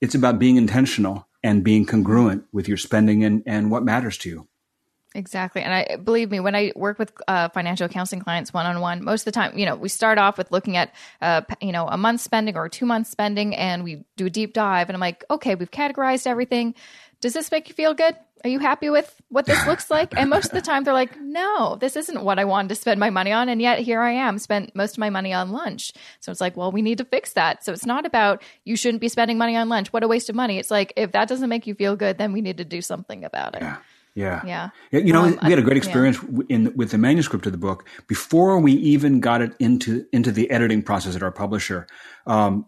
It's 0.00 0.14
about 0.14 0.38
being 0.38 0.56
intentional 0.56 1.26
and 1.42 1.64
being 1.64 1.84
congruent 1.84 2.44
with 2.52 2.68
your 2.68 2.76
spending 2.76 3.24
and 3.24 3.42
and 3.46 3.70
what 3.72 3.82
matters 3.82 4.18
to 4.18 4.28
you. 4.28 4.48
Exactly. 5.14 5.62
And 5.62 5.74
I 5.74 5.96
believe 5.96 6.30
me, 6.30 6.38
when 6.38 6.54
I 6.54 6.72
work 6.76 6.98
with 6.98 7.12
uh, 7.26 7.48
financial 7.48 7.88
counseling 7.88 8.22
clients 8.22 8.54
one 8.54 8.66
on 8.66 8.80
one, 8.80 9.04
most 9.04 9.22
of 9.22 9.24
the 9.24 9.32
time, 9.32 9.58
you 9.58 9.66
know, 9.66 9.74
we 9.74 9.88
start 9.88 10.18
off 10.18 10.38
with 10.38 10.52
looking 10.52 10.76
at, 10.76 10.94
uh, 11.20 11.42
you 11.60 11.72
know, 11.72 11.88
a 11.88 11.96
month 11.96 12.20
spending 12.20 12.56
or 12.56 12.68
two 12.68 12.86
months 12.86 13.10
spending, 13.10 13.56
and 13.56 13.82
we 13.82 14.04
do 14.16 14.26
a 14.26 14.30
deep 14.30 14.52
dive. 14.52 14.88
And 14.88 14.94
I'm 14.94 15.00
like, 15.00 15.24
okay, 15.28 15.56
we've 15.56 15.70
categorized 15.70 16.28
everything. 16.28 16.76
Does 17.20 17.32
this 17.32 17.50
make 17.50 17.68
you 17.68 17.74
feel 17.74 17.92
good? 17.92 18.14
Are 18.44 18.48
you 18.48 18.60
happy 18.60 18.88
with 18.88 19.20
what 19.28 19.44
this 19.44 19.66
looks 19.66 19.90
like? 19.90 20.16
And 20.16 20.30
most 20.30 20.46
of 20.46 20.52
the 20.52 20.62
time, 20.62 20.84
they're 20.84 20.94
like, 20.94 21.20
no, 21.20 21.76
this 21.76 21.96
isn't 21.96 22.22
what 22.22 22.38
I 22.38 22.44
wanted 22.44 22.68
to 22.68 22.74
spend 22.76 22.98
my 22.98 23.10
money 23.10 23.32
on. 23.32 23.48
And 23.50 23.60
yet 23.60 23.80
here 23.80 24.00
I 24.00 24.12
am, 24.12 24.38
spent 24.38 24.74
most 24.74 24.92
of 24.92 24.98
my 24.98 25.10
money 25.10 25.34
on 25.34 25.50
lunch. 25.50 25.92
So 26.20 26.32
it's 26.32 26.40
like, 26.40 26.56
well, 26.56 26.72
we 26.72 26.80
need 26.80 26.98
to 26.98 27.04
fix 27.04 27.34
that. 27.34 27.64
So 27.64 27.72
it's 27.72 27.84
not 27.84 28.06
about 28.06 28.42
you 28.64 28.76
shouldn't 28.76 29.02
be 29.02 29.08
spending 29.08 29.36
money 29.36 29.56
on 29.56 29.68
lunch. 29.68 29.92
What 29.92 30.04
a 30.04 30.08
waste 30.08 30.30
of 30.30 30.36
money. 30.36 30.58
It's 30.58 30.70
like, 30.70 30.92
if 30.96 31.12
that 31.12 31.28
doesn't 31.28 31.50
make 31.50 31.66
you 31.66 31.74
feel 31.74 31.96
good, 31.96 32.16
then 32.16 32.32
we 32.32 32.40
need 32.40 32.58
to 32.58 32.64
do 32.64 32.80
something 32.80 33.24
about 33.24 33.56
it. 33.56 33.62
Yeah. 33.62 33.76
Yeah. 34.14 34.42
Yeah. 34.44 34.70
You 34.90 35.12
know, 35.12 35.24
um, 35.24 35.38
we 35.42 35.50
had 35.50 35.58
a 35.58 35.62
great 35.62 35.76
experience 35.76 36.18
yeah. 36.22 36.42
in 36.48 36.76
with 36.76 36.90
the 36.90 36.98
manuscript 36.98 37.46
of 37.46 37.52
the 37.52 37.58
book 37.58 37.86
before 38.06 38.58
we 38.58 38.72
even 38.72 39.20
got 39.20 39.40
it 39.40 39.54
into 39.58 40.06
into 40.12 40.32
the 40.32 40.50
editing 40.50 40.82
process 40.82 41.14
at 41.16 41.22
our 41.22 41.32
publisher. 41.32 41.86
Um, 42.26 42.66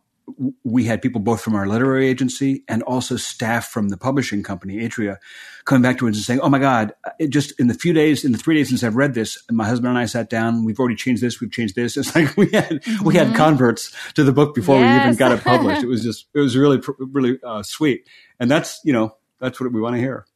we 0.62 0.84
had 0.84 1.02
people 1.02 1.20
both 1.20 1.42
from 1.42 1.54
our 1.54 1.66
literary 1.66 2.08
agency 2.08 2.62
and 2.68 2.82
also 2.84 3.16
staff 3.16 3.68
from 3.68 3.88
the 3.88 3.96
publishing 3.96 4.42
company, 4.42 4.76
Atria, 4.76 5.16
coming 5.64 5.82
back 5.82 5.98
to 5.98 6.08
us 6.08 6.14
and 6.14 6.24
saying, 6.24 6.40
"Oh 6.40 6.48
my 6.48 6.58
God! 6.58 6.92
It 7.18 7.30
just 7.30 7.58
in 7.58 7.66
the 7.66 7.74
few 7.74 7.92
days, 7.92 8.24
in 8.24 8.32
the 8.32 8.38
three 8.38 8.54
days 8.54 8.68
since 8.68 8.84
I've 8.84 8.96
read 8.96 9.14
this, 9.14 9.42
my 9.50 9.66
husband 9.66 9.90
and 9.90 9.98
I 9.98 10.06
sat 10.06 10.30
down. 10.30 10.64
We've 10.64 10.78
already 10.78 10.94
changed 10.94 11.22
this. 11.22 11.40
We've 11.40 11.50
changed 11.50 11.74
this. 11.74 11.96
It's 12.02 12.14
like 12.14 12.36
we 12.36 12.50
had 12.50 12.68
mm-hmm. 12.68 13.04
we 13.04 13.14
had 13.14 13.28
mm-hmm. 13.28 13.36
converts 13.36 13.92
to 14.14 14.24
the 14.24 14.32
book 14.32 14.54
before 14.54 14.78
yes. 14.78 15.00
we 15.00 15.04
even 15.06 15.16
got 15.16 15.32
it 15.32 15.42
published. 15.42 15.82
it 15.82 15.88
was 15.88 16.02
just 16.08 16.26
it 16.34 16.38
was 16.38 16.56
really 16.56 16.80
really 16.98 17.38
uh, 17.42 17.62
sweet, 17.62 18.06
and 18.38 18.50
that's 18.50 18.80
you 18.84 18.92
know 18.92 19.16
that's 19.40 19.60
what 19.60 19.72
we 19.72 19.80
want 19.80 19.96
to 19.96 20.00
hear. 20.00 20.26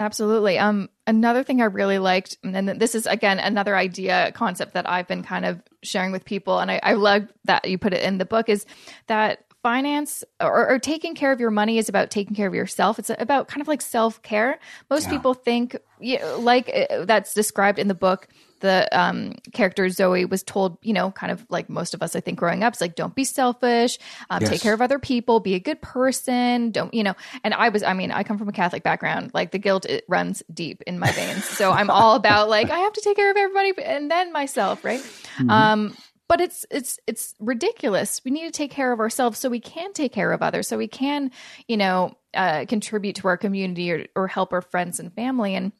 Absolutely. 0.00 0.58
Um, 0.58 0.88
another 1.06 1.42
thing 1.42 1.60
I 1.60 1.66
really 1.66 1.98
liked, 1.98 2.38
and 2.42 2.68
this 2.70 2.94
is 2.94 3.06
again 3.06 3.38
another 3.38 3.76
idea 3.76 4.32
concept 4.34 4.72
that 4.72 4.88
I've 4.88 5.06
been 5.06 5.22
kind 5.22 5.44
of 5.44 5.62
sharing 5.82 6.10
with 6.10 6.24
people, 6.24 6.58
and 6.58 6.70
I, 6.70 6.80
I 6.82 6.94
love 6.94 7.28
that 7.44 7.68
you 7.68 7.76
put 7.76 7.92
it 7.92 8.02
in 8.02 8.16
the 8.16 8.24
book, 8.24 8.48
is 8.48 8.64
that 9.08 9.44
finance 9.62 10.24
or, 10.40 10.70
or, 10.70 10.78
taking 10.78 11.14
care 11.14 11.32
of 11.32 11.38
your 11.38 11.50
money 11.50 11.76
is 11.76 11.90
about 11.90 12.10
taking 12.10 12.34
care 12.34 12.48
of 12.48 12.54
yourself. 12.54 12.98
It's 12.98 13.10
about 13.18 13.46
kind 13.46 13.60
of 13.60 13.68
like 13.68 13.82
self 13.82 14.22
care. 14.22 14.58
Most 14.88 15.04
yeah. 15.04 15.10
people 15.10 15.34
think, 15.34 15.76
you 16.00 16.18
know, 16.18 16.38
like 16.38 16.70
uh, 16.74 17.04
that's 17.04 17.34
described 17.34 17.78
in 17.78 17.88
the 17.88 17.94
book, 17.94 18.28
the 18.60 18.88
um, 18.98 19.34
character 19.52 19.88
Zoe 19.88 20.24
was 20.24 20.42
told, 20.42 20.78
you 20.82 20.92
know, 20.92 21.10
kind 21.10 21.32
of 21.32 21.44
like 21.50 21.68
most 21.68 21.94
of 21.94 22.02
us, 22.02 22.14
I 22.14 22.20
think, 22.20 22.38
growing 22.38 22.62
up, 22.62 22.74
it's 22.74 22.80
like, 22.80 22.94
don't 22.94 23.14
be 23.14 23.24
selfish, 23.24 23.98
um, 24.30 24.40
yes. 24.40 24.50
take 24.50 24.60
care 24.60 24.74
of 24.74 24.80
other 24.80 24.98
people, 24.98 25.40
be 25.40 25.54
a 25.54 25.60
good 25.60 25.82
person, 25.82 26.70
don't, 26.70 26.92
you 26.94 27.02
know. 27.02 27.14
And 27.42 27.54
I 27.54 27.68
was, 27.68 27.82
I 27.82 27.92
mean, 27.92 28.12
I 28.12 28.22
come 28.22 28.38
from 28.38 28.48
a 28.48 28.52
Catholic 28.52 28.82
background, 28.82 29.32
like 29.34 29.50
the 29.50 29.58
guilt 29.58 29.86
it 29.86 30.04
runs 30.08 30.42
deep 30.52 30.82
in 30.86 30.98
my 30.98 31.10
veins. 31.12 31.44
So 31.44 31.72
I'm 31.72 31.90
all 31.90 32.14
about 32.14 32.48
like 32.48 32.70
I 32.70 32.78
have 32.78 32.92
to 32.92 33.00
take 33.00 33.16
care 33.16 33.30
of 33.30 33.36
everybody 33.36 33.72
and 33.82 34.10
then 34.10 34.32
myself, 34.32 34.84
right? 34.84 35.00
Mm-hmm. 35.00 35.50
Um, 35.50 35.96
but 36.28 36.40
it's 36.40 36.64
it's 36.70 37.00
it's 37.08 37.34
ridiculous. 37.40 38.20
We 38.24 38.30
need 38.30 38.44
to 38.44 38.52
take 38.52 38.70
care 38.70 38.92
of 38.92 39.00
ourselves 39.00 39.38
so 39.38 39.48
we 39.48 39.58
can 39.58 39.92
take 39.92 40.12
care 40.12 40.30
of 40.30 40.42
others, 40.42 40.68
so 40.68 40.78
we 40.78 40.86
can, 40.86 41.32
you 41.66 41.76
know, 41.76 42.14
uh, 42.34 42.66
contribute 42.68 43.16
to 43.16 43.26
our 43.26 43.36
community 43.36 43.90
or, 43.90 44.06
or 44.14 44.28
help 44.28 44.52
our 44.52 44.62
friends 44.62 45.00
and 45.00 45.12
family. 45.12 45.56
And 45.56 45.72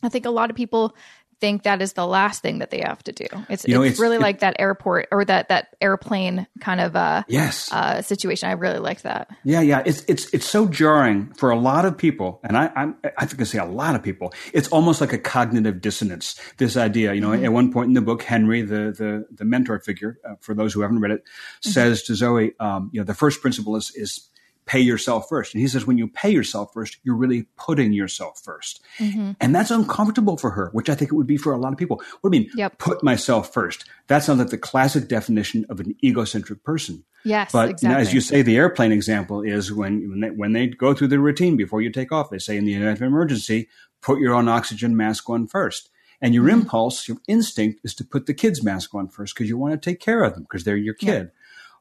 I 0.00 0.08
think 0.08 0.24
a 0.24 0.30
lot 0.30 0.50
of 0.50 0.56
people 0.56 0.94
think 1.40 1.62
that 1.62 1.80
is 1.82 1.92
the 1.92 2.06
last 2.06 2.42
thing 2.42 2.58
that 2.58 2.70
they 2.70 2.80
have 2.80 3.02
to 3.04 3.12
do. 3.12 3.26
It's, 3.48 3.66
you 3.66 3.74
know, 3.74 3.82
it's, 3.82 3.92
it's, 3.92 4.00
really 4.00 4.16
it, 4.16 4.22
like 4.22 4.40
that 4.40 4.56
airport 4.58 5.08
or 5.10 5.24
that 5.24 5.48
that 5.48 5.76
airplane 5.80 6.46
kind 6.60 6.80
of 6.80 6.96
uh 6.96 7.22
yes 7.28 7.70
uh, 7.72 8.02
situation. 8.02 8.48
I 8.48 8.52
really 8.52 8.78
like 8.78 9.02
that. 9.02 9.28
Yeah, 9.44 9.60
yeah. 9.60 9.82
It's 9.84 10.04
it's 10.08 10.32
it's 10.34 10.46
so 10.46 10.66
jarring 10.66 11.32
for 11.34 11.50
a 11.50 11.58
lot 11.58 11.84
of 11.84 11.96
people, 11.96 12.40
and 12.44 12.56
I 12.56 12.70
I'm, 12.74 12.96
I 13.16 13.26
think 13.26 13.40
I 13.40 13.44
say 13.44 13.58
a 13.58 13.64
lot 13.64 13.94
of 13.94 14.02
people. 14.02 14.32
It's 14.52 14.68
almost 14.68 15.00
like 15.00 15.12
a 15.12 15.18
cognitive 15.18 15.80
dissonance. 15.80 16.40
This 16.56 16.76
idea, 16.76 17.14
you 17.14 17.20
know, 17.20 17.30
mm-hmm. 17.30 17.44
at 17.44 17.52
one 17.52 17.72
point 17.72 17.88
in 17.88 17.94
the 17.94 18.00
book, 18.00 18.22
Henry, 18.22 18.62
the 18.62 18.92
the 18.96 19.26
the 19.30 19.44
mentor 19.44 19.78
figure, 19.80 20.18
uh, 20.28 20.34
for 20.40 20.54
those 20.54 20.72
who 20.72 20.80
haven't 20.80 21.00
read 21.00 21.12
it, 21.12 21.24
mm-hmm. 21.24 21.70
says 21.70 22.02
to 22.04 22.14
Zoe, 22.14 22.52
um, 22.60 22.90
you 22.92 23.00
know, 23.00 23.04
the 23.04 23.14
first 23.14 23.40
principle 23.40 23.76
is 23.76 23.92
is 23.94 24.28
pay 24.68 24.78
yourself 24.78 25.28
first. 25.28 25.54
And 25.54 25.62
he 25.62 25.66
says, 25.66 25.86
when 25.86 25.96
you 25.96 26.06
pay 26.06 26.30
yourself 26.30 26.72
first, 26.74 26.98
you're 27.02 27.16
really 27.16 27.46
putting 27.56 27.94
yourself 27.94 28.40
1st 28.44 28.80
mm-hmm. 28.98 29.32
And 29.40 29.54
that's 29.54 29.70
uncomfortable 29.70 30.36
for 30.36 30.50
her, 30.50 30.68
which 30.72 30.90
I 30.90 30.94
think 30.94 31.10
it 31.10 31.14
would 31.14 31.26
be 31.26 31.38
for 31.38 31.52
a 31.52 31.56
lot 31.56 31.72
of 31.72 31.78
people. 31.78 32.02
What 32.20 32.30
do 32.30 32.36
you 32.36 32.42
mean? 32.44 32.52
Yep. 32.54 32.78
Put 32.78 33.02
myself 33.02 33.52
first. 33.52 33.86
That 34.08 34.22
sounds 34.22 34.38
like 34.38 34.50
the 34.50 34.58
classic 34.58 35.08
definition 35.08 35.64
of 35.70 35.80
an 35.80 35.96
egocentric 36.04 36.62
person. 36.62 37.02
Yes, 37.24 37.50
but 37.50 37.70
exactly. 37.70 38.00
as 38.00 38.14
you 38.14 38.20
say, 38.20 38.42
the 38.42 38.56
airplane 38.56 38.92
example 38.92 39.42
is 39.42 39.72
when 39.72 40.08
when 40.08 40.20
they, 40.20 40.30
when 40.30 40.52
they 40.52 40.68
go 40.68 40.94
through 40.94 41.08
the 41.08 41.18
routine 41.18 41.56
before 41.56 41.82
you 41.82 41.90
take 41.90 42.12
off. 42.12 42.30
They 42.30 42.38
say 42.38 42.56
in 42.56 42.64
the 42.64 42.74
event 42.74 42.98
of 42.98 43.02
emergency, 43.02 43.68
put 44.00 44.20
your 44.20 44.34
own 44.34 44.48
oxygen 44.48 44.96
mask 44.96 45.28
on 45.28 45.48
first. 45.48 45.90
And 46.20 46.34
your 46.34 46.44
mm-hmm. 46.44 46.60
impulse, 46.60 47.08
your 47.08 47.18
instinct 47.26 47.80
is 47.84 47.94
to 47.94 48.04
put 48.04 48.26
the 48.26 48.34
kid's 48.34 48.62
mask 48.62 48.94
on 48.94 49.08
first 49.08 49.34
because 49.34 49.48
you 49.48 49.56
want 49.56 49.80
to 49.80 49.90
take 49.90 50.00
care 50.00 50.22
of 50.24 50.34
them 50.34 50.42
because 50.42 50.64
they're 50.64 50.76
your 50.76 50.94
kid. 50.94 51.30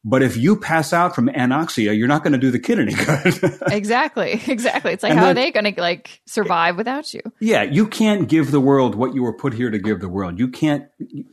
But 0.04 0.24
if 0.24 0.38
you 0.38 0.56
pass 0.56 0.94
out 0.94 1.16
from 1.16 1.28
anoxia, 1.28 1.98
you're 1.98 2.08
not 2.08 2.24
going 2.24 2.34
to 2.34 2.40
do 2.40 2.52
the 2.52 2.60
kid 2.60 2.80
any 2.80 2.94
good. 2.94 3.60
exactly. 3.72 4.42
Exactly. 4.48 4.94
It's 4.94 5.04
like, 5.04 5.12
and 5.12 5.20
how 5.20 5.26
then, 5.26 5.32
are 5.32 5.34
they 5.34 5.52
going 5.52 5.74
to 5.74 5.82
like 5.82 6.22
survive 6.26 6.78
without 6.78 7.14
you? 7.14 7.22
Yeah. 7.40 7.64
You 7.64 7.88
can't 7.88 8.30
give 8.30 8.52
the 8.52 8.62
world 8.62 8.96
what 8.96 9.14
you 9.14 9.24
were 9.24 9.34
put 9.34 9.54
here 9.54 9.70
to 9.70 9.80
give 9.80 10.00
the 10.00 10.10
world. 10.10 10.40
You 10.40 10.48
can't 10.48 10.86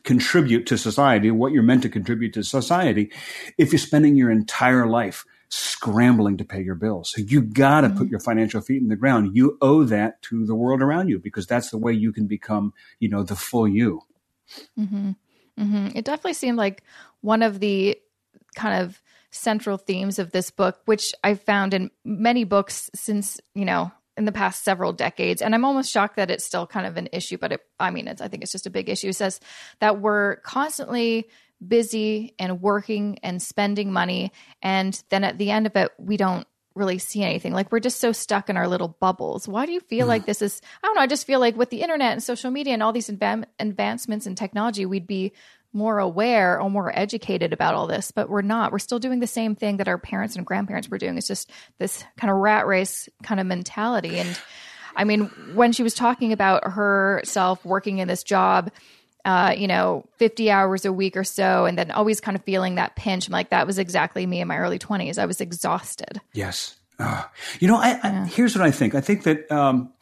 contribute 0.03 0.67
to 0.67 0.79
society 0.79 1.31
what 1.31 1.53
you're 1.53 1.63
meant 1.63 1.83
to 1.83 1.89
contribute 1.89 2.33
to 2.35 2.43
society 2.43 3.13
if 3.59 3.73
you're 3.73 3.79
spending 3.79 4.17
your 4.17 4.31
entire 4.31 4.87
life 4.87 5.25
scrambling 5.49 6.37
to 6.39 6.45
pay 6.45 6.61
your 6.61 6.75
bills. 6.75 7.13
So 7.15 7.23
you 7.23 7.43
got 7.43 7.83
to 7.83 7.89
mm-hmm. 7.89 7.99
put 7.99 8.09
your 8.09 8.21
financial 8.21 8.61
feet 8.61 8.83
in 8.83 8.89
the 8.89 8.97
ground. 8.97 9.37
You 9.37 9.57
owe 9.61 9.85
that 9.85 10.21
to 10.23 10.45
the 10.45 10.55
world 10.55 10.83
around 10.83 11.09
you 11.09 11.19
because 11.19 11.47
that's 11.47 11.71
the 11.71 11.79
way 11.79 11.93
you 11.93 12.13
can 12.13 12.27
become, 12.27 12.73
you 12.99 13.09
know, 13.09 13.23
the 13.23 13.37
full 13.37 13.69
you. 13.69 14.03
Mm-hmm. 14.79 15.13
Mm-hmm. 15.59 15.89
It 15.95 16.05
definitely 16.05 16.35
seemed 16.35 16.59
like 16.59 16.83
one 17.21 17.43
of 17.43 17.61
the 17.61 17.97
kind 18.55 18.83
of 18.83 19.01
central 19.31 19.77
themes 19.77 20.19
of 20.19 20.31
this 20.31 20.51
book, 20.51 20.81
which 20.85 21.13
I've 21.23 21.43
found 21.43 21.75
in 21.75 21.91
many 22.05 22.45
books 22.45 22.91
since, 22.95 23.41
you 23.55 23.65
know, 23.65 23.91
in 24.17 24.25
the 24.25 24.33
past 24.33 24.63
several 24.63 24.93
decades. 24.93 25.43
And 25.43 25.55
I'm 25.55 25.65
almost 25.65 25.91
shocked 25.91 26.17
that 26.17 26.31
it's 26.31 26.45
still 26.45 26.67
kind 26.67 26.87
of 26.87 26.97
an 26.97 27.09
issue, 27.13 27.37
but 27.37 27.53
it, 27.53 27.61
I 27.81 27.91
mean, 27.91 28.07
it's 28.07 28.23
I 28.23 28.29
think 28.29 28.43
it's 28.43 28.53
just 28.53 28.67
a 28.67 28.71
big 28.71 28.89
issue. 28.89 29.09
It 29.09 29.17
says 29.17 29.41
that 29.81 30.01
we're 30.01 30.37
constantly 30.37 31.29
busy 31.67 32.35
and 32.39 32.61
working 32.61 33.19
and 33.23 33.43
spending 33.43 33.93
money. 33.93 34.33
And 34.63 35.01
then 35.11 35.25
at 35.25 35.39
the 35.39 35.51
end 35.51 35.67
of 35.67 35.77
it, 35.77 35.91
we 35.99 36.17
don't 36.17 36.47
really 36.75 36.99
see 36.99 37.23
anything. 37.23 37.53
Like 37.53 37.71
we're 37.71 37.81
just 37.81 38.01
so 38.01 38.13
stuck 38.13 38.51
in 38.51 38.57
our 38.57 38.69
little 38.69 38.89
bubbles. 38.89 39.47
Why 39.47 39.67
do 39.67 39.73
you 39.73 39.81
feel 39.81 40.07
like 40.07 40.23
mm. 40.23 40.27
this 40.27 40.43
is? 40.43 40.61
I 40.83 40.87
don't 40.87 40.97
know. 40.97 41.03
I 41.03 41.07
just 41.07 41.27
feel 41.27 41.41
like 41.41 41.57
with 41.57 41.71
the 41.71 41.83
internet 41.83 42.13
and 42.13 42.23
social 42.23 42.51
media 42.51 42.75
and 42.75 42.83
all 42.83 42.93
these 42.93 43.09
adva- 43.09 43.47
advancements 43.59 44.27
in 44.27 44.35
technology, 44.35 44.85
we'd 44.85 45.07
be 45.07 45.33
more 45.75 45.99
aware 45.99 46.61
or 46.61 46.71
more 46.71 46.97
educated 46.97 47.53
about 47.53 47.75
all 47.75 47.87
this, 47.87 48.11
but 48.13 48.29
we're 48.29 48.43
not. 48.43 48.73
We're 48.73 48.79
still 48.79 48.99
doing 48.99 49.21
the 49.21 49.27
same 49.27 49.57
thing 49.57 49.79
that 49.79 49.89
our 49.89 49.99
parents 49.99 50.37
and 50.37 50.47
grandparents 50.47 50.89
were 50.89 50.99
doing. 50.99 51.19
It's 51.19 51.27
just 51.27 51.51
this 51.79 52.05
kind 52.17 52.31
of 52.31 52.37
rat 52.39 52.67
race 52.67 53.09
kind 53.23 53.41
of 53.41 53.47
mentality. 53.47 54.19
And 54.19 54.39
I 54.97 55.05
mean, 55.05 55.25
when 55.55 55.73
she 55.73 55.83
was 55.83 55.95
talking 55.95 56.33
about 56.33 56.71
herself 56.71 57.65
working 57.65 57.99
in 57.99 58.09
this 58.09 58.23
job, 58.23 58.71
uh, 59.25 59.55
you 59.57 59.67
know, 59.67 60.05
50 60.19 60.51
hours 60.51 60.85
a 60.85 60.93
week 60.93 61.17
or 61.17 61.25
so, 61.25 61.65
and 61.65 61.79
then 61.79 61.91
always 61.91 62.21
kind 62.21 62.37
of 62.37 62.45
feeling 62.45 62.75
that 62.77 62.95
pinch. 62.95 63.27
I'm 63.27 63.33
like, 63.33 63.51
that 63.51 63.67
was 63.67 63.79
exactly 63.79 64.27
me 64.27 64.41
in 64.41 64.49
my 64.49 64.59
early 64.59 64.79
20s. 64.79 65.19
I 65.19 65.27
was 65.27 65.41
exhausted. 65.41 66.21
Yes. 66.35 66.77
Uh, 66.99 67.25
you 67.59 67.67
know, 67.67 67.77
I, 67.77 67.99
yeah. 68.05 68.27
Here's 68.27 68.57
what 68.57 68.65
I 68.65 68.71
think. 68.71 68.95
I 68.95 69.01
think 69.01 69.25
that 69.25 69.51
um, 69.51 69.93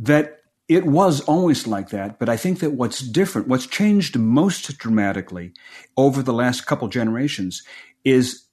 that 0.00 0.40
it 0.68 0.86
was 0.86 1.20
always 1.22 1.66
like 1.66 1.90
that, 1.90 2.18
but 2.18 2.28
I 2.28 2.36
think 2.36 2.60
that 2.60 2.72
what's 2.72 3.00
different, 3.00 3.48
what's 3.48 3.66
changed 3.66 4.18
most 4.18 4.78
dramatically 4.78 5.52
over 5.96 6.22
the 6.22 6.32
last 6.32 6.66
couple 6.66 6.88
generations 6.88 7.62
is 8.04 8.44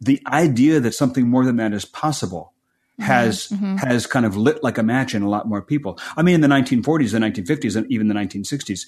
the 0.00 0.22
idea 0.26 0.80
that 0.80 0.94
something 0.94 1.28
more 1.28 1.44
than 1.44 1.56
that 1.56 1.72
is 1.72 1.84
possible 1.84 2.54
mm-hmm, 3.00 3.10
has 3.10 3.48
mm-hmm. 3.48 3.76
has 3.76 4.06
kind 4.06 4.24
of 4.24 4.36
lit 4.36 4.62
like 4.62 4.78
a 4.78 4.82
match 4.82 5.14
in 5.14 5.22
a 5.22 5.28
lot 5.28 5.48
more 5.48 5.60
people. 5.60 5.98
I 6.16 6.22
mean, 6.22 6.36
in 6.36 6.40
the 6.40 6.48
1940s, 6.48 7.12
the 7.12 7.18
1950s, 7.18 7.76
and 7.76 7.90
even 7.90 8.08
the 8.08 8.14
1960s, 8.14 8.86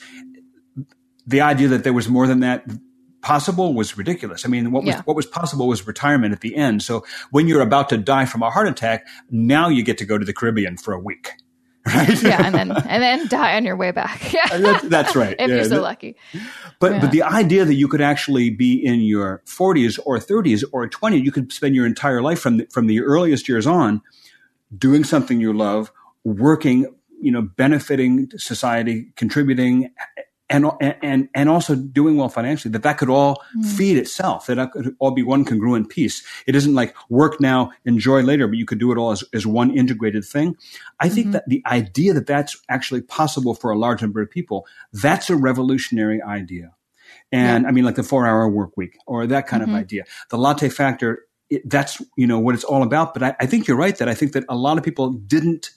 the 1.27 1.41
idea 1.41 1.69
that 1.69 1.83
there 1.83 1.93
was 1.93 2.09
more 2.09 2.29
than 2.29 2.41
that 2.41 2.65
possible 3.23 3.75
was 3.75 3.99
ridiculous. 3.99 4.47
I 4.47 4.49
mean, 4.49 4.71
what 4.71 4.85
was, 4.85 4.95
yeah. 4.95 5.03
what 5.03 5.17
was 5.17 5.27
possible 5.27 5.67
was 5.67 5.85
retirement 5.85 6.33
at 6.33 6.43
the 6.43 6.55
end. 6.55 6.85
So 6.85 7.05
when 7.33 7.49
you're 7.49 7.61
about 7.61 7.89
to 7.89 7.97
die 7.97 8.25
from 8.25 8.43
a 8.43 8.51
heart 8.51 8.69
attack, 8.69 9.05
now 9.31 9.69
you 9.69 9.83
get 9.83 9.99
to 9.99 10.05
go 10.05 10.17
to 10.17 10.25
the 10.25 10.33
Caribbean 10.33 10.77
for 10.77 10.95
a 10.95 11.01
week. 11.01 11.33
Right? 11.87 12.23
yeah, 12.23 12.45
and 12.45 12.55
then 12.55 12.71
and 12.89 13.03
then 13.03 13.29
die 13.29 13.57
on 13.57 13.65
your 13.65 13.77
way 13.77 13.91
back. 13.91 14.35
Uh, 14.47 14.57
yeah, 14.57 14.59
that, 14.59 14.91
that's 14.91 15.17
right. 15.17 15.35
if 15.39 15.49
yeah. 15.49 15.57
you're 15.57 15.65
so 15.65 15.81
lucky. 15.81 16.15
But 16.79 16.93
yeah. 16.93 17.01
but 17.01 17.11
the 17.11 17.23
idea 17.23 17.65
that 17.65 17.75
you 17.75 17.89
could 17.89 18.01
actually 18.01 18.51
be 18.51 18.75
in 18.75 19.01
your 19.01 19.43
40s 19.47 19.99
or 20.05 20.19
30s 20.19 20.63
or 20.73 20.89
20s, 20.89 21.25
you 21.25 21.33
could 21.33 21.53
spend 21.53 21.75
your 21.75 21.87
entire 21.87 22.23
life 22.23 22.39
from 22.39 22.59
the, 22.59 22.67
from 22.71 22.87
the 22.87 23.01
earliest 23.01 23.49
years 23.49 23.67
on 23.67 24.03
doing 24.77 25.05
something 25.05 25.41
you 25.41 25.53
love, 25.53 25.91
working, 26.25 26.87
you 27.21 27.33
know, 27.33 27.43
benefiting 27.43 28.29
society, 28.37 29.13
contributing, 29.17 29.93
and 30.49 30.67
and 30.81 31.29
and 31.35 31.49
also 31.49 31.75
doing 31.75 32.17
well 32.17 32.29
financially 32.29 32.71
that 32.71 32.83
that 32.83 32.99
could 32.99 33.11
all 33.11 33.43
mm. 33.57 33.67
feed 33.77 33.97
itself 33.97 34.47
that 34.47 34.57
that 34.57 34.71
could 34.71 34.95
all 34.99 35.11
be 35.11 35.23
one 35.23 35.45
congruent 35.45 35.89
piece 35.89 36.25
it 36.47 36.55
isn't 36.55 36.75
like 36.75 36.95
work 37.09 37.41
now 37.41 37.71
enjoy 37.85 38.23
later 38.23 38.47
but 38.47 38.57
you 38.57 38.67
could 38.67 38.79
do 38.79 38.93
it 38.93 38.99
all 38.99 39.11
as, 39.11 39.25
as 39.33 39.47
one 39.47 39.71
integrated 39.77 40.25
thing 40.25 40.57
i 41.01 41.09
think 41.09 41.27
mm-hmm. 41.27 41.33
that 41.33 41.49
the 41.49 41.63
idea 41.67 42.13
that 42.13 42.27
that's 42.27 42.57
actually 42.69 43.01
possible 43.01 43.55
for 43.55 43.71
a 43.71 43.79
large 43.79 44.03
number 44.03 44.21
of 44.21 44.31
people 44.31 44.67
that's 44.93 45.31
a 45.31 45.37
revolutionary 45.37 46.23
idea 46.23 46.73
and 47.33 47.65
yeah. 47.65 47.69
i 47.69 47.73
mean 47.73 47.85
like 47.85 47.97
the 47.97 48.03
four 48.03 48.27
hour 48.27 48.49
work 48.49 48.77
week 48.77 48.97
or 49.07 49.27
that 49.27 49.47
kind 49.47 49.63
mm-hmm. 49.63 49.75
of 49.75 49.81
idea 49.81 50.05
the 50.31 50.39
latte 50.39 50.69
factor 50.69 51.25
it, 51.51 51.69
that's 51.69 52.01
you 52.17 52.27
know 52.27 52.39
what 52.39 52.55
it's 52.55 52.65
all 52.65 52.83
about 52.83 53.15
but 53.15 53.23
I, 53.23 53.37
I 53.41 53.47
think 53.47 53.67
you're 53.67 53.77
right 53.77 53.97
that 53.99 54.09
i 54.09 54.15
think 54.15 54.33
that 54.33 54.45
a 54.49 54.57
lot 54.57 54.79
of 54.79 54.85
people 54.85 55.11
didn't 55.11 55.71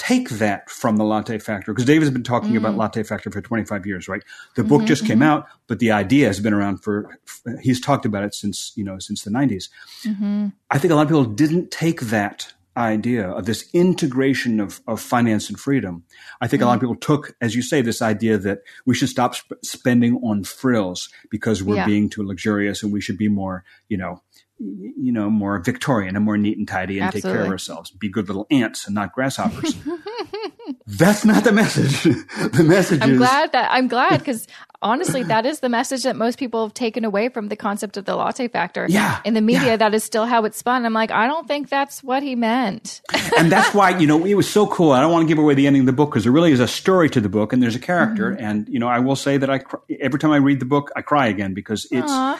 take 0.00 0.30
that 0.30 0.70
from 0.70 0.96
the 0.96 1.04
latte 1.04 1.38
factor 1.38 1.74
because 1.74 1.84
David's 1.84 2.10
been 2.10 2.22
talking 2.22 2.52
mm. 2.52 2.56
about 2.56 2.74
latte 2.74 3.02
factor 3.02 3.30
for 3.30 3.42
25 3.42 3.84
years, 3.84 4.08
right? 4.08 4.22
The 4.56 4.64
book 4.64 4.78
mm-hmm, 4.78 4.86
just 4.86 5.04
came 5.04 5.18
mm-hmm. 5.18 5.24
out, 5.24 5.46
but 5.66 5.78
the 5.78 5.90
idea 5.90 6.26
has 6.26 6.40
been 6.40 6.54
around 6.54 6.78
for, 6.78 7.18
he's 7.60 7.82
talked 7.82 8.06
about 8.06 8.24
it 8.24 8.34
since, 8.34 8.72
you 8.76 8.82
know, 8.82 8.98
since 8.98 9.24
the 9.24 9.30
90s. 9.30 9.68
Mm-hmm. 10.06 10.48
I 10.70 10.78
think 10.78 10.90
a 10.90 10.94
lot 10.94 11.02
of 11.02 11.08
people 11.08 11.26
didn't 11.26 11.70
take 11.70 12.00
that 12.00 12.50
idea 12.78 13.28
of 13.28 13.44
this 13.44 13.68
integration 13.74 14.58
of, 14.58 14.80
of 14.88 15.02
finance 15.02 15.50
and 15.50 15.60
freedom. 15.60 16.04
I 16.40 16.46
think 16.46 16.62
a 16.62 16.64
lot 16.64 16.72
of 16.72 16.80
mm-hmm. 16.80 16.94
people 16.94 17.16
took, 17.16 17.36
as 17.42 17.54
you 17.54 17.60
say, 17.60 17.82
this 17.82 18.00
idea 18.00 18.38
that 18.38 18.60
we 18.86 18.94
should 18.94 19.10
stop 19.10 19.34
sp- 19.36 19.60
spending 19.62 20.16
on 20.24 20.44
frills 20.44 21.10
because 21.30 21.62
we're 21.62 21.76
yeah. 21.76 21.86
being 21.86 22.08
too 22.08 22.22
luxurious 22.22 22.82
and 22.82 22.90
we 22.90 23.02
should 23.02 23.18
be 23.18 23.28
more, 23.28 23.64
you 23.90 23.98
know, 23.98 24.22
you 24.60 25.10
know, 25.10 25.30
more 25.30 25.58
Victorian 25.58 26.16
and 26.16 26.24
more 26.24 26.36
neat 26.36 26.58
and 26.58 26.68
tidy 26.68 26.98
and 26.98 27.06
Absolutely. 27.06 27.30
take 27.30 27.36
care 27.36 27.44
of 27.46 27.50
ourselves. 27.50 27.90
Be 27.90 28.08
good 28.08 28.28
little 28.28 28.46
ants 28.50 28.86
and 28.86 28.94
not 28.94 29.12
grasshoppers. 29.12 29.74
That's 30.86 31.24
not 31.24 31.44
the 31.44 31.52
message. 31.52 32.02
the 32.52 32.64
message 32.64 33.00
I'm 33.02 33.12
is, 33.12 33.18
glad 33.18 33.52
that 33.52 33.70
I'm 33.72 33.88
glad 33.88 34.18
because 34.18 34.46
honestly, 34.82 35.22
that 35.22 35.46
is 35.46 35.60
the 35.60 35.68
message 35.68 36.02
that 36.02 36.14
most 36.14 36.38
people 36.38 36.64
have 36.64 36.74
taken 36.74 37.04
away 37.04 37.30
from 37.30 37.48
the 37.48 37.56
concept 37.56 37.96
of 37.96 38.04
the 38.04 38.14
latte 38.14 38.48
factor. 38.48 38.86
Yeah. 38.88 39.20
In 39.24 39.34
the 39.34 39.40
media, 39.40 39.68
yeah. 39.68 39.76
that 39.76 39.94
is 39.94 40.04
still 40.04 40.26
how 40.26 40.44
it's 40.44 40.58
spun. 40.58 40.84
I'm 40.84 40.92
like, 40.92 41.10
I 41.10 41.26
don't 41.26 41.48
think 41.48 41.70
that's 41.70 42.02
what 42.02 42.22
he 42.22 42.34
meant. 42.34 43.00
and 43.38 43.50
that's 43.50 43.74
why, 43.74 43.98
you 43.98 44.06
know, 44.06 44.24
it 44.26 44.34
was 44.34 44.48
so 44.48 44.66
cool. 44.66 44.92
I 44.92 45.00
don't 45.00 45.10
want 45.10 45.26
to 45.26 45.28
give 45.28 45.42
away 45.42 45.54
the 45.54 45.66
ending 45.66 45.82
of 45.82 45.86
the 45.86 45.92
book 45.92 46.10
because 46.10 46.24
there 46.24 46.32
really 46.32 46.52
is 46.52 46.60
a 46.60 46.68
story 46.68 47.08
to 47.10 47.20
the 47.20 47.30
book 47.30 47.52
and 47.52 47.62
there's 47.62 47.76
a 47.76 47.80
character. 47.80 48.32
Mm-hmm. 48.32 48.44
And, 48.44 48.68
you 48.68 48.78
know, 48.78 48.88
I 48.88 48.98
will 48.98 49.16
say 49.16 49.38
that 49.38 49.50
I, 49.50 49.62
every 50.00 50.18
time 50.18 50.32
I 50.32 50.36
read 50.36 50.60
the 50.60 50.66
book, 50.66 50.90
I 50.94 51.02
cry 51.02 51.28
again 51.28 51.54
because 51.54 51.86
it's, 51.90 52.10
Aww. 52.10 52.38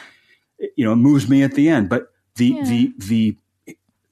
You 0.75 0.85
know, 0.85 0.95
moves 0.95 1.29
me 1.29 1.43
at 1.43 1.53
the 1.53 1.69
end. 1.69 1.89
But 1.89 2.11
the 2.35 2.47
yeah. 2.47 2.63
the 2.63 2.93
the 2.97 3.37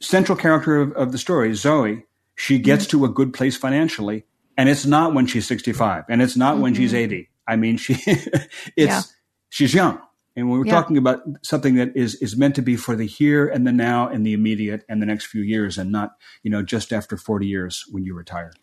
central 0.01 0.37
character 0.37 0.77
of, 0.77 0.91
of, 0.93 1.11
the 1.11 1.17
story, 1.17 1.53
Zoe, 1.53 2.05
she 2.35 2.57
gets 2.57 2.85
mm-hmm. 2.85 2.99
to 2.99 3.05
a 3.05 3.09
good 3.09 3.33
place 3.33 3.57
financially, 3.57 4.25
and 4.57 4.69
it's 4.69 4.85
not 4.85 5.13
when 5.13 5.25
she's 5.25 5.47
sixty 5.47 5.73
five, 5.73 6.05
and 6.09 6.21
it's 6.21 6.37
not 6.37 6.53
mm-hmm. 6.53 6.63
when 6.63 6.73
she's 6.73 6.91
mm-hmm. 6.91 6.97
eighty. 6.97 7.29
I 7.47 7.55
mean, 7.55 7.77
she 7.77 7.93
it's 8.05 8.51
yeah. 8.75 9.01
she's 9.49 9.73
young. 9.73 9.99
And 10.35 10.49
when 10.49 10.59
we're 10.59 10.67
yeah. 10.67 10.73
talking 10.73 10.95
about 10.95 11.21
something 11.41 11.75
that 11.75 11.95
is 11.97 12.15
is 12.15 12.37
meant 12.37 12.55
to 12.55 12.61
be 12.61 12.75
for 12.77 12.95
the 12.95 13.05
here 13.05 13.47
and 13.47 13.67
the 13.67 13.73
now 13.73 14.07
and 14.07 14.25
the 14.25 14.33
immediate 14.33 14.85
and 14.87 15.01
the 15.01 15.05
next 15.05 15.25
few 15.25 15.41
years, 15.41 15.77
and 15.77 15.91
not 15.91 16.11
you 16.43 16.51
know 16.51 16.61
just 16.61 16.93
after 16.93 17.17
forty 17.17 17.47
years 17.47 17.85
when 17.91 18.05
you 18.05 18.13
retire. 18.13 18.53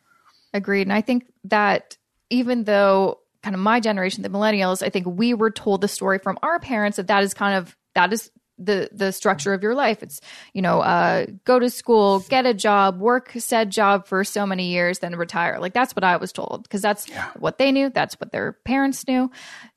Agreed. 0.54 0.82
And 0.82 0.92
I 0.92 1.02
think 1.02 1.26
that 1.44 1.98
even 2.30 2.64
though 2.64 3.20
kind 3.46 3.54
of 3.54 3.60
my 3.60 3.78
generation, 3.78 4.24
the 4.24 4.28
millennials, 4.28 4.82
I 4.82 4.90
think 4.90 5.06
we 5.06 5.32
were 5.32 5.52
told 5.52 5.80
the 5.80 5.86
story 5.86 6.18
from 6.18 6.36
our 6.42 6.58
parents 6.58 6.96
that 6.96 7.06
that 7.06 7.22
is 7.22 7.32
kind 7.32 7.56
of 7.56 7.76
that 7.94 8.12
is 8.12 8.28
the 8.58 8.88
the 8.90 9.12
structure 9.12 9.54
of 9.54 9.62
your 9.62 9.76
life. 9.76 10.02
It's 10.02 10.20
you 10.52 10.62
know 10.62 10.80
uh, 10.80 11.26
go 11.44 11.60
to 11.60 11.70
school 11.70 12.18
get 12.28 12.44
a 12.44 12.52
job 12.52 12.98
work 12.98 13.30
said 13.38 13.70
job 13.70 14.08
for 14.08 14.24
so 14.24 14.46
many 14.46 14.72
years 14.72 14.98
then 14.98 15.14
retire. 15.14 15.60
Like 15.60 15.74
that's 15.74 15.94
what 15.94 16.02
i 16.02 16.16
was 16.16 16.32
told 16.32 16.64
because 16.64 16.82
that's 16.82 17.08
yeah. 17.08 17.30
what 17.38 17.58
they 17.58 17.70
knew. 17.70 17.88
That's 17.88 18.14
what 18.18 18.32
their 18.32 18.54
parents 18.64 19.06
knew 19.06 19.30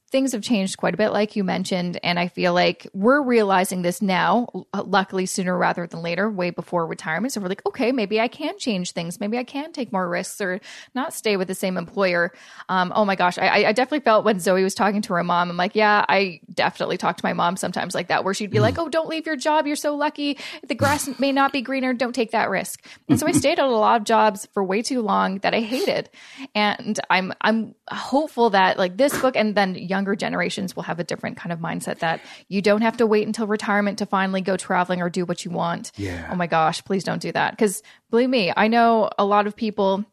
things 0.10 0.32
have 0.32 0.42
changed 0.42 0.78
quite 0.78 0.94
a 0.94 0.98
bit, 0.98 1.10
like 1.10 1.36
you 1.36 1.44
mentioned. 1.44 2.00
And 2.04 2.20
I 2.20 2.28
feel 2.28 2.54
like 2.54 2.88
we're 2.94 3.22
realizing 3.22 3.84
this 3.84 4.02
now, 4.02 4.48
luckily 4.74 5.26
sooner 5.26 5.56
rather 5.56 5.86
than 5.86 6.02
later, 6.02 6.30
way 6.30 6.50
before 6.50 6.86
retirement. 6.88 7.32
So 7.32 7.42
we're 7.42 7.48
like, 7.48 7.66
okay, 7.66 7.92
maybe 7.92 8.20
I 8.20 8.28
can 8.28 8.58
change 8.58 8.92
things. 8.92 9.20
Maybe 9.20 9.38
I 9.38 9.44
can 9.44 9.72
take 9.72 9.92
more 9.92 10.08
risks 10.10 10.42
or 10.42 10.60
not 10.96 11.14
stay 11.14 11.38
with 11.38 11.48
the 11.48 11.56
same 11.56 11.78
employer. 11.78 12.34
Um, 12.70 12.92
oh 12.96 13.06
my 13.06 13.16
gosh, 13.16 13.38
I, 13.38 13.66
I, 13.66 13.72
definitely 13.72 14.04
felt 14.04 14.26
when 14.26 14.40
Zoe 14.40 14.64
was 14.64 14.74
talking 14.74 15.02
to 15.04 15.14
her 15.14 15.24
mom, 15.24 15.50
I'm 15.50 15.58
like, 15.58 15.76
yeah, 15.76 16.06
I 16.10 16.42
definitely 16.54 16.98
talk 16.98 17.18
to 17.18 17.26
my 17.26 17.34
mom 17.34 17.56
sometimes 17.56 17.94
like 17.94 18.08
that, 18.08 18.24
where 18.24 18.34
she'd 18.34 18.52
be 18.52 18.60
like, 18.60 18.78
oh, 18.78 18.90
don't 18.90 19.08
leave 19.08 19.26
your 19.26 19.36
job. 19.36 19.68
You're 19.68 19.76
so 19.76 19.96
lucky. 19.96 20.38
The 20.68 20.76
grass 20.76 21.10
may 21.20 21.32
not 21.32 21.54
be 21.54 21.62
greener. 21.62 21.94
Don't 21.94 22.14
take 22.14 22.32
that 22.32 22.50
risk. 22.50 22.86
And 23.08 23.20
so 23.20 23.28
I 23.28 23.32
stayed 23.32 23.60
at 23.60 23.66
a 23.66 23.68
lot 23.68 24.02
of 24.02 24.06
jobs 24.06 24.48
for 24.54 24.64
way 24.64 24.82
too 24.82 25.02
long 25.02 25.40
that 25.40 25.54
I 25.54 25.62
hated. 25.62 26.10
And 26.56 27.00
I'm, 27.10 27.34
I'm 27.42 27.76
hopeful 27.90 28.52
that 28.52 28.78
like 28.78 28.98
this 28.98 29.18
book 29.20 29.36
and 29.36 29.56
then 29.56 29.76
young 29.76 29.99
younger 30.00 30.16
generations 30.16 30.76
will 30.76 30.84
have 30.84 30.98
a 31.00 31.04
different 31.04 31.36
kind 31.36 31.52
of 31.52 31.60
mindset 31.60 32.00
that 32.00 32.22
you 32.48 32.62
don't 32.62 32.82
have 32.82 32.96
to 32.98 33.06
wait 33.06 33.28
until 33.28 33.48
retirement 33.48 33.98
to 33.98 34.06
finally 34.06 34.40
go 34.40 34.56
traveling 34.56 35.02
or 35.02 35.10
do 35.10 35.26
what 35.26 35.44
you 35.44 35.52
want. 35.52 35.92
Yeah. 35.98 36.30
Oh 36.32 36.36
my 36.36 36.48
gosh, 36.48 36.82
please 36.86 37.04
don't 37.04 37.22
do 37.22 37.34
that. 37.34 37.52
Because 37.52 37.84
believe 38.10 38.30
me, 38.30 38.54
I 38.56 38.70
know 38.70 39.10
a 39.18 39.26
lot 39.26 39.46
of 39.46 39.56
people 39.58 40.06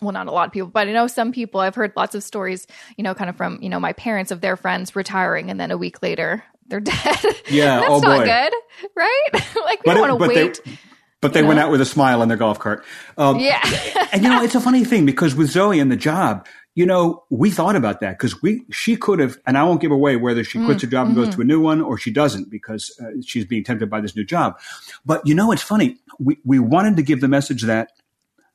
well 0.00 0.12
not 0.12 0.28
a 0.28 0.30
lot 0.30 0.46
of 0.46 0.52
people 0.52 0.68
but 0.68 0.86
i 0.86 0.92
know 0.92 1.08
some 1.08 1.32
people 1.32 1.58
i've 1.58 1.74
heard 1.74 1.92
lots 1.96 2.14
of 2.14 2.22
stories 2.22 2.68
you 2.96 3.02
know 3.02 3.14
kind 3.16 3.28
of 3.28 3.36
from 3.36 3.58
you 3.60 3.68
know 3.68 3.80
my 3.80 3.92
parents 3.94 4.30
of 4.30 4.40
their 4.40 4.56
friends 4.56 4.94
retiring 4.94 5.50
and 5.50 5.58
then 5.58 5.72
a 5.72 5.76
week 5.76 6.00
later 6.02 6.40
they're 6.68 6.78
dead. 6.78 6.94
Yeah. 7.50 7.80
That's 7.80 7.90
oh 7.90 7.98
not 7.98 8.18
boy. 8.20 8.24
good, 8.26 8.52
right? 8.94 9.28
like 9.64 9.80
we 9.82 9.86
But 9.86 9.94
don't 9.94 10.08
want 10.08 10.20
to 10.22 10.28
they- 10.28 10.44
wait. 10.44 10.60
But 11.20 11.32
they 11.32 11.40
You 11.40 11.46
went 11.48 11.58
out 11.58 11.72
with 11.72 11.80
a 11.80 11.84
smile 11.86 12.22
on 12.22 12.28
their 12.28 12.36
golf 12.36 12.60
cart. 12.60 12.84
Um, 13.16 13.40
yeah. 13.40 13.60
and 14.12 14.22
you 14.22 14.28
know, 14.28 14.40
it's 14.44 14.54
a 14.54 14.60
funny 14.60 14.84
thing 14.84 15.04
because 15.04 15.34
with 15.34 15.50
Zoe 15.50 15.80
and 15.80 15.90
the 15.90 15.96
job, 15.96 16.46
you 16.78 16.86
know, 16.86 17.24
we 17.28 17.50
thought 17.50 17.74
about 17.74 17.98
that 17.98 18.16
because 18.16 18.40
we, 18.40 18.64
she 18.70 18.94
could 18.94 19.18
have, 19.18 19.36
and 19.44 19.58
I 19.58 19.64
won't 19.64 19.80
give 19.80 19.90
away 19.90 20.14
whether 20.14 20.44
she 20.44 20.64
quits 20.64 20.82
her 20.82 20.88
job 20.88 21.08
and 21.08 21.16
goes 21.16 21.34
to 21.34 21.40
a 21.40 21.44
new 21.44 21.60
one 21.60 21.80
or 21.80 21.98
she 21.98 22.12
doesn't 22.12 22.52
because 22.52 22.96
uh, 23.02 23.20
she's 23.26 23.44
being 23.44 23.64
tempted 23.64 23.90
by 23.90 24.00
this 24.00 24.14
new 24.14 24.24
job. 24.24 24.60
But 25.04 25.26
you 25.26 25.34
know, 25.34 25.50
it's 25.50 25.60
funny. 25.60 25.96
We, 26.20 26.38
we 26.44 26.60
wanted 26.60 26.94
to 26.98 27.02
give 27.02 27.20
the 27.20 27.26
message 27.26 27.64
that 27.64 27.90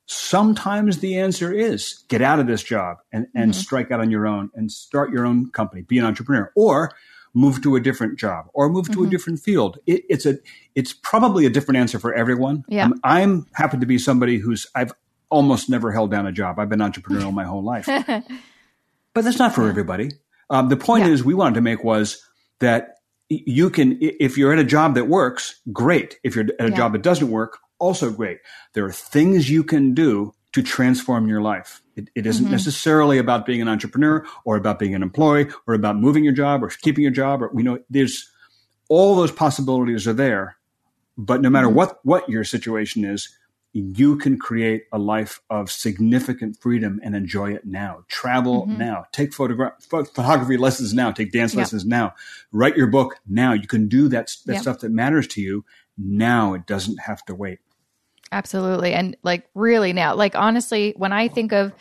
sometimes 0.06 1.00
the 1.00 1.18
answer 1.18 1.52
is 1.52 2.06
get 2.08 2.22
out 2.22 2.40
of 2.40 2.48
this 2.48 2.64
job 2.64 3.00
and, 3.12 3.28
and 3.36 3.54
strike 3.54 3.92
out 3.92 4.00
on 4.00 4.10
your 4.10 4.26
own 4.26 4.52
and 4.56 4.72
start 4.72 5.12
your 5.12 5.26
own 5.26 5.52
company, 5.52 5.82
be 5.82 6.00
an 6.00 6.06
entrepreneur 6.06 6.50
or 6.56 6.94
move 7.34 7.62
to 7.64 7.76
a 7.76 7.82
different 7.82 8.18
job 8.18 8.46
or 8.54 8.70
move 8.70 8.90
to 8.94 9.04
a 9.04 9.08
different 9.08 9.42
field. 9.42 9.80
It, 9.86 10.04
it's 10.08 10.26
a, 10.26 10.38
it's 10.76 10.94
probably 10.94 11.46
a 11.46 11.50
different 11.50 11.80
answer 11.80 12.00
for 12.00 12.14
everyone. 12.14 12.64
Yeah. 12.70 12.86
Um, 12.86 13.02
I'm 13.04 13.48
happen 13.54 13.82
to 13.82 13.86
be 13.86 13.98
somebody 13.98 14.38
who's, 14.38 14.66
I've 14.76 14.94
almost 15.34 15.70
never 15.70 15.92
held 15.92 16.12
down 16.12 16.26
a 16.28 16.32
job. 16.32 16.60
I've 16.60 16.70
been 16.70 16.80
entrepreneurial 16.80 17.34
my 17.34 17.44
whole 17.44 17.64
life, 17.64 17.86
but 19.14 19.24
that's 19.24 19.40
not 19.40 19.54
for 19.56 19.68
everybody. 19.68 20.12
Um, 20.50 20.70
the 20.70 20.78
point 20.78 21.06
Yeah. 21.06 21.12
is 21.12 21.24
we 21.24 21.34
wanted 21.34 21.56
to 21.56 21.62
make 21.62 21.84
was 21.84 22.24
that 22.60 22.96
you 23.30 23.70
can, 23.70 23.98
if 24.00 24.38
you're 24.38 24.54
at 24.54 24.60
a 24.60 24.64
job 24.64 24.96
that 24.96 25.08
works, 25.08 25.60
great. 25.72 26.20
If 26.24 26.36
you're 26.36 26.46
at 26.60 26.66
a 26.68 26.70
Yeah. 26.70 26.78
job 26.78 26.94
that 26.94 27.02
doesn't 27.02 27.30
work, 27.32 27.58
also 27.80 28.12
great. 28.12 28.40
There 28.74 28.86
are 28.86 28.92
things 28.92 29.50
you 29.50 29.64
can 29.64 29.94
do 29.94 30.34
to 30.54 30.62
transform 30.62 31.28
your 31.28 31.42
life. 31.42 31.82
It, 31.96 32.10
it 32.16 32.26
isn't 32.28 32.50
necessarily 32.52 33.18
about 33.18 33.46
being 33.46 33.62
an 33.62 33.68
entrepreneur 33.68 34.24
or 34.46 34.56
about 34.56 34.78
being 34.78 34.94
an 34.94 35.02
employee 35.02 35.48
or 35.68 35.74
about 35.74 35.98
moving 35.98 36.24
your 36.24 36.34
job 36.34 36.64
or 36.64 36.70
keeping 36.70 37.02
your 37.04 37.12
job 37.12 37.42
or, 37.42 37.52
you 37.56 37.64
know, 37.64 37.80
there's 37.90 38.30
all 38.90 39.16
those 39.16 39.32
possibilities 39.32 40.08
are 40.08 40.14
there. 40.14 40.58
But 41.18 41.42
no 41.42 41.50
matter 41.50 41.70
what, 41.70 42.00
what 42.04 42.30
your 42.30 42.44
situation 42.44 43.04
is, 43.04 43.30
you 43.74 44.16
can 44.18 44.38
create 44.38 44.84
a 44.92 45.00
life 45.00 45.42
of 45.50 45.72
significant 45.72 46.62
freedom 46.62 47.00
and 47.04 47.16
enjoy 47.16 47.54
it 47.54 47.66
now. 47.66 48.06
Travel 48.08 48.68
mm-hmm. 48.68 48.78
now. 48.78 49.06
Take 49.12 49.32
photogra- 49.32 49.74
photography 49.82 50.58
lessons 50.58 50.94
now. 50.94 51.12
Take 51.12 51.32
dance 51.32 51.56
lessons 51.56 51.84
now. 51.84 52.14
Write 52.52 52.78
your 52.78 52.88
book 52.88 53.16
now. 53.28 53.54
You 53.54 53.68
can 53.68 53.88
do 53.88 54.08
that, 54.10 54.36
that 54.46 54.62
stuff 54.62 54.80
that 54.82 54.92
matters 54.92 55.28
to 55.30 55.42
you 55.42 55.66
now. 55.98 56.54
It 56.54 56.68
doesn't 56.68 56.98
have 57.00 57.26
to 57.26 57.34
wait. 57.34 57.60
Absolutely. 58.32 58.94
And 58.94 59.18
like 59.24 59.48
really 59.56 59.92
now, 59.92 60.16
like 60.16 60.36
honestly, 60.36 60.94
when 60.98 61.12
I 61.12 61.28
think 61.28 61.52
of 61.52 61.74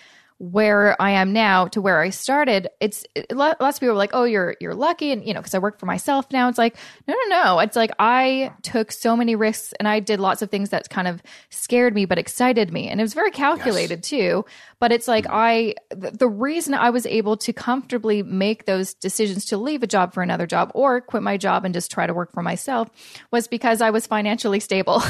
where 0.43 1.01
I 1.01 1.13
am 1.13 1.33
now 1.33 1.69
to 1.69 1.81
where 1.81 2.01
I 2.01 2.11
started, 2.11 2.69
it's 2.81 3.05
it, 3.15 3.31
lots 3.31 3.61
of 3.61 3.79
people 3.79 3.91
are 3.91 3.97
like, 3.97 4.11
"Oh, 4.13 4.25
you're 4.25 4.57
you're 4.59 4.75
lucky," 4.75 5.13
and 5.13 5.25
you 5.25 5.33
know, 5.33 5.41
because 5.41 5.55
I 5.55 5.61
work 5.61 5.79
for 5.79 5.87
myself 5.87 6.27
now. 6.33 6.49
It's 6.49 6.59
like, 6.59 6.77
no, 7.07 7.15
no, 7.15 7.45
no. 7.45 7.59
It's 7.61 7.77
like 7.77 7.93
I 8.01 8.53
took 8.63 8.91
so 8.91 9.17
many 9.17 9.37
risks 9.37 9.73
and 9.79 9.87
I 9.87 10.01
did 10.01 10.19
lots 10.19 10.43
of 10.43 10.51
things 10.51 10.71
that 10.71 10.91
kind 10.91 11.07
of 11.07 11.23
scared 11.51 11.95
me 11.95 12.07
but 12.07 12.19
excited 12.19 12.73
me, 12.73 12.89
and 12.89 13.01
it 13.01 13.05
was 13.05 13.15
very 13.15 13.31
calculated 13.31 14.03
too. 14.03 14.45
But 14.81 14.91
it's 14.91 15.07
like 15.07 15.27
I, 15.31 15.77
th- 15.93 16.15
the 16.15 16.27
reason 16.27 16.75
I 16.75 16.91
was 16.91 17.07
able 17.07 17.37
to 17.37 17.53
comfortably 17.53 18.25
make 18.25 18.65
those 18.65 18.95
decisions 18.95 19.45
to 19.45 19.57
leave 19.57 19.85
a 19.85 19.87
job 19.87 20.13
for 20.13 20.25
another 20.25 20.49
job 20.49 20.73
or 20.75 21.01
quit 21.01 21.23
my 21.23 21.37
job 21.37 21.65
and 21.65 21.73
just 21.73 21.89
try 21.93 22.05
to 22.05 22.13
work 22.13 22.33
for 22.33 22.43
myself 22.43 22.91
was 23.31 23.47
because 23.47 23.81
I 23.81 23.91
was 23.91 24.09
financially 24.09 24.59
stable. 24.59 25.01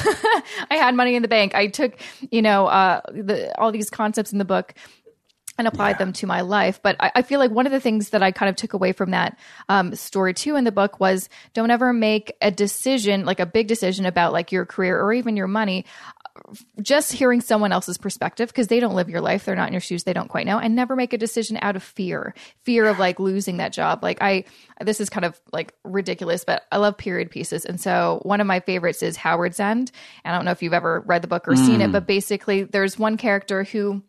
I 0.71 0.75
had 0.75 0.95
money 0.95 1.15
in 1.15 1.23
the 1.23 1.29
bank. 1.29 1.55
I 1.55 1.69
took, 1.69 1.97
you 2.31 2.43
know, 2.43 2.67
uh, 2.67 3.01
the, 3.11 3.59
all 3.59 3.73
these 3.73 3.89
concepts 3.89 4.31
in 4.31 4.37
the 4.37 4.45
book 4.45 4.75
and 5.59 5.67
applied 5.69 5.99
them 5.99 6.13
to 6.15 6.27
my 6.27 6.41
life. 6.41 6.81
But 6.83 6.97
I, 7.01 7.13
I 7.17 7.23
feel 7.23 7.39
like 7.39 7.51
one 7.51 7.67
of 7.67 7.73
the 7.73 7.81
things 7.81 8.11
that 8.11 8.23
I 8.23 8.33
kind 8.33 8.49
of 8.49 8.57
took 8.57 8.73
away 8.73 8.93
from 8.93 9.11
that 9.11 9.39
um, 9.69 9.95
story 9.95 10.35
too 10.35 10.57
in 10.57 10.65
the 10.65 10.73
book 10.73 11.01
was 11.01 11.29
don't 11.55 11.71
ever 11.71 11.93
make 11.93 12.37
a 12.41 12.51
decision, 12.51 13.25
like 13.25 13.41
a 13.41 13.47
big 13.47 13.69
decision 13.69 14.07
about 14.07 14.33
like 14.33 14.53
your 14.53 14.65
career 14.65 15.01
or 15.01 15.13
even 15.13 15.37
your 15.37 15.47
money, 15.47 15.85
just 16.81 17.13
hearing 17.13 17.41
someone 17.41 17.73
else's 17.73 17.99
perspective 17.99 18.49
because 18.49 18.69
they 18.69 18.81
don't 18.81 18.95
live 18.95 19.11
your 19.11 19.21
life. 19.21 19.45
They're 19.45 19.55
not 19.55 19.69
in 19.69 19.75
your 19.75 19.81
shoes. 19.81 20.05
They 20.05 20.15
don't 20.15 20.29
quite 20.29 20.47
know. 20.47 20.59
And 20.59 20.75
never 20.75 20.97
make 20.97 21.13
a 21.13 21.19
decision 21.19 21.59
out 21.61 21.77
of 21.77 21.83
fear. 21.83 22.35
Fear 22.63 22.87
of 22.87 22.99
like 22.99 23.21
losing 23.21 23.59
that 23.59 23.73
job. 23.73 24.03
Like 24.03 24.23
i 24.23 24.45
this 24.81 25.01
is 25.01 25.11
kind 25.11 25.25
of 25.25 25.41
like 25.53 25.75
ridiculous 25.85 26.45
but 26.45 26.63
i 26.73 26.79
love 26.79 26.97
period 26.97 27.31
pieces. 27.31 27.65
And 27.65 27.81
so 27.81 28.21
one 28.23 28.41
of 28.41 28.47
my 28.47 28.61
favorites 28.61 29.03
is 29.03 29.17
Howards 29.17 29.61
End. 29.61 29.93
I 30.25 30.33
don't 30.33 30.45
know 30.45 30.51
if 30.51 30.63
you've 30.63 30.73
ever 30.73 31.01
read 31.01 31.23
the 31.23 31.29
book 31.29 31.47
or 31.47 31.57
seen 31.57 31.81
it 31.81 31.93
but 31.93 32.07
basically 32.07 32.65
there's 32.65 32.99
one 32.99 33.17
character 33.17 33.65
who 33.65 34.03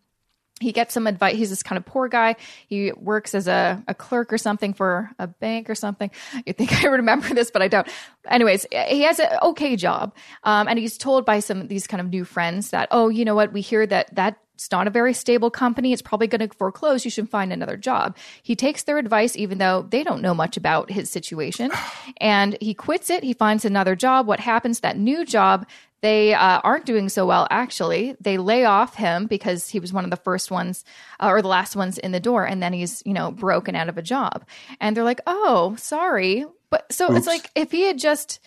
he 0.64 0.72
gets 0.72 0.94
some 0.94 1.06
advice. 1.06 1.36
He's 1.36 1.50
this 1.50 1.62
kind 1.62 1.78
of 1.78 1.86
poor 1.86 2.08
guy. 2.08 2.36
He 2.68 2.92
works 2.94 3.36
as 3.36 3.48
a, 3.48 3.84
a 3.88 3.94
clerk 3.94 4.32
or 4.34 4.38
something 4.38 4.74
for 4.74 5.12
a 5.20 5.28
bank 5.28 5.70
or 5.70 5.76
something. 5.76 6.10
You 6.46 6.54
think 6.54 6.84
I 6.84 6.88
remember 6.88 7.30
this, 7.34 7.52
but 7.52 7.62
I 7.62 7.68
don't. 7.68 7.88
Anyways, 8.28 8.66
he 8.72 9.02
has 9.04 9.20
an 9.20 9.30
okay 9.44 9.76
job. 9.76 10.14
Um, 10.44 10.68
and 10.68 10.78
he's 10.78 10.98
told 10.98 11.26
by 11.26 11.40
some 11.40 11.62
of 11.62 11.70
these 11.70 11.88
kind 11.88 12.02
of 12.02 12.10
new 12.10 12.26
friends 12.26 12.72
that, 12.72 12.90
oh, 12.92 13.10
you 13.10 13.24
know 13.24 13.36
what? 13.36 13.54
We 13.54 13.62
hear 13.62 13.86
that 13.88 14.14
that's 14.14 14.72
not 14.72 14.88
a 14.88 14.90
very 14.90 15.14
stable 15.14 15.50
company. 15.50 15.94
It's 15.94 16.02
probably 16.02 16.28
going 16.28 16.48
to 16.48 16.56
foreclose. 16.56 17.06
You 17.06 17.12
should 17.12 17.30
find 17.30 17.54
another 17.54 17.78
job. 17.78 18.18
He 18.42 18.56
takes 18.56 18.84
their 18.84 18.98
advice, 18.98 19.38
even 19.38 19.58
though 19.58 19.86
they 19.90 20.04
don't 20.04 20.22
know 20.22 20.34
much 20.34 20.58
about 20.58 20.92
his 20.92 21.10
situation. 21.10 21.72
And 22.18 22.58
he 22.62 22.74
quits 22.74 23.10
it. 23.10 23.24
He 23.24 23.34
finds 23.34 23.66
another 23.66 23.96
job. 23.96 24.28
What 24.28 24.40
happens? 24.40 24.80
That 24.80 24.98
new 24.98 25.26
job, 25.26 25.66
they 26.04 26.34
uh, 26.34 26.60
aren't 26.66 26.86
doing 26.86 27.08
so 27.08 27.26
well 27.26 27.48
actually. 27.50 28.18
They 28.20 28.38
lay 28.38 28.66
off 28.66 28.94
him 28.94 29.26
because 29.26 29.70
he 29.70 29.80
was 29.80 29.94
one 29.94 30.04
of 30.04 30.10
the 30.10 30.18
first 30.18 30.52
ones 30.52 30.84
uh, 31.22 31.30
or 31.30 31.42
the 31.42 31.48
last 31.48 31.78
ones 31.78 31.98
in 31.98 32.12
the 32.12 32.20
door 32.20 32.46
and 32.46 32.62
then 32.62 32.74
he's 32.74 33.02
you 33.06 33.14
know 33.14 33.32
broken 33.32 33.74
out 33.74 33.88
of 33.88 33.98
a 33.98 34.02
job. 34.02 34.46
And 34.82 34.96
they're 34.96 35.06
like 35.06 35.22
oh 35.26 35.76
sorry. 35.78 36.46
But 36.70 36.92
so 36.92 37.16
it's 37.16 37.28
like 37.28 37.50
if 37.56 37.72
he 37.72 37.84
had 37.84 38.00
just 38.00 38.40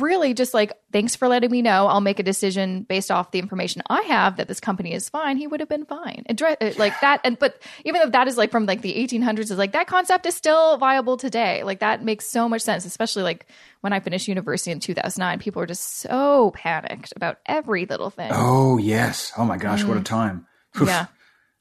really 0.00 0.34
just 0.34 0.52
like 0.52 0.72
thanks 0.92 1.16
for 1.16 1.28
letting 1.28 1.50
me 1.50 1.62
know 1.62 1.86
i'll 1.86 2.00
make 2.00 2.18
a 2.18 2.22
decision 2.22 2.82
based 2.82 3.10
off 3.10 3.30
the 3.30 3.38
information 3.38 3.82
i 3.88 4.02
have 4.02 4.36
that 4.36 4.48
this 4.48 4.60
company 4.60 4.92
is 4.92 5.08
fine 5.08 5.36
he 5.36 5.46
would 5.46 5.60
have 5.60 5.68
been 5.68 5.84
fine 5.86 6.22
and 6.26 6.40
like 6.78 6.98
that 7.00 7.20
and 7.24 7.38
but 7.38 7.60
even 7.84 8.00
though 8.02 8.10
that 8.10 8.28
is 8.28 8.36
like 8.36 8.50
from 8.50 8.66
like 8.66 8.82
the 8.82 8.94
1800s 8.94 9.38
is 9.38 9.52
like 9.52 9.72
that 9.72 9.86
concept 9.86 10.26
is 10.26 10.34
still 10.34 10.76
viable 10.76 11.16
today 11.16 11.62
like 11.62 11.80
that 11.80 12.04
makes 12.04 12.26
so 12.26 12.48
much 12.48 12.62
sense 12.62 12.84
especially 12.84 13.22
like 13.22 13.46
when 13.80 13.92
i 13.92 14.00
finished 14.00 14.28
university 14.28 14.70
in 14.70 14.80
2009 14.80 15.38
people 15.38 15.60
were 15.60 15.66
just 15.66 15.98
so 15.98 16.50
panicked 16.54 17.12
about 17.16 17.38
every 17.46 17.86
little 17.86 18.10
thing 18.10 18.32
Oh, 18.34 18.78
yes. 18.78 19.32
Oh, 19.36 19.44
my 19.44 19.56
gosh. 19.56 19.84
What 19.84 19.96
a 19.96 20.00
mm. 20.00 20.04
time. 20.04 20.46
Oof. 20.80 20.88
yeah 20.88 21.06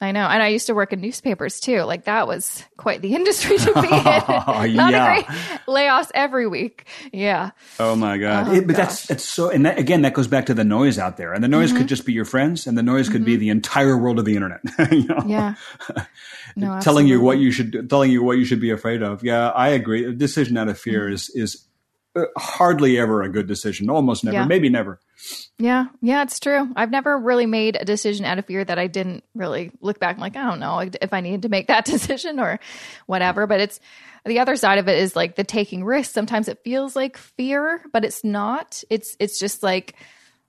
I 0.02 0.12
know. 0.12 0.26
And 0.26 0.42
I 0.42 0.48
used 0.48 0.66
to 0.68 0.74
work 0.74 0.92
in 0.94 1.00
newspapers 1.00 1.60
too. 1.60 1.84
Like 1.84 2.06
that 2.06 2.28
was 2.28 2.64
quite 2.76 3.02
the 3.04 3.14
industry 3.16 3.58
to 3.60 3.74
be 3.74 3.88
in. 3.88 3.94
Not 4.76 4.92
Yeah. 4.92 5.06
a 5.20 5.24
great 5.24 5.26
layoffs 5.68 6.10
every 6.16 6.48
week. 6.48 6.88
Yeah. 7.14 7.52
Oh 7.80 7.96
my 7.96 8.18
God! 8.18 8.48
Oh, 8.48 8.54
It- 8.54 8.66
but 8.68 8.76
that's 8.76 9.10
it's 9.12 9.24
so, 9.24 9.50
and 9.50 9.66
that, 9.66 9.78
again, 9.78 10.02
that 10.02 10.14
goes 10.16 10.28
back 10.28 10.48
to 10.48 10.54
the 10.56 10.64
noise 10.64 10.98
out 10.98 11.18
there, 11.18 11.34
and 11.34 11.44
the 11.44 11.48
noise 11.48 11.70
Mm-hmm. 11.70 11.78
could 11.78 11.88
just 11.88 12.06
be 12.06 12.14
your 12.14 12.26
friends, 12.26 12.66
and 12.68 12.76
the 12.78 12.84
noise 12.84 13.10
could 13.10 13.24
be 13.24 13.36
the 13.36 13.50
entire 13.50 13.96
world 13.98 14.18
of 14.18 14.26
the 14.26 14.36
internet. 14.36 14.62
you 14.92 15.06
know? 15.06 15.24
Yeah. 15.28 15.54
No, 16.56 16.80
telling 16.82 17.08
you 17.08 17.22
what 17.22 17.38
you 17.38 17.52
should, 17.52 17.90
telling 17.90 18.12
you 18.12 18.24
what 18.24 18.38
you 18.38 18.44
should 18.46 18.60
be 18.60 18.72
afraid 18.72 19.02
of. 19.04 19.24
Yeah, 19.24 19.50
I 19.50 19.70
agree. 19.70 20.06
A 20.06 20.12
decision 20.12 20.58
out 20.58 20.68
of 20.68 20.78
fear 20.80 21.06
Mm-hmm. 21.06 21.14
is 21.14 21.30
is 21.30 21.64
Uh, 22.14 22.26
hardly 22.38 23.00
ever 23.00 23.22
a 23.22 23.30
good 23.30 23.48
decision. 23.48 23.90
Almost 23.90 24.26
never, 24.26 24.36
Yeah. 24.38 24.46
maybe 24.46 24.68
never. 24.70 25.00
Yeah, 25.58 25.86
yeah, 26.02 26.24
it's 26.24 26.40
true. 26.42 26.70
I've 26.76 26.92
never 26.92 27.18
really 27.18 27.46
made 27.46 27.78
a 27.80 27.86
decision 27.86 28.26
out 28.26 28.38
of 28.38 28.46
fear 28.46 28.66
that 28.66 28.78
I 28.78 28.88
didn't 28.88 29.24
really 29.34 29.72
look 29.80 29.98
back. 30.00 30.16
and 30.16 30.22
like, 30.22 30.36
I 30.36 30.44
don't 30.44 30.60
know 30.60 30.80
if 30.80 31.14
I 31.14 31.22
needed 31.22 31.44
to 31.44 31.50
make 31.50 31.68
that 31.68 31.86
decision 31.96 32.40
or 32.40 32.60
whatever. 33.06 33.48
But 33.48 33.62
it's 33.62 33.80
the 34.26 34.40
other 34.40 34.56
side 34.58 34.78
of 34.78 34.90
it 34.90 34.98
is 35.00 35.16
like 35.16 35.36
the 35.36 35.44
taking 35.46 35.86
risks. 35.86 36.14
Sometimes 36.14 36.48
it 36.50 36.60
feels 36.66 36.96
like 36.98 37.16
fear, 37.18 37.82
but 37.94 38.04
it's 38.04 38.24
not. 38.24 38.84
It's 38.90 39.16
it's 39.20 39.40
just 39.40 39.64
like 39.64 39.96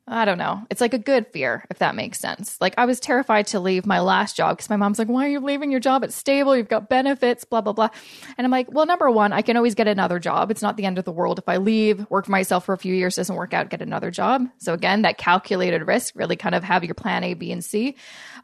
I 0.09 0.25
don't 0.25 0.39
know. 0.39 0.63
It's 0.69 0.81
like 0.81 0.95
a 0.95 0.99
good 0.99 1.29
fear, 1.29 1.65
if 1.71 1.79
that 1.79 1.95
makes 1.95 2.19
sense. 2.19 2.61
Like 2.61 2.75
I 2.77 2.87
was 2.87 2.99
terrified 2.99 3.47
to 3.49 3.61
leave 3.61 3.87
my 3.87 4.01
last 4.01 4.37
job 4.37 4.57
because 4.57 4.69
my 4.69 4.77
mom's 4.77 4.99
like, 4.99 5.09
"Why 5.09 5.27
are 5.27 5.29
you 5.29 5.39
leaving 5.39 5.71
your 5.71 5.79
job? 5.79 6.03
It's 6.03 6.17
stable. 6.17 6.57
You've 6.57 6.69
got 6.69 6.89
benefits, 6.89 7.45
blah 7.45 7.61
blah 7.61 7.73
blah." 7.73 7.89
And 8.37 8.45
I'm 8.45 8.51
like, 8.51 8.67
"Well, 8.73 8.85
number 8.85 9.09
one, 9.13 9.33
I 9.33 9.43
can 9.43 9.57
always 9.57 9.77
get 9.77 9.87
another 9.87 10.19
job. 10.19 10.51
It's 10.51 10.61
not 10.61 10.77
the 10.77 10.87
end 10.87 10.99
of 10.99 11.05
the 11.05 11.13
world 11.13 11.39
if 11.39 11.49
I 11.49 11.59
leave, 11.59 12.05
work 12.11 12.25
for 12.25 12.33
myself 12.33 12.65
for 12.65 12.73
a 12.73 12.79
few 12.79 12.95
years, 12.95 13.15
doesn't 13.15 13.37
work 13.37 13.55
out, 13.55 13.71
get 13.71 13.81
another 13.81 14.11
job." 14.11 14.49
So 14.59 14.75
again, 14.75 15.03
that 15.03 15.19
calculated 15.19 15.87
risk, 15.87 16.15
really 16.17 16.37
kind 16.37 16.57
of 16.57 16.65
have 16.65 16.83
your 16.83 16.95
plan 16.95 17.23
A, 17.23 17.35
B, 17.35 17.53
and 17.53 17.65
C. 17.65 17.95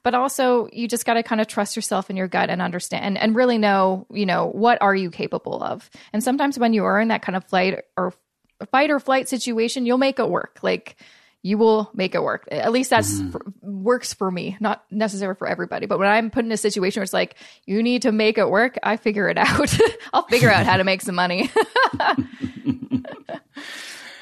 But 0.05 0.15
also, 0.15 0.69
you 0.73 0.87
just 0.87 1.05
got 1.05 1.15
to 1.15 1.25
kind 1.25 1.41
of 1.41 1.49
trust 1.49 1.75
yourself 1.75 2.09
in 2.09 2.17
your 2.17 2.29
gut 2.29 2.51
and 2.51 2.63
understand 2.63 3.05
and, 3.05 3.19
and 3.19 3.35
really 3.35 3.59
know, 3.59 4.07
you 4.13 4.27
know, 4.27 4.47
what 4.47 4.81
are 4.81 4.95
you 4.95 5.11
capable 5.11 5.61
of. 5.63 5.91
And 6.13 6.23
sometimes 6.23 6.57
when 6.57 6.73
you 6.73 6.85
are 6.85 7.01
in 7.01 7.09
that 7.09 7.23
kind 7.23 7.35
of 7.35 7.45
flight 7.45 7.81
or 7.97 8.15
fight 8.71 8.91
or 8.91 9.01
flight 9.01 9.29
situation, 9.29 9.87
you'll 9.87 9.99
make 9.99 10.21
it 10.21 10.29
work. 10.29 10.61
Like 10.63 10.97
you 11.43 11.57
will 11.59 11.91
make 11.95 12.15
it 12.15 12.23
work. 12.23 12.49
At 12.51 12.73
least 12.73 12.91
that's 12.91 13.21
for, 13.31 13.41
works 13.61 14.13
for 14.13 14.31
me, 14.31 14.57
not 14.61 14.85
necessary 14.91 15.35
for 15.35 15.49
everybody. 15.49 15.87
But 15.87 15.99
when 15.99 16.09
I'm 16.09 16.31
put 16.31 16.45
in 16.45 16.53
a 16.53 16.57
situation 16.57 17.01
where 17.01 17.05
it's 17.05 17.13
like 17.13 17.37
you 17.65 17.83
need 17.83 18.03
to 18.03 18.13
make 18.13 18.39
it 18.39 18.51
work, 18.51 18.79
I 18.83 18.97
figure 18.97 19.29
it 19.29 19.39
out. 19.39 19.79
I'll 20.13 20.27
figure 20.27 20.51
out 20.51 20.67
how 20.67 20.77
to 20.77 20.85
make 20.85 21.03
some 21.03 21.15
money. 21.15 21.51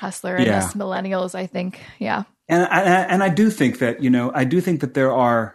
Hustler 0.00 0.36
and 0.36 0.46
Yeah. 0.46 0.58
us 0.58 0.74
millennials, 0.74 1.34
I 1.34 1.46
think. 1.46 1.80
Yeah. 1.98 2.24
And 2.48 2.62
I, 2.64 2.80
and 2.80 3.22
I 3.22 3.28
do 3.28 3.50
think 3.50 3.78
that 3.80 4.02
you 4.02 4.10
know 4.10 4.30
I 4.34 4.44
do 4.44 4.60
think 4.60 4.80
that 4.82 4.94
there 4.94 5.12
are 5.12 5.54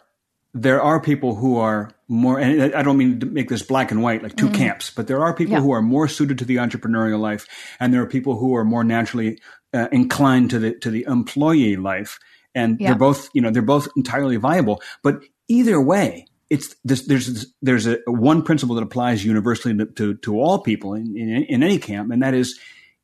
there 0.53 0.82
are 0.82 0.99
people 0.99 1.36
who 1.36 1.57
are 1.57 1.91
more, 2.09 2.38
and 2.38 2.76
I 2.76 2.82
don't 2.82 2.97
mean 2.97 3.22
to 3.22 3.26
make 3.26 3.47
this 3.47 3.62
black 3.62 3.89
and 3.91 4.03
white, 4.03 4.22
like 4.22 4.36
2 4.36 4.47
mm-hmm. 4.47 4.55
camps, 4.55 4.89
but 4.89 5.07
there 5.07 5.24
are 5.24 5.34
people 5.34 5.53
yeah. 5.53 5.62
who 5.62 5.72
are 5.72 5.82
more 5.82 6.09
suited 6.09 6.38
to 6.39 6.45
the 6.45 6.57
entrepreneurial 6.57 7.20
life, 7.20 7.47
and 7.80 7.93
there 7.93 8.01
are 8.01 8.07
people 8.07 8.38
who 8.38 8.53
are 8.55 8.66
more 8.66 8.84
naturally 8.84 9.39
uh, 9.74 9.88
inclined 9.91 10.49
to 10.51 10.59
the 10.59 10.74
to 10.80 10.89
the 10.89 11.05
employee 11.07 11.76
life, 11.76 12.19
and 12.53 12.80
yeah. 12.80 12.89
they're 12.89 12.99
both, 12.99 13.30
you 13.34 13.41
know, 13.41 13.51
they're 13.51 13.61
both 13.61 13.88
entirely 13.95 14.38
viable. 14.38 14.82
But 15.03 15.22
either 15.47 15.80
way, 15.82 16.28
it's 16.49 16.76
this, 16.84 17.07
there's 17.07 17.53
there's 17.61 17.88
a 17.88 17.99
one 18.05 18.43
principle 18.43 18.76
that 18.76 18.84
applies 18.84 19.24
universally 19.24 19.78
to 19.78 19.86
to, 19.86 20.15
to 20.15 20.39
all 20.39 20.59
people 20.59 20.93
in, 20.93 21.17
in, 21.17 21.43
in 21.43 21.63
any 21.63 21.80
camp, 21.80 22.11
and 22.11 22.22
that 22.22 22.34
is 22.34 22.59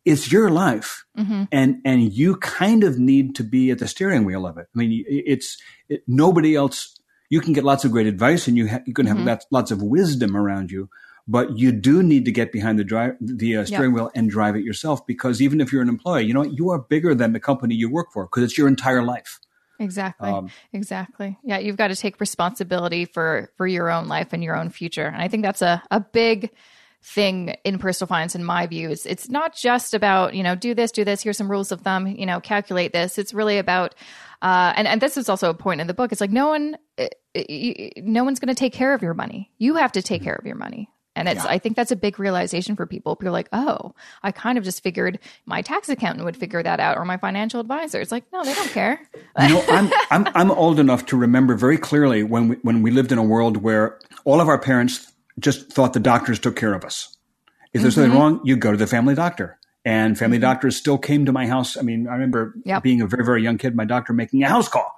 it's 0.08 0.32
your 0.32 0.50
life, 0.50 1.06
mm-hmm. 1.18 1.44
and 1.52 1.82
and 1.84 2.14
you 2.14 2.38
kind 2.38 2.84
of 2.84 2.98
need 2.98 3.36
to 3.36 3.44
be 3.44 3.72
at 3.72 3.80
the 3.80 3.88
steering 3.88 4.24
wheel 4.24 4.46
of 4.46 4.58
it. 4.58 4.68
I 4.74 4.78
mean, 4.78 5.04
it's 5.08 5.58
it, 5.90 6.04
nobody 6.08 6.56
else. 6.56 6.98
You 7.30 7.42
can 7.42 7.52
get 7.52 7.66
lots 7.66 7.84
of 7.84 7.92
great 7.92 8.08
advice, 8.08 8.48
and 8.48 8.56
you 8.56 8.70
ha- 8.70 8.84
you 8.86 8.94
can 8.94 9.06
have 9.06 9.18
mm-hmm. 9.18 9.28
lots, 9.28 9.46
lots 9.52 9.72
of 9.72 9.82
wisdom 9.82 10.38
around 10.38 10.72
you, 10.72 10.90
but 11.28 11.58
you 11.58 11.72
do 11.72 12.02
need 12.02 12.26
to 12.26 12.32
get 12.32 12.52
behind 12.52 12.80
the 12.80 12.84
drive 12.84 13.16
the 13.20 13.58
uh, 13.58 13.66
steering 13.66 13.92
yep. 13.92 13.96
wheel 13.96 14.12
and 14.16 14.30
drive 14.30 14.56
it 14.56 14.64
yourself. 14.64 15.06
Because 15.06 15.42
even 15.42 15.60
if 15.60 15.72
you're 15.72 15.82
an 15.82 15.90
employee, 15.90 16.24
you 16.24 16.34
know 16.34 16.44
you 16.44 16.70
are 16.70 16.80
bigger 16.80 17.14
than 17.14 17.34
the 17.34 17.40
company 17.40 17.76
you 17.76 17.90
work 17.90 18.12
for 18.12 18.26
because 18.26 18.44
it's 18.44 18.58
your 18.58 18.68
entire 18.68 19.04
life. 19.04 19.40
Exactly. 19.80 20.30
Um, 20.30 20.50
exactly. 20.74 21.38
Yeah, 21.44 21.60
you've 21.60 21.78
got 21.78 21.90
to 21.90 21.96
take 21.96 22.20
responsibility 22.20 23.06
for 23.06 23.52
for 23.58 23.68
your 23.68 23.90
own 23.90 24.08
life 24.08 24.34
and 24.34 24.44
your 24.44 24.56
own 24.56 24.70
future. 24.70 25.06
And 25.06 25.18
I 25.18 25.28
think 25.28 25.44
that's 25.44 25.62
a 25.62 25.84
a 25.92 26.00
big 26.00 26.52
thing 27.04 27.56
in 27.64 27.78
personal 27.78 28.08
finance 28.08 28.36
in 28.36 28.44
my 28.44 28.66
view 28.68 28.90
is 28.90 29.06
it's 29.06 29.30
not 29.30 29.56
just 29.56 29.94
about 29.94 30.34
you 30.34 30.44
know 30.44 30.56
do 30.56 30.74
this 30.74 30.92
do 30.92 31.06
this 31.06 31.22
here's 31.22 31.38
some 31.38 31.50
rules 31.50 31.72
of 31.72 31.80
thumb 31.82 32.08
you 32.08 32.26
know 32.26 32.40
calculate 32.40 32.92
this 32.92 33.18
it's 33.18 33.34
really 33.34 33.60
about 33.60 33.94
uh, 34.42 34.74
and 34.76 34.88
and 34.88 35.00
this 35.00 35.16
is 35.16 35.30
also 35.30 35.50
a 35.50 35.54
point 35.54 35.80
in 35.80 35.88
the 35.88 35.94
book 35.94 36.12
it's 36.12 36.20
like 36.20 36.32
no 36.32 36.50
one 36.50 36.76
uh, 36.98 37.06
no 37.98 38.24
one's 38.24 38.40
going 38.40 38.54
to 38.54 38.60
take 38.60 38.74
care 38.74 38.94
of 38.94 39.02
your 39.02 39.14
money 39.14 39.52
you 39.58 39.76
have 39.76 39.92
to 39.92 40.02
take 40.02 40.24
care 40.24 40.36
of 40.36 40.46
your 40.46 40.56
money 40.56 40.90
and 41.18 41.28
it's, 41.28 41.44
yeah. 41.44 41.50
I 41.50 41.58
think 41.58 41.76
that's 41.76 41.92
a 41.92 41.96
big 41.96 42.20
realization 42.20 42.76
for 42.76 42.86
people. 42.86 43.16
People 43.16 43.30
are 43.30 43.32
like, 43.32 43.50
oh, 43.52 43.96
I 44.22 44.32
kind 44.32 44.58
of 44.60 44.64
just 44.64 44.84
figured 44.84 45.18
my 45.48 45.64
tax 45.64 45.90
accountant 45.90 46.26
would 46.26 46.38
figure 46.38 46.62
that 46.62 46.80
out 46.80 46.96
or 46.96 47.06
my 47.06 47.18
financial 47.18 47.60
advisor. 47.60 48.00
It's 48.00 48.12
like, 48.12 48.24
no, 48.32 48.44
they 48.44 48.54
don't 48.54 48.70
care. 48.70 49.02
you 49.42 49.50
know, 49.50 49.66
I'm, 49.68 49.92
I'm, 50.12 50.28
I'm 50.36 50.52
old 50.52 50.80
enough 50.80 51.08
to 51.08 51.18
remember 51.18 51.56
very 51.56 51.80
clearly 51.80 52.22
when 52.22 52.50
we, 52.50 52.56
when 52.58 52.84
we 52.84 52.92
lived 52.92 53.12
in 53.12 53.18
a 53.18 53.24
world 53.24 53.58
where 53.58 53.98
all 54.26 54.40
of 54.40 54.48
our 54.48 54.60
parents 54.60 55.12
just 55.40 55.74
thought 55.74 55.94
the 55.94 56.00
doctors 56.00 56.38
took 56.38 56.56
care 56.56 56.76
of 56.76 56.86
us. 56.86 57.18
If 57.74 57.82
there's 57.82 57.96
mm-hmm. 57.96 58.04
something 58.04 58.20
wrong, 58.20 58.42
you 58.44 58.56
go 58.56 58.72
to 58.72 58.78
the 58.78 58.88
family 58.88 59.16
doctor. 59.16 59.58
And 59.84 60.20
family 60.20 60.38
mm-hmm. 60.38 60.42
doctors 60.44 60.78
still 60.78 61.00
came 61.00 61.26
to 61.26 61.32
my 61.32 61.48
house. 61.48 61.78
I 61.78 61.82
mean, 61.82 62.08
I 62.08 62.14
remember 62.14 62.54
yep. 62.64 62.84
being 62.84 63.02
a 63.02 63.08
very, 63.08 63.26
very 63.26 63.42
young 63.42 63.58
kid, 63.58 63.76
my 63.76 63.86
doctor 63.86 64.14
making 64.14 64.44
a 64.44 64.50
house 64.50 64.70
call 64.70 64.97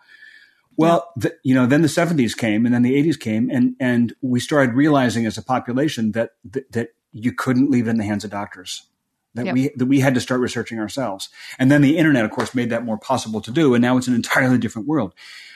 well, 0.79 1.11
the, 1.15 1.35
you 1.43 1.53
know, 1.53 1.65
then 1.65 1.81
the 1.81 1.87
70s 1.87 2.37
came 2.37 2.65
and 2.65 2.73
then 2.73 2.83
the 2.83 2.93
80s 2.93 3.19
came 3.19 3.49
and, 3.49 3.75
and 3.79 4.15
we 4.21 4.39
started 4.39 4.75
realizing 4.75 5.25
as 5.25 5.37
a 5.37 5.43
population 5.43 6.13
that, 6.13 6.31
that, 6.45 6.71
that 6.71 6.89
you 7.11 7.33
couldn't 7.33 7.69
leave 7.69 7.87
it 7.87 7.91
in 7.91 7.97
the 7.97 8.05
hands 8.05 8.23
of 8.23 8.31
doctors. 8.31 8.83
That 9.35 9.45
yep. 9.45 9.53
we 9.53 9.69
that 9.75 9.85
we 9.85 9.99
had 9.99 10.15
to 10.15 10.21
start 10.21 10.41
researching 10.41 10.79
ourselves, 10.79 11.29
and 11.59 11.71
then 11.71 11.83
the 11.83 11.97
internet, 11.97 12.25
of 12.25 12.31
course, 12.31 12.55
made 12.55 12.71
that 12.71 12.83
more 12.83 12.97
possible 12.97 13.41
to 13.41 13.51
do. 13.51 13.75
And 13.75 13.81
now 13.81 13.95
it's 13.95 14.07
an 14.07 14.15
entirely 14.15 14.57
different 14.57 14.87
world. 14.87 15.13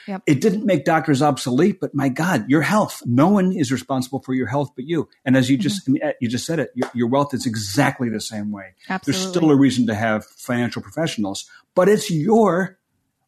Yep. 0.07 0.21
It 0.27 0.41
didn't 0.41 0.65
make 0.65 0.85
doctors 0.85 1.23
obsolete, 1.23 1.79
but 1.79 1.95
my 1.95 2.07
God, 2.09 2.47
your 2.49 2.61
health. 2.61 3.01
No 3.05 3.29
one 3.29 3.51
is 3.51 3.71
responsible 3.71 4.19
for 4.19 4.35
your 4.35 4.45
health 4.45 4.73
but 4.75 4.85
you. 4.85 5.09
And 5.25 5.35
as 5.35 5.49
you 5.49 5.57
just 5.57 5.87
mm-hmm. 5.87 6.07
you 6.21 6.29
just 6.29 6.45
said 6.45 6.59
it, 6.59 6.71
your, 6.75 6.91
your, 6.93 7.07
wealth 7.07 7.33
is 7.33 7.47
exactly 7.47 8.09
the 8.09 8.21
same 8.21 8.51
way. 8.51 8.75
Absolutely. 8.89 9.19
There's 9.19 9.31
still 9.31 9.49
a 9.49 9.55
reason 9.55 9.87
to 9.87 9.95
have 9.95 10.25
financial 10.25 10.81
professionals, 10.81 11.49
but 11.73 11.89
it's 11.89 12.11
your 12.11 12.77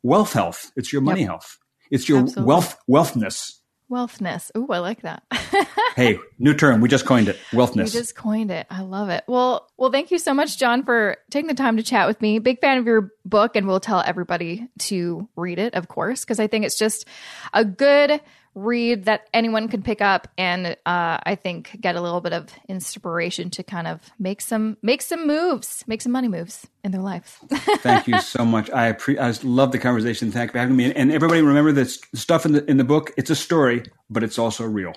wealth 0.03 0.33
health. 0.33 0.71
It's 0.75 0.93
your 0.93 1.01
money 1.01 1.21
yep. 1.21 1.29
health. 1.29 1.57
It's 1.95 2.09
your 2.09 2.19
Absolutely. 2.19 2.43
wealth 2.43 2.77
wealthness. 2.87 3.61
Wealthness. 3.89 4.51
Ooh, 4.57 4.67
I 4.69 4.79
like 4.79 5.03
that. 5.03 5.23
hey, 5.95 6.19
new 6.39 6.53
term. 6.53 6.81
We 6.81 6.89
just 6.89 7.05
coined 7.05 7.29
it. 7.29 7.37
Wealthness. 7.53 7.93
We 7.93 7.99
just 7.99 8.15
coined 8.15 8.51
it. 8.51 8.65
I 8.69 8.81
love 8.81 9.09
it. 9.09 9.23
Well, 9.27 9.69
well, 9.77 9.91
thank 9.91 10.11
you 10.11 10.17
so 10.17 10.33
much, 10.33 10.57
John, 10.57 10.83
for 10.83 11.17
taking 11.29 11.47
the 11.47 11.53
time 11.53 11.77
to 11.77 11.83
chat 11.83 12.07
with 12.07 12.19
me. 12.19 12.39
Big 12.39 12.59
fan 12.59 12.79
of 12.79 12.87
your 12.87 13.13
book, 13.23 13.55
and 13.55 13.67
we'll 13.67 13.79
tell 13.79 14.03
everybody 14.05 14.67
to 14.79 15.29
read 15.35 15.59
it, 15.59 15.75
of 15.75 15.87
course, 15.87 16.25
because 16.25 16.39
I 16.39 16.47
think 16.47 16.65
it's 16.65 16.77
just 16.77 17.07
a 17.53 17.63
good 17.63 18.19
read 18.55 19.05
that 19.05 19.27
anyone 19.33 19.67
can 19.67 19.83
pick 19.83 20.01
up 20.01 20.27
and 20.37 20.67
uh, 20.67 21.19
I 21.23 21.37
think 21.41 21.77
get 21.79 21.95
a 21.95 22.01
little 22.01 22.21
bit 22.21 22.33
of 22.33 22.47
inspiration 22.67 23.49
to 23.51 23.63
kind 23.63 23.87
of 23.87 23.99
make 24.17 24.41
some 24.41 24.77
make 24.81 25.01
some 25.01 25.27
moves, 25.27 25.83
make 25.87 26.01
some 26.01 26.11
money 26.11 26.29
moves 26.29 26.65
in 26.83 26.91
their 26.91 27.01
life. 27.01 27.39
Thank 27.79 28.07
you 28.07 28.19
so 28.21 28.45
much. 28.45 28.71
I 28.71 28.93
pre- 28.93 29.19
I 29.19 29.33
love 29.43 29.71
the 29.71 29.79
conversation. 29.79 30.31
Thank 30.31 30.49
you 30.49 30.51
for 30.53 30.59
having 30.59 30.75
me. 30.75 30.93
And 30.93 31.11
everybody, 31.11 31.41
remember 31.41 31.73
this 31.73 32.01
stuff 32.13 32.45
in 32.45 32.53
the 32.53 32.65
in 32.69 32.77
the 32.77 32.83
book. 32.83 33.11
It's 33.17 33.29
a 33.29 33.35
story, 33.35 33.83
but 34.09 34.23
it's 34.23 34.39
also 34.39 34.65
real. 34.65 34.93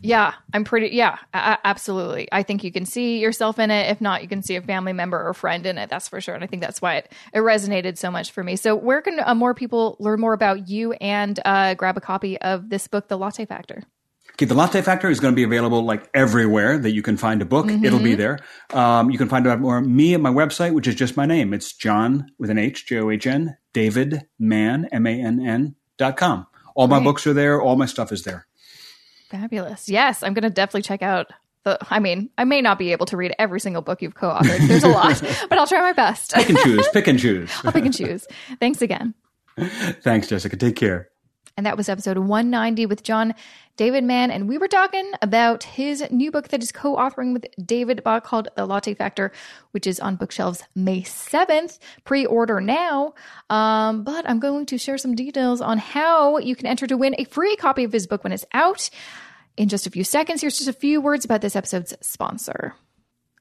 Yeah, 0.00 0.34
I'm 0.52 0.64
pretty. 0.64 0.88
Yeah, 0.94 1.18
absolutely. 1.32 2.28
I 2.30 2.42
think 2.42 2.64
you 2.64 2.72
can 2.72 2.86
see 2.86 3.18
yourself 3.18 3.58
in 3.58 3.70
it. 3.70 3.90
If 3.90 4.00
not, 4.00 4.22
you 4.22 4.28
can 4.28 4.42
see 4.42 4.56
a 4.56 4.62
family 4.62 4.92
member 4.92 5.26
or 5.26 5.34
friend 5.34 5.64
in 5.66 5.78
it. 5.78 5.90
That's 5.90 6.08
for 6.08 6.20
sure. 6.20 6.34
And 6.34 6.44
I 6.44 6.46
think 6.46 6.62
that's 6.62 6.82
why 6.82 6.96
it, 6.96 7.12
it 7.32 7.38
resonated 7.38 7.98
so 7.98 8.10
much 8.10 8.32
for 8.32 8.44
me. 8.44 8.56
So, 8.56 8.74
where 8.74 9.00
can 9.02 9.20
uh, 9.20 9.34
more 9.34 9.54
people 9.54 9.96
learn 9.98 10.20
more 10.20 10.32
about 10.32 10.68
you 10.68 10.92
and 10.94 11.38
uh, 11.44 11.74
grab 11.74 11.96
a 11.96 12.00
copy 12.00 12.40
of 12.40 12.68
this 12.68 12.88
book, 12.88 13.08
The 13.08 13.16
Latte 13.16 13.46
Factor? 13.46 13.84
Okay, 14.32 14.46
the 14.46 14.54
Latte 14.54 14.82
Factor 14.82 15.08
is 15.08 15.20
going 15.20 15.32
to 15.32 15.36
be 15.36 15.44
available 15.44 15.84
like 15.84 16.10
everywhere 16.12 16.76
that 16.76 16.90
you 16.90 17.02
can 17.02 17.16
find 17.16 17.40
a 17.40 17.44
book. 17.44 17.66
Mm-hmm. 17.66 17.84
It'll 17.84 18.00
be 18.00 18.16
there. 18.16 18.40
Um, 18.72 19.10
you 19.10 19.18
can 19.18 19.28
find 19.28 19.46
out 19.46 19.60
more 19.60 19.80
me 19.80 20.12
at 20.14 20.20
my 20.20 20.30
website, 20.30 20.74
which 20.74 20.88
is 20.88 20.96
just 20.96 21.16
my 21.16 21.24
name. 21.24 21.54
It's 21.54 21.72
John 21.72 22.32
with 22.36 22.50
an 22.50 22.58
H, 22.58 22.86
J 22.86 22.98
O 22.98 23.10
H 23.10 23.28
N, 23.28 23.56
David 23.72 24.26
Mann, 24.38 24.88
M 24.90 25.06
A 25.06 25.10
N 25.10 25.46
N 25.46 25.76
dot 25.98 26.16
com. 26.16 26.48
All 26.74 26.88
my 26.88 26.98
books 26.98 27.24
are 27.28 27.32
there. 27.32 27.62
All 27.62 27.76
my 27.76 27.86
stuff 27.86 28.10
is 28.10 28.24
there. 28.24 28.48
Fabulous. 29.34 29.88
Yes, 29.88 30.22
I'm 30.22 30.32
going 30.32 30.44
to 30.44 30.50
definitely 30.50 30.82
check 30.82 31.02
out 31.02 31.32
the. 31.64 31.76
I 31.90 31.98
mean, 31.98 32.30
I 32.38 32.44
may 32.44 32.60
not 32.62 32.78
be 32.78 32.92
able 32.92 33.06
to 33.06 33.16
read 33.16 33.34
every 33.36 33.58
single 33.58 33.82
book 33.82 34.00
you've 34.00 34.14
co 34.14 34.28
authored. 34.30 34.68
There's 34.68 34.84
a 34.84 34.88
lot, 34.88 35.20
but 35.48 35.58
I'll 35.58 35.66
try 35.66 35.80
my 35.80 35.92
best. 35.92 36.34
pick 36.34 36.48
and 36.50 36.58
choose. 36.58 36.88
Pick 36.92 37.08
and 37.08 37.18
choose. 37.18 37.50
I'll 37.64 37.72
pick 37.72 37.84
and 37.84 37.94
choose. 37.94 38.28
Thanks 38.60 38.80
again. 38.80 39.12
Thanks, 39.58 40.28
Jessica. 40.28 40.56
Take 40.56 40.76
care. 40.76 41.08
And 41.56 41.66
that 41.66 41.76
was 41.76 41.88
episode 41.88 42.18
190 42.18 42.86
with 42.86 43.04
John 43.04 43.32
David 43.76 44.02
Mann. 44.02 44.30
And 44.32 44.48
we 44.48 44.58
were 44.58 44.66
talking 44.66 45.12
about 45.22 45.62
his 45.62 46.04
new 46.10 46.32
book 46.32 46.48
that 46.48 46.62
is 46.62 46.72
co 46.72 46.96
authoring 46.96 47.32
with 47.32 47.46
David 47.64 48.02
Bach 48.02 48.24
called 48.24 48.48
The 48.56 48.66
Latte 48.66 48.94
Factor, 48.94 49.30
which 49.70 49.86
is 49.86 50.00
on 50.00 50.16
bookshelves 50.16 50.64
May 50.74 51.02
7th. 51.02 51.78
Pre 52.04 52.26
order 52.26 52.60
now. 52.60 53.14
Um, 53.50 54.02
but 54.02 54.28
I'm 54.28 54.40
going 54.40 54.66
to 54.66 54.78
share 54.78 54.98
some 54.98 55.14
details 55.14 55.60
on 55.60 55.78
how 55.78 56.38
you 56.38 56.56
can 56.56 56.66
enter 56.66 56.88
to 56.88 56.96
win 56.96 57.14
a 57.18 57.24
free 57.24 57.54
copy 57.54 57.84
of 57.84 57.92
his 57.92 58.08
book 58.08 58.24
when 58.24 58.32
it's 58.32 58.46
out 58.52 58.90
in 59.56 59.68
just 59.68 59.86
a 59.86 59.90
few 59.90 60.02
seconds. 60.02 60.40
Here's 60.40 60.58
just 60.58 60.68
a 60.68 60.72
few 60.72 61.00
words 61.00 61.24
about 61.24 61.40
this 61.40 61.54
episode's 61.54 61.94
sponsor. 62.00 62.74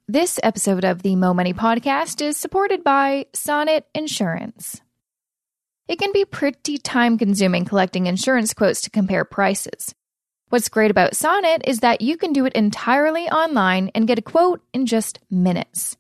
This 0.08 0.40
episode 0.44 0.86
of 0.86 1.02
the 1.02 1.16
Mo 1.16 1.34
Money 1.34 1.54
podcast 1.54 2.22
is 2.22 2.38
supported 2.38 2.84
by 2.84 3.26
Sonnet 3.34 3.88
Insurance. 3.96 4.83
It 5.88 6.00
can 6.00 6.14
be 6.14 6.24
pretty 6.24 6.78
time 6.78 7.18
consuming 7.18 7.66
collecting 7.66 8.06
insurance 8.06 8.54
quotes 8.54 8.82
to 8.82 8.90
compare 8.90 9.26
prices. 9.26 9.94
What's 10.48 10.70
great 10.70 10.92
about 10.92 11.16
Sonnet 11.16 11.64
is 11.66 11.80
that 11.80 12.02
you 12.02 12.16
can 12.16 12.32
do 12.32 12.46
it 12.46 12.54
entirely 12.54 13.30
online 13.30 13.92
and 13.94 14.08
get 14.08 14.20
a 14.20 14.22
quote 14.22 14.62
in 14.74 14.86
just 14.86 15.20
minutes. 15.30 15.98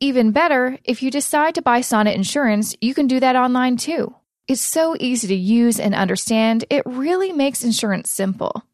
Even 0.00 0.32
better, 0.32 0.78
if 0.84 1.02
you 1.02 1.10
decide 1.10 1.54
to 1.56 1.62
buy 1.62 1.80
Sonnet 1.82 2.14
insurance, 2.14 2.74
you 2.80 2.94
can 2.94 3.06
do 3.06 3.20
that 3.20 3.36
online 3.36 3.76
too. 3.76 4.14
It's 4.48 4.62
so 4.62 4.96
easy 4.98 5.28
to 5.28 5.34
use 5.34 5.78
and 5.78 5.94
understand, 5.94 6.64
it 6.70 6.82
really 6.86 7.32
makes 7.32 7.62
insurance 7.62 8.10
simple. 8.10 8.64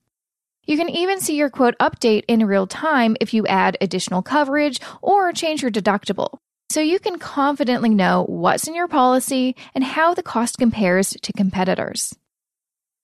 You 0.66 0.76
can 0.76 0.88
even 0.88 1.20
see 1.20 1.36
your 1.36 1.50
quote 1.50 1.76
update 1.78 2.24
in 2.28 2.46
real 2.46 2.66
time 2.66 3.16
if 3.20 3.34
you 3.34 3.46
add 3.46 3.76
additional 3.80 4.22
coverage 4.22 4.80
or 5.02 5.32
change 5.32 5.62
your 5.62 5.70
deductible. 5.70 6.38
So 6.70 6.80
you 6.80 6.98
can 6.98 7.18
confidently 7.18 7.88
know 7.88 8.24
what's 8.24 8.68
in 8.68 8.74
your 8.74 8.88
policy 8.88 9.56
and 9.74 9.82
how 9.82 10.12
the 10.12 10.22
cost 10.22 10.58
compares 10.58 11.10
to 11.22 11.32
competitors. 11.32 12.14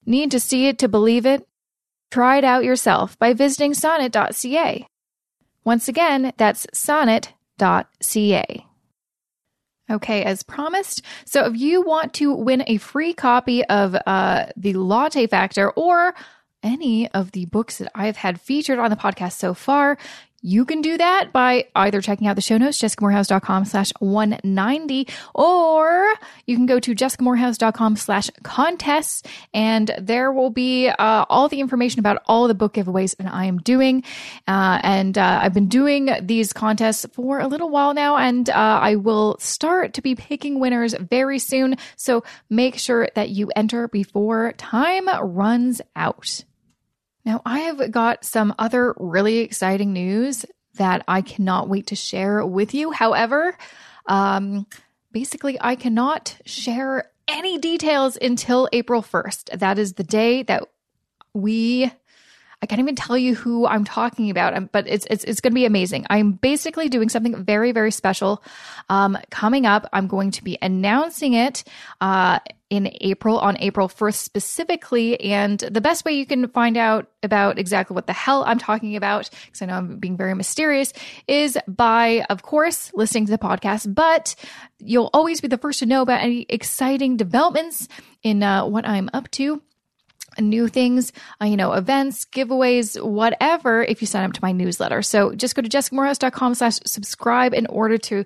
Need 0.05 0.33
to 0.33 0.41
see 0.41 0.69
it 0.69 0.79
to 0.79 0.89
believe 0.89 1.25
it? 1.25 1.49
Try 2.11 2.39
it 2.39 2.45
out 2.45 2.65
yourself 2.65 3.19
by 3.19 3.33
visiting 3.33 3.73
sonnet.ca. 3.73 4.87
Once 5.65 5.89
again, 5.89 6.33
that's 6.37 6.67
sonnet.ca. 6.75 8.67
Okay, 9.91 10.25
as 10.25 10.43
promised. 10.43 11.03
So 11.25 11.47
if 11.47 11.57
you 11.57 11.83
want 11.83 12.15
to 12.15 12.33
win 12.33 12.65
a 12.67 12.77
free 12.77 13.15
copy 13.15 13.65
of 13.65 13.97
uh, 14.07 14.47
The 14.57 14.75
Latte 14.75 15.27
Factor 15.27 15.71
or 15.71 16.15
any 16.63 17.11
of 17.11 17.33
the 17.33 17.47
books 17.47 17.79
that 17.79 17.91
I've 17.95 18.17
had 18.17 18.41
featured 18.41 18.79
on 18.79 18.91
the 18.91 18.97
podcast 18.97 19.33
so 19.33 19.53
far, 19.53 19.99
You 20.47 20.67
can 20.67 20.83
do 20.83 20.99
that 20.99 21.33
by 21.33 21.69
either 21.75 22.03
checking 22.03 22.27
out 22.27 22.37
the 22.37 22.43
show 22.43 22.59
notes, 22.59 22.77
jessicamoorhouse.com 22.79 23.65
slash 23.65 23.93
190, 23.99 25.09
or 25.35 26.13
you 26.45 26.55
can 26.55 26.67
go 26.67 26.79
to 26.81 26.95
jessicamoorhouse.com 26.95 27.97
slash 27.97 28.29
contests, 28.43 29.23
and 29.55 29.91
there 29.99 30.31
will 30.35 30.51
be 30.51 30.91
uh, 30.91 31.25
all 31.31 31.49
the 31.49 31.61
information 31.61 31.99
about 31.99 32.23
all 32.27 32.47
the 32.47 32.55
book 32.55 32.75
giveaways 32.75 33.17
that 33.17 33.33
I 33.33 33.47
am 33.47 33.57
doing. 33.57 34.05
Uh, 34.47 34.81
and 34.83 35.17
uh, 35.17 35.41
I've 35.43 35.55
been 35.55 35.71
doing 35.71 36.11
these 36.21 36.53
contests 36.53 37.07
for 37.15 37.41
a 37.41 37.49
little 37.49 37.71
while 37.71 37.95
now, 37.95 38.19
and 38.19 38.51
uh, 38.51 38.53
I 38.53 38.97
will 38.97 39.39
start 39.41 39.95
to 39.95 40.03
be 40.03 40.15
picking 40.15 40.61
winners 40.61 40.95
very 41.01 41.39
soon. 41.39 41.77
So 41.97 42.23
make 42.51 42.77
sure 42.77 43.09
that 43.15 43.31
you 43.31 43.51
enter 43.57 43.89
before 43.89 44.53
time 44.59 45.09
runs 45.09 45.81
out. 45.97 46.45
Now, 47.25 47.41
I 47.47 47.61
have 47.61 47.91
got 47.91 48.25
some 48.25 48.55
other 48.59 48.95
really 48.99 49.39
exciting 49.39 49.93
news 49.93 50.45
that 50.75 51.05
I 51.09 51.23
cannot 51.23 51.69
wait 51.69 51.89
to 51.89 51.97
share 51.97 52.45
with 52.45 52.75
you. 52.75 52.91
However, 52.91 53.57
um, 54.07 54.67
basically, 55.13 55.57
I 55.61 55.77
cannot 55.77 56.37
share 56.45 57.11
any 57.27 57.59
details 57.59 58.19
until 58.21 58.69
April 58.73 59.03
1st. 59.03 59.59
That 59.59 59.79
is 59.79 59.95
the 59.95 60.05
day 60.05 60.43
that 60.45 60.65
we 61.33 61.91
I 62.63 62.67
can't 62.67 62.81
even 62.81 62.97
tell 62.97 63.19
you 63.19 63.35
who 63.35 63.67
I'm 63.67 63.85
talking 63.85 64.31
about, 64.31 64.55
um, 64.55 64.71
but 64.73 64.89
it's 64.89 65.07
it's 65.11 65.23
it's 65.25 65.43
going 65.43 65.51
to 65.51 65.55
be 65.55 65.67
amazing. 65.67 66.07
I'm 66.09 66.33
basically 66.33 66.89
doing 66.89 67.11
something 67.11 67.45
very 67.45 67.73
very 67.73 67.91
special 67.91 68.43
um, 68.89 69.19
coming 69.31 69.67
up. 69.67 69.87
I'm 69.93 70.07
going 70.07 70.31
to 70.31 70.45
be 70.45 70.57
announcing 70.63 71.35
it 71.35 71.65
uh, 72.01 72.39
in 72.75 72.91
April 73.01 73.39
on 73.39 73.57
April 73.59 73.89
1st 73.89 74.15
specifically, 74.15 75.21
and 75.21 75.59
the 75.61 75.81
best 75.81 76.05
way 76.05 76.13
you 76.13 76.27
can 76.27 76.49
find 76.49 76.77
out 76.77 77.11
about 77.23 77.59
exactly 77.59 77.95
what 77.95 78.07
the 78.07 78.13
hell 78.13 78.45
I'm 78.45 78.59
talking 78.59 78.97
about, 78.97 79.31
because 79.47 79.63
I 79.63 79.67
know 79.67 79.75
I'm 79.75 79.99
being 79.99 80.17
very 80.17 80.35
mysterious, 80.35 80.93
is 81.27 81.59
by 81.67 82.25
of 82.29 82.43
course 82.43 82.91
listening 82.95 83.27
to 83.27 83.33
the 83.33 83.39
podcast. 83.39 83.95
But 83.95 84.35
you'll 84.79 85.11
always 85.13 85.41
be 85.41 85.49
the 85.49 85.59
first 85.59 85.79
to 85.81 85.87
know 85.87 86.03
about 86.03 86.21
any 86.21 86.47
exciting 86.49 87.17
developments 87.17 87.89
in 88.23 88.43
uh, 88.43 88.67
what 88.67 88.87
I'm 88.87 89.11
up 89.13 89.31
to 89.33 89.63
new 90.41 90.69
things, 90.69 91.13
uh, 91.41 91.45
you 91.45 91.57
know, 91.57 91.73
events, 91.73 92.25
giveaways, 92.25 93.03
whatever, 93.03 93.85
if 93.85 94.01
you 94.01 94.07
sign 94.07 94.25
up 94.25 94.33
to 94.33 94.41
my 94.43 94.53
newsletter. 94.53 95.03
So 95.03 95.35
just 95.35 95.55
go 95.55 95.63
to 95.63 95.69
jessicamoorhouse.com 95.69 96.55
slash 96.55 96.79
subscribe 96.87 97.55
in 97.55 97.67
order 97.67 97.99
to 97.99 98.25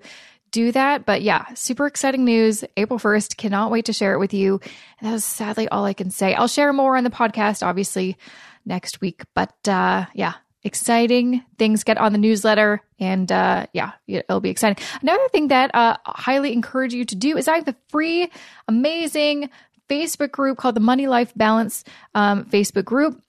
do 0.51 0.73
that. 0.73 1.07
But 1.07 1.23
yeah, 1.23 1.47
super 1.55 1.87
exciting 1.87 2.25
news. 2.25 2.65
April 2.77 2.99
1st. 2.99 3.37
Cannot 3.37 3.71
wait 3.71 3.87
to 3.87 3.93
share 3.93 4.15
it 4.15 4.19
with 4.19 4.35
you. 4.35 4.61
And 5.01 5.11
that 5.11 5.15
is 5.15 5.25
sadly 5.25 5.69
all 5.69 5.85
I 5.85 5.93
can 5.93 6.11
say. 6.11 6.35
I'll 6.35 6.49
share 6.49 6.73
more 6.73 6.97
on 6.97 7.05
the 7.05 7.11
podcast, 7.11 7.67
obviously, 7.67 8.17
next 8.65 9.01
week. 9.01 9.23
But 9.35 9.57
uh, 9.69 10.07
yeah, 10.15 10.35
exciting 10.65 11.45
things 11.57 11.85
get 11.85 11.99
on 11.99 12.13
the 12.13 12.19
newsletter 12.19 12.83
and 12.99 13.31
uh, 13.31 13.65
yeah 13.73 13.93
it'll 14.09 14.41
be 14.41 14.51
exciting 14.51 14.77
another 15.01 15.29
thing 15.29 15.49
that 15.49 15.73
uh, 15.73 15.97
I 16.05 16.21
highly 16.21 16.53
encourage 16.53 16.93
you 16.93 17.05
to 17.05 17.15
do 17.15 17.37
is 17.37 17.47
i 17.47 17.55
have 17.55 17.65
the 17.65 17.77
free 17.89 18.29
amazing 18.67 19.51
Facebook 19.89 20.31
group 20.31 20.59
called 20.59 20.77
the 20.77 20.81
Money 20.81 21.07
Life 21.07 21.33
Balance 21.35 21.85
um, 22.15 22.45
Facebook 22.45 22.85
group. 22.85 23.21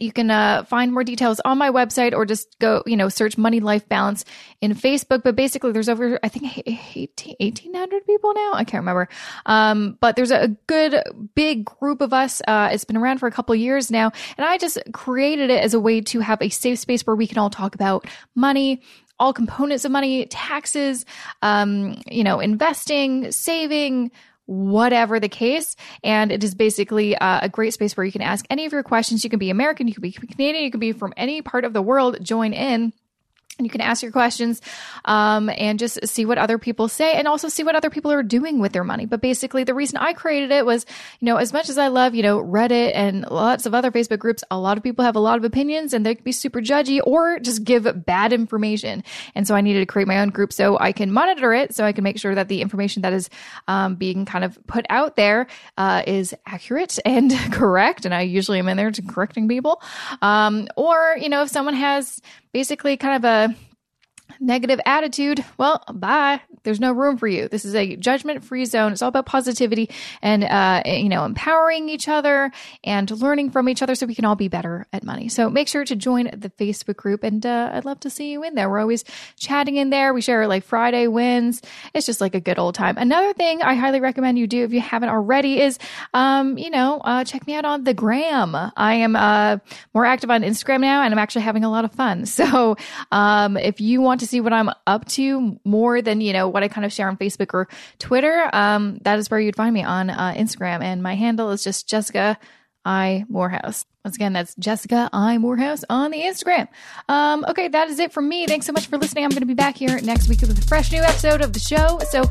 You 0.00 0.12
can 0.12 0.30
uh, 0.30 0.64
find 0.64 0.92
more 0.92 1.04
details 1.04 1.40
on 1.44 1.58
my 1.58 1.70
website 1.70 2.12
or 2.14 2.24
just 2.24 2.58
go, 2.58 2.82
you 2.86 2.96
know, 2.96 3.08
search 3.08 3.36
Money 3.38 3.60
Life 3.60 3.88
Balance 3.88 4.24
in 4.60 4.74
Facebook. 4.74 5.22
But 5.22 5.36
basically, 5.36 5.72
there's 5.72 5.88
over, 5.88 6.18
I 6.22 6.28
think, 6.28 6.44
1,800 6.66 8.06
people 8.06 8.32
now. 8.34 8.52
I 8.54 8.64
can't 8.64 8.82
remember. 8.82 9.08
Um, 9.46 9.98
but 10.00 10.16
there's 10.16 10.30
a 10.30 10.48
good, 10.66 11.02
big 11.34 11.64
group 11.64 12.00
of 12.00 12.12
us. 12.12 12.42
Uh, 12.46 12.70
it's 12.72 12.84
been 12.84 12.96
around 12.96 13.18
for 13.18 13.26
a 13.26 13.32
couple 13.32 13.54
years 13.54 13.90
now. 13.90 14.12
And 14.36 14.46
I 14.46 14.58
just 14.58 14.78
created 14.92 15.50
it 15.50 15.62
as 15.62 15.74
a 15.74 15.80
way 15.80 16.00
to 16.02 16.20
have 16.20 16.40
a 16.42 16.48
safe 16.48 16.78
space 16.78 17.06
where 17.06 17.16
we 17.16 17.26
can 17.26 17.38
all 17.38 17.50
talk 17.50 17.74
about 17.74 18.06
money, 18.34 18.82
all 19.18 19.32
components 19.32 19.84
of 19.84 19.90
money, 19.90 20.26
taxes, 20.26 21.04
um, 21.42 22.00
you 22.06 22.22
know, 22.24 22.40
investing, 22.40 23.32
saving, 23.32 24.10
whatever 24.48 25.20
the 25.20 25.28
case. 25.28 25.76
And 26.02 26.32
it 26.32 26.42
is 26.42 26.54
basically 26.54 27.16
uh, 27.16 27.40
a 27.42 27.48
great 27.48 27.74
space 27.74 27.96
where 27.96 28.06
you 28.06 28.12
can 28.12 28.22
ask 28.22 28.46
any 28.50 28.64
of 28.64 28.72
your 28.72 28.82
questions. 28.82 29.22
You 29.22 29.30
can 29.30 29.38
be 29.38 29.50
American, 29.50 29.86
you 29.86 29.94
can 29.94 30.02
be 30.02 30.12
Canadian, 30.12 30.64
you 30.64 30.70
can 30.70 30.80
be 30.80 30.92
from 30.92 31.12
any 31.16 31.42
part 31.42 31.64
of 31.64 31.72
the 31.72 31.82
world. 31.82 32.18
Join 32.22 32.52
in 32.52 32.92
you 33.66 33.70
can 33.70 33.80
ask 33.80 34.02
your 34.02 34.12
questions 34.12 34.60
um, 35.04 35.50
and 35.50 35.78
just 35.78 36.06
see 36.06 36.24
what 36.24 36.38
other 36.38 36.58
people 36.58 36.88
say 36.88 37.14
and 37.14 37.26
also 37.26 37.48
see 37.48 37.64
what 37.64 37.74
other 37.74 37.90
people 37.90 38.12
are 38.12 38.22
doing 38.22 38.60
with 38.60 38.72
their 38.72 38.84
money. 38.84 39.06
But 39.06 39.20
basically, 39.20 39.64
the 39.64 39.74
reason 39.74 39.96
I 39.96 40.12
created 40.12 40.50
it 40.52 40.64
was, 40.64 40.86
you 41.20 41.26
know, 41.26 41.36
as 41.36 41.52
much 41.52 41.68
as 41.68 41.78
I 41.78 41.88
love, 41.88 42.14
you 42.14 42.22
know, 42.22 42.42
Reddit 42.42 42.92
and 42.94 43.28
lots 43.28 43.66
of 43.66 43.74
other 43.74 43.90
Facebook 43.90 44.18
groups, 44.18 44.44
a 44.50 44.58
lot 44.58 44.76
of 44.76 44.84
people 44.84 45.04
have 45.04 45.16
a 45.16 45.20
lot 45.20 45.38
of 45.38 45.44
opinions 45.44 45.92
and 45.92 46.06
they 46.06 46.14
can 46.14 46.24
be 46.24 46.32
super 46.32 46.60
judgy 46.60 47.00
or 47.04 47.38
just 47.40 47.64
give 47.64 48.06
bad 48.06 48.32
information. 48.32 49.02
And 49.34 49.46
so 49.46 49.54
I 49.54 49.60
needed 49.60 49.80
to 49.80 49.86
create 49.86 50.08
my 50.08 50.20
own 50.20 50.30
group 50.30 50.52
so 50.52 50.78
I 50.78 50.92
can 50.92 51.12
monitor 51.12 51.52
it, 51.52 51.74
so 51.74 51.84
I 51.84 51.92
can 51.92 52.04
make 52.04 52.18
sure 52.18 52.34
that 52.34 52.48
the 52.48 52.62
information 52.62 53.02
that 53.02 53.12
is 53.12 53.28
um, 53.66 53.96
being 53.96 54.24
kind 54.24 54.44
of 54.44 54.58
put 54.66 54.86
out 54.88 55.16
there 55.16 55.48
uh, 55.76 56.02
is 56.06 56.34
accurate 56.46 56.98
and 57.04 57.32
correct. 57.52 58.04
And 58.04 58.14
I 58.14 58.22
usually 58.22 58.58
am 58.58 58.68
in 58.68 58.76
there 58.76 58.90
to 58.90 59.02
correcting 59.02 59.48
people. 59.48 59.82
Um, 60.22 60.68
or, 60.76 61.16
you 61.20 61.28
know, 61.28 61.42
if 61.42 61.48
someone 61.48 61.74
has 61.74 62.20
basically 62.52 62.96
kind 62.96 63.16
of 63.16 63.24
a 63.24 63.54
negative 64.40 64.80
attitude, 64.86 65.44
well, 65.56 65.82
bye. 65.92 66.40
There's 66.64 66.80
no 66.80 66.92
room 66.92 67.16
for 67.16 67.26
you. 67.26 67.48
This 67.48 67.64
is 67.64 67.74
a 67.74 67.96
judgment 67.96 68.44
free 68.44 68.64
zone. 68.64 68.92
It's 68.92 69.02
all 69.02 69.08
about 69.08 69.26
positivity 69.26 69.90
and, 70.22 70.44
uh, 70.44 70.82
you 70.84 71.08
know, 71.08 71.24
empowering 71.24 71.88
each 71.88 72.08
other 72.08 72.50
and 72.84 73.10
learning 73.10 73.50
from 73.50 73.68
each 73.68 73.82
other 73.82 73.94
so 73.94 74.06
we 74.06 74.14
can 74.14 74.24
all 74.24 74.36
be 74.36 74.48
better 74.48 74.86
at 74.92 75.04
money. 75.04 75.28
So 75.28 75.48
make 75.48 75.68
sure 75.68 75.84
to 75.84 75.96
join 75.96 76.30
the 76.36 76.50
Facebook 76.50 76.96
group 76.96 77.24
and, 77.24 77.44
uh, 77.44 77.70
I'd 77.72 77.84
love 77.84 78.00
to 78.00 78.10
see 78.10 78.32
you 78.32 78.42
in 78.42 78.54
there. 78.54 78.68
We're 78.68 78.80
always 78.80 79.04
chatting 79.36 79.76
in 79.76 79.90
there. 79.90 80.12
We 80.12 80.20
share 80.20 80.46
like 80.46 80.64
Friday 80.64 81.06
wins. 81.06 81.62
It's 81.94 82.06
just 82.06 82.20
like 82.20 82.34
a 82.34 82.40
good 82.40 82.58
old 82.58 82.74
time. 82.74 82.96
Another 82.98 83.32
thing 83.32 83.62
I 83.62 83.74
highly 83.74 84.00
recommend 84.00 84.38
you 84.38 84.46
do 84.46 84.64
if 84.64 84.72
you 84.72 84.80
haven't 84.80 85.08
already 85.08 85.60
is, 85.60 85.78
um, 86.14 86.58
you 86.58 86.70
know, 86.70 87.00
uh, 87.04 87.24
check 87.24 87.46
me 87.46 87.54
out 87.54 87.64
on 87.64 87.84
the 87.84 87.94
gram. 87.94 88.54
I 88.54 88.94
am, 88.94 89.16
uh, 89.16 89.58
more 89.94 90.04
active 90.04 90.30
on 90.30 90.42
Instagram 90.42 90.80
now 90.80 91.02
and 91.02 91.12
I'm 91.12 91.18
actually 91.18 91.42
having 91.42 91.64
a 91.64 91.70
lot 91.70 91.84
of 91.84 91.92
fun. 91.92 92.26
So, 92.38 92.76
um, 93.10 93.56
if 93.56 93.80
you 93.80 94.00
want 94.00 94.20
to 94.20 94.27
see 94.28 94.40
what 94.40 94.52
I'm 94.52 94.70
up 94.86 95.06
to 95.10 95.58
more 95.64 96.02
than, 96.02 96.20
you 96.20 96.32
know, 96.32 96.48
what 96.48 96.62
I 96.62 96.68
kind 96.68 96.84
of 96.84 96.92
share 96.92 97.08
on 97.08 97.16
Facebook 97.16 97.54
or 97.54 97.68
Twitter, 97.98 98.48
um, 98.52 98.98
that 99.02 99.18
is 99.18 99.30
where 99.30 99.40
you'd 99.40 99.56
find 99.56 99.74
me 99.74 99.82
on 99.82 100.10
uh, 100.10 100.34
Instagram. 100.36 100.82
And 100.82 101.02
my 101.02 101.14
handle 101.14 101.50
is 101.50 101.64
just 101.64 101.88
Jessica 101.88 102.38
I 102.84 103.24
Moorhouse. 103.28 103.84
Once 104.04 104.16
again, 104.16 104.32
that's 104.32 104.54
Jessica 104.54 105.10
I 105.12 105.36
Moorhouse 105.36 105.84
on 105.90 106.10
the 106.10 106.20
Instagram. 106.20 106.68
Um, 107.08 107.44
okay, 107.48 107.68
that 107.68 107.88
is 107.88 107.98
it 107.98 108.12
from 108.12 108.28
me. 108.28 108.46
Thanks 108.46 108.64
so 108.64 108.72
much 108.72 108.86
for 108.86 108.96
listening. 108.96 109.24
I'm 109.24 109.30
going 109.30 109.40
to 109.40 109.46
be 109.46 109.52
back 109.52 109.76
here 109.76 110.00
next 110.00 110.28
week 110.28 110.40
with 110.40 110.58
a 110.58 110.66
fresh 110.66 110.90
new 110.90 111.02
episode 111.02 111.42
of 111.42 111.52
the 111.52 111.60
show. 111.60 111.98
So 112.10 112.24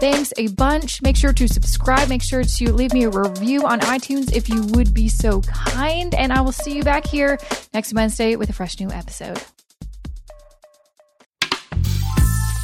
thanks 0.00 0.32
a 0.38 0.48
bunch. 0.48 1.02
Make 1.02 1.16
sure 1.16 1.34
to 1.34 1.46
subscribe. 1.46 2.08
Make 2.08 2.22
sure 2.22 2.42
to 2.42 2.72
leave 2.72 2.94
me 2.94 3.04
a 3.04 3.10
review 3.10 3.66
on 3.66 3.80
iTunes 3.80 4.32
if 4.34 4.48
you 4.48 4.62
would 4.68 4.94
be 4.94 5.08
so 5.08 5.42
kind. 5.42 6.14
And 6.14 6.32
I 6.32 6.40
will 6.40 6.52
see 6.52 6.74
you 6.74 6.84
back 6.84 7.06
here 7.06 7.38
next 7.74 7.92
Wednesday 7.92 8.36
with 8.36 8.48
a 8.48 8.54
fresh 8.54 8.80
new 8.80 8.90
episode. 8.90 9.42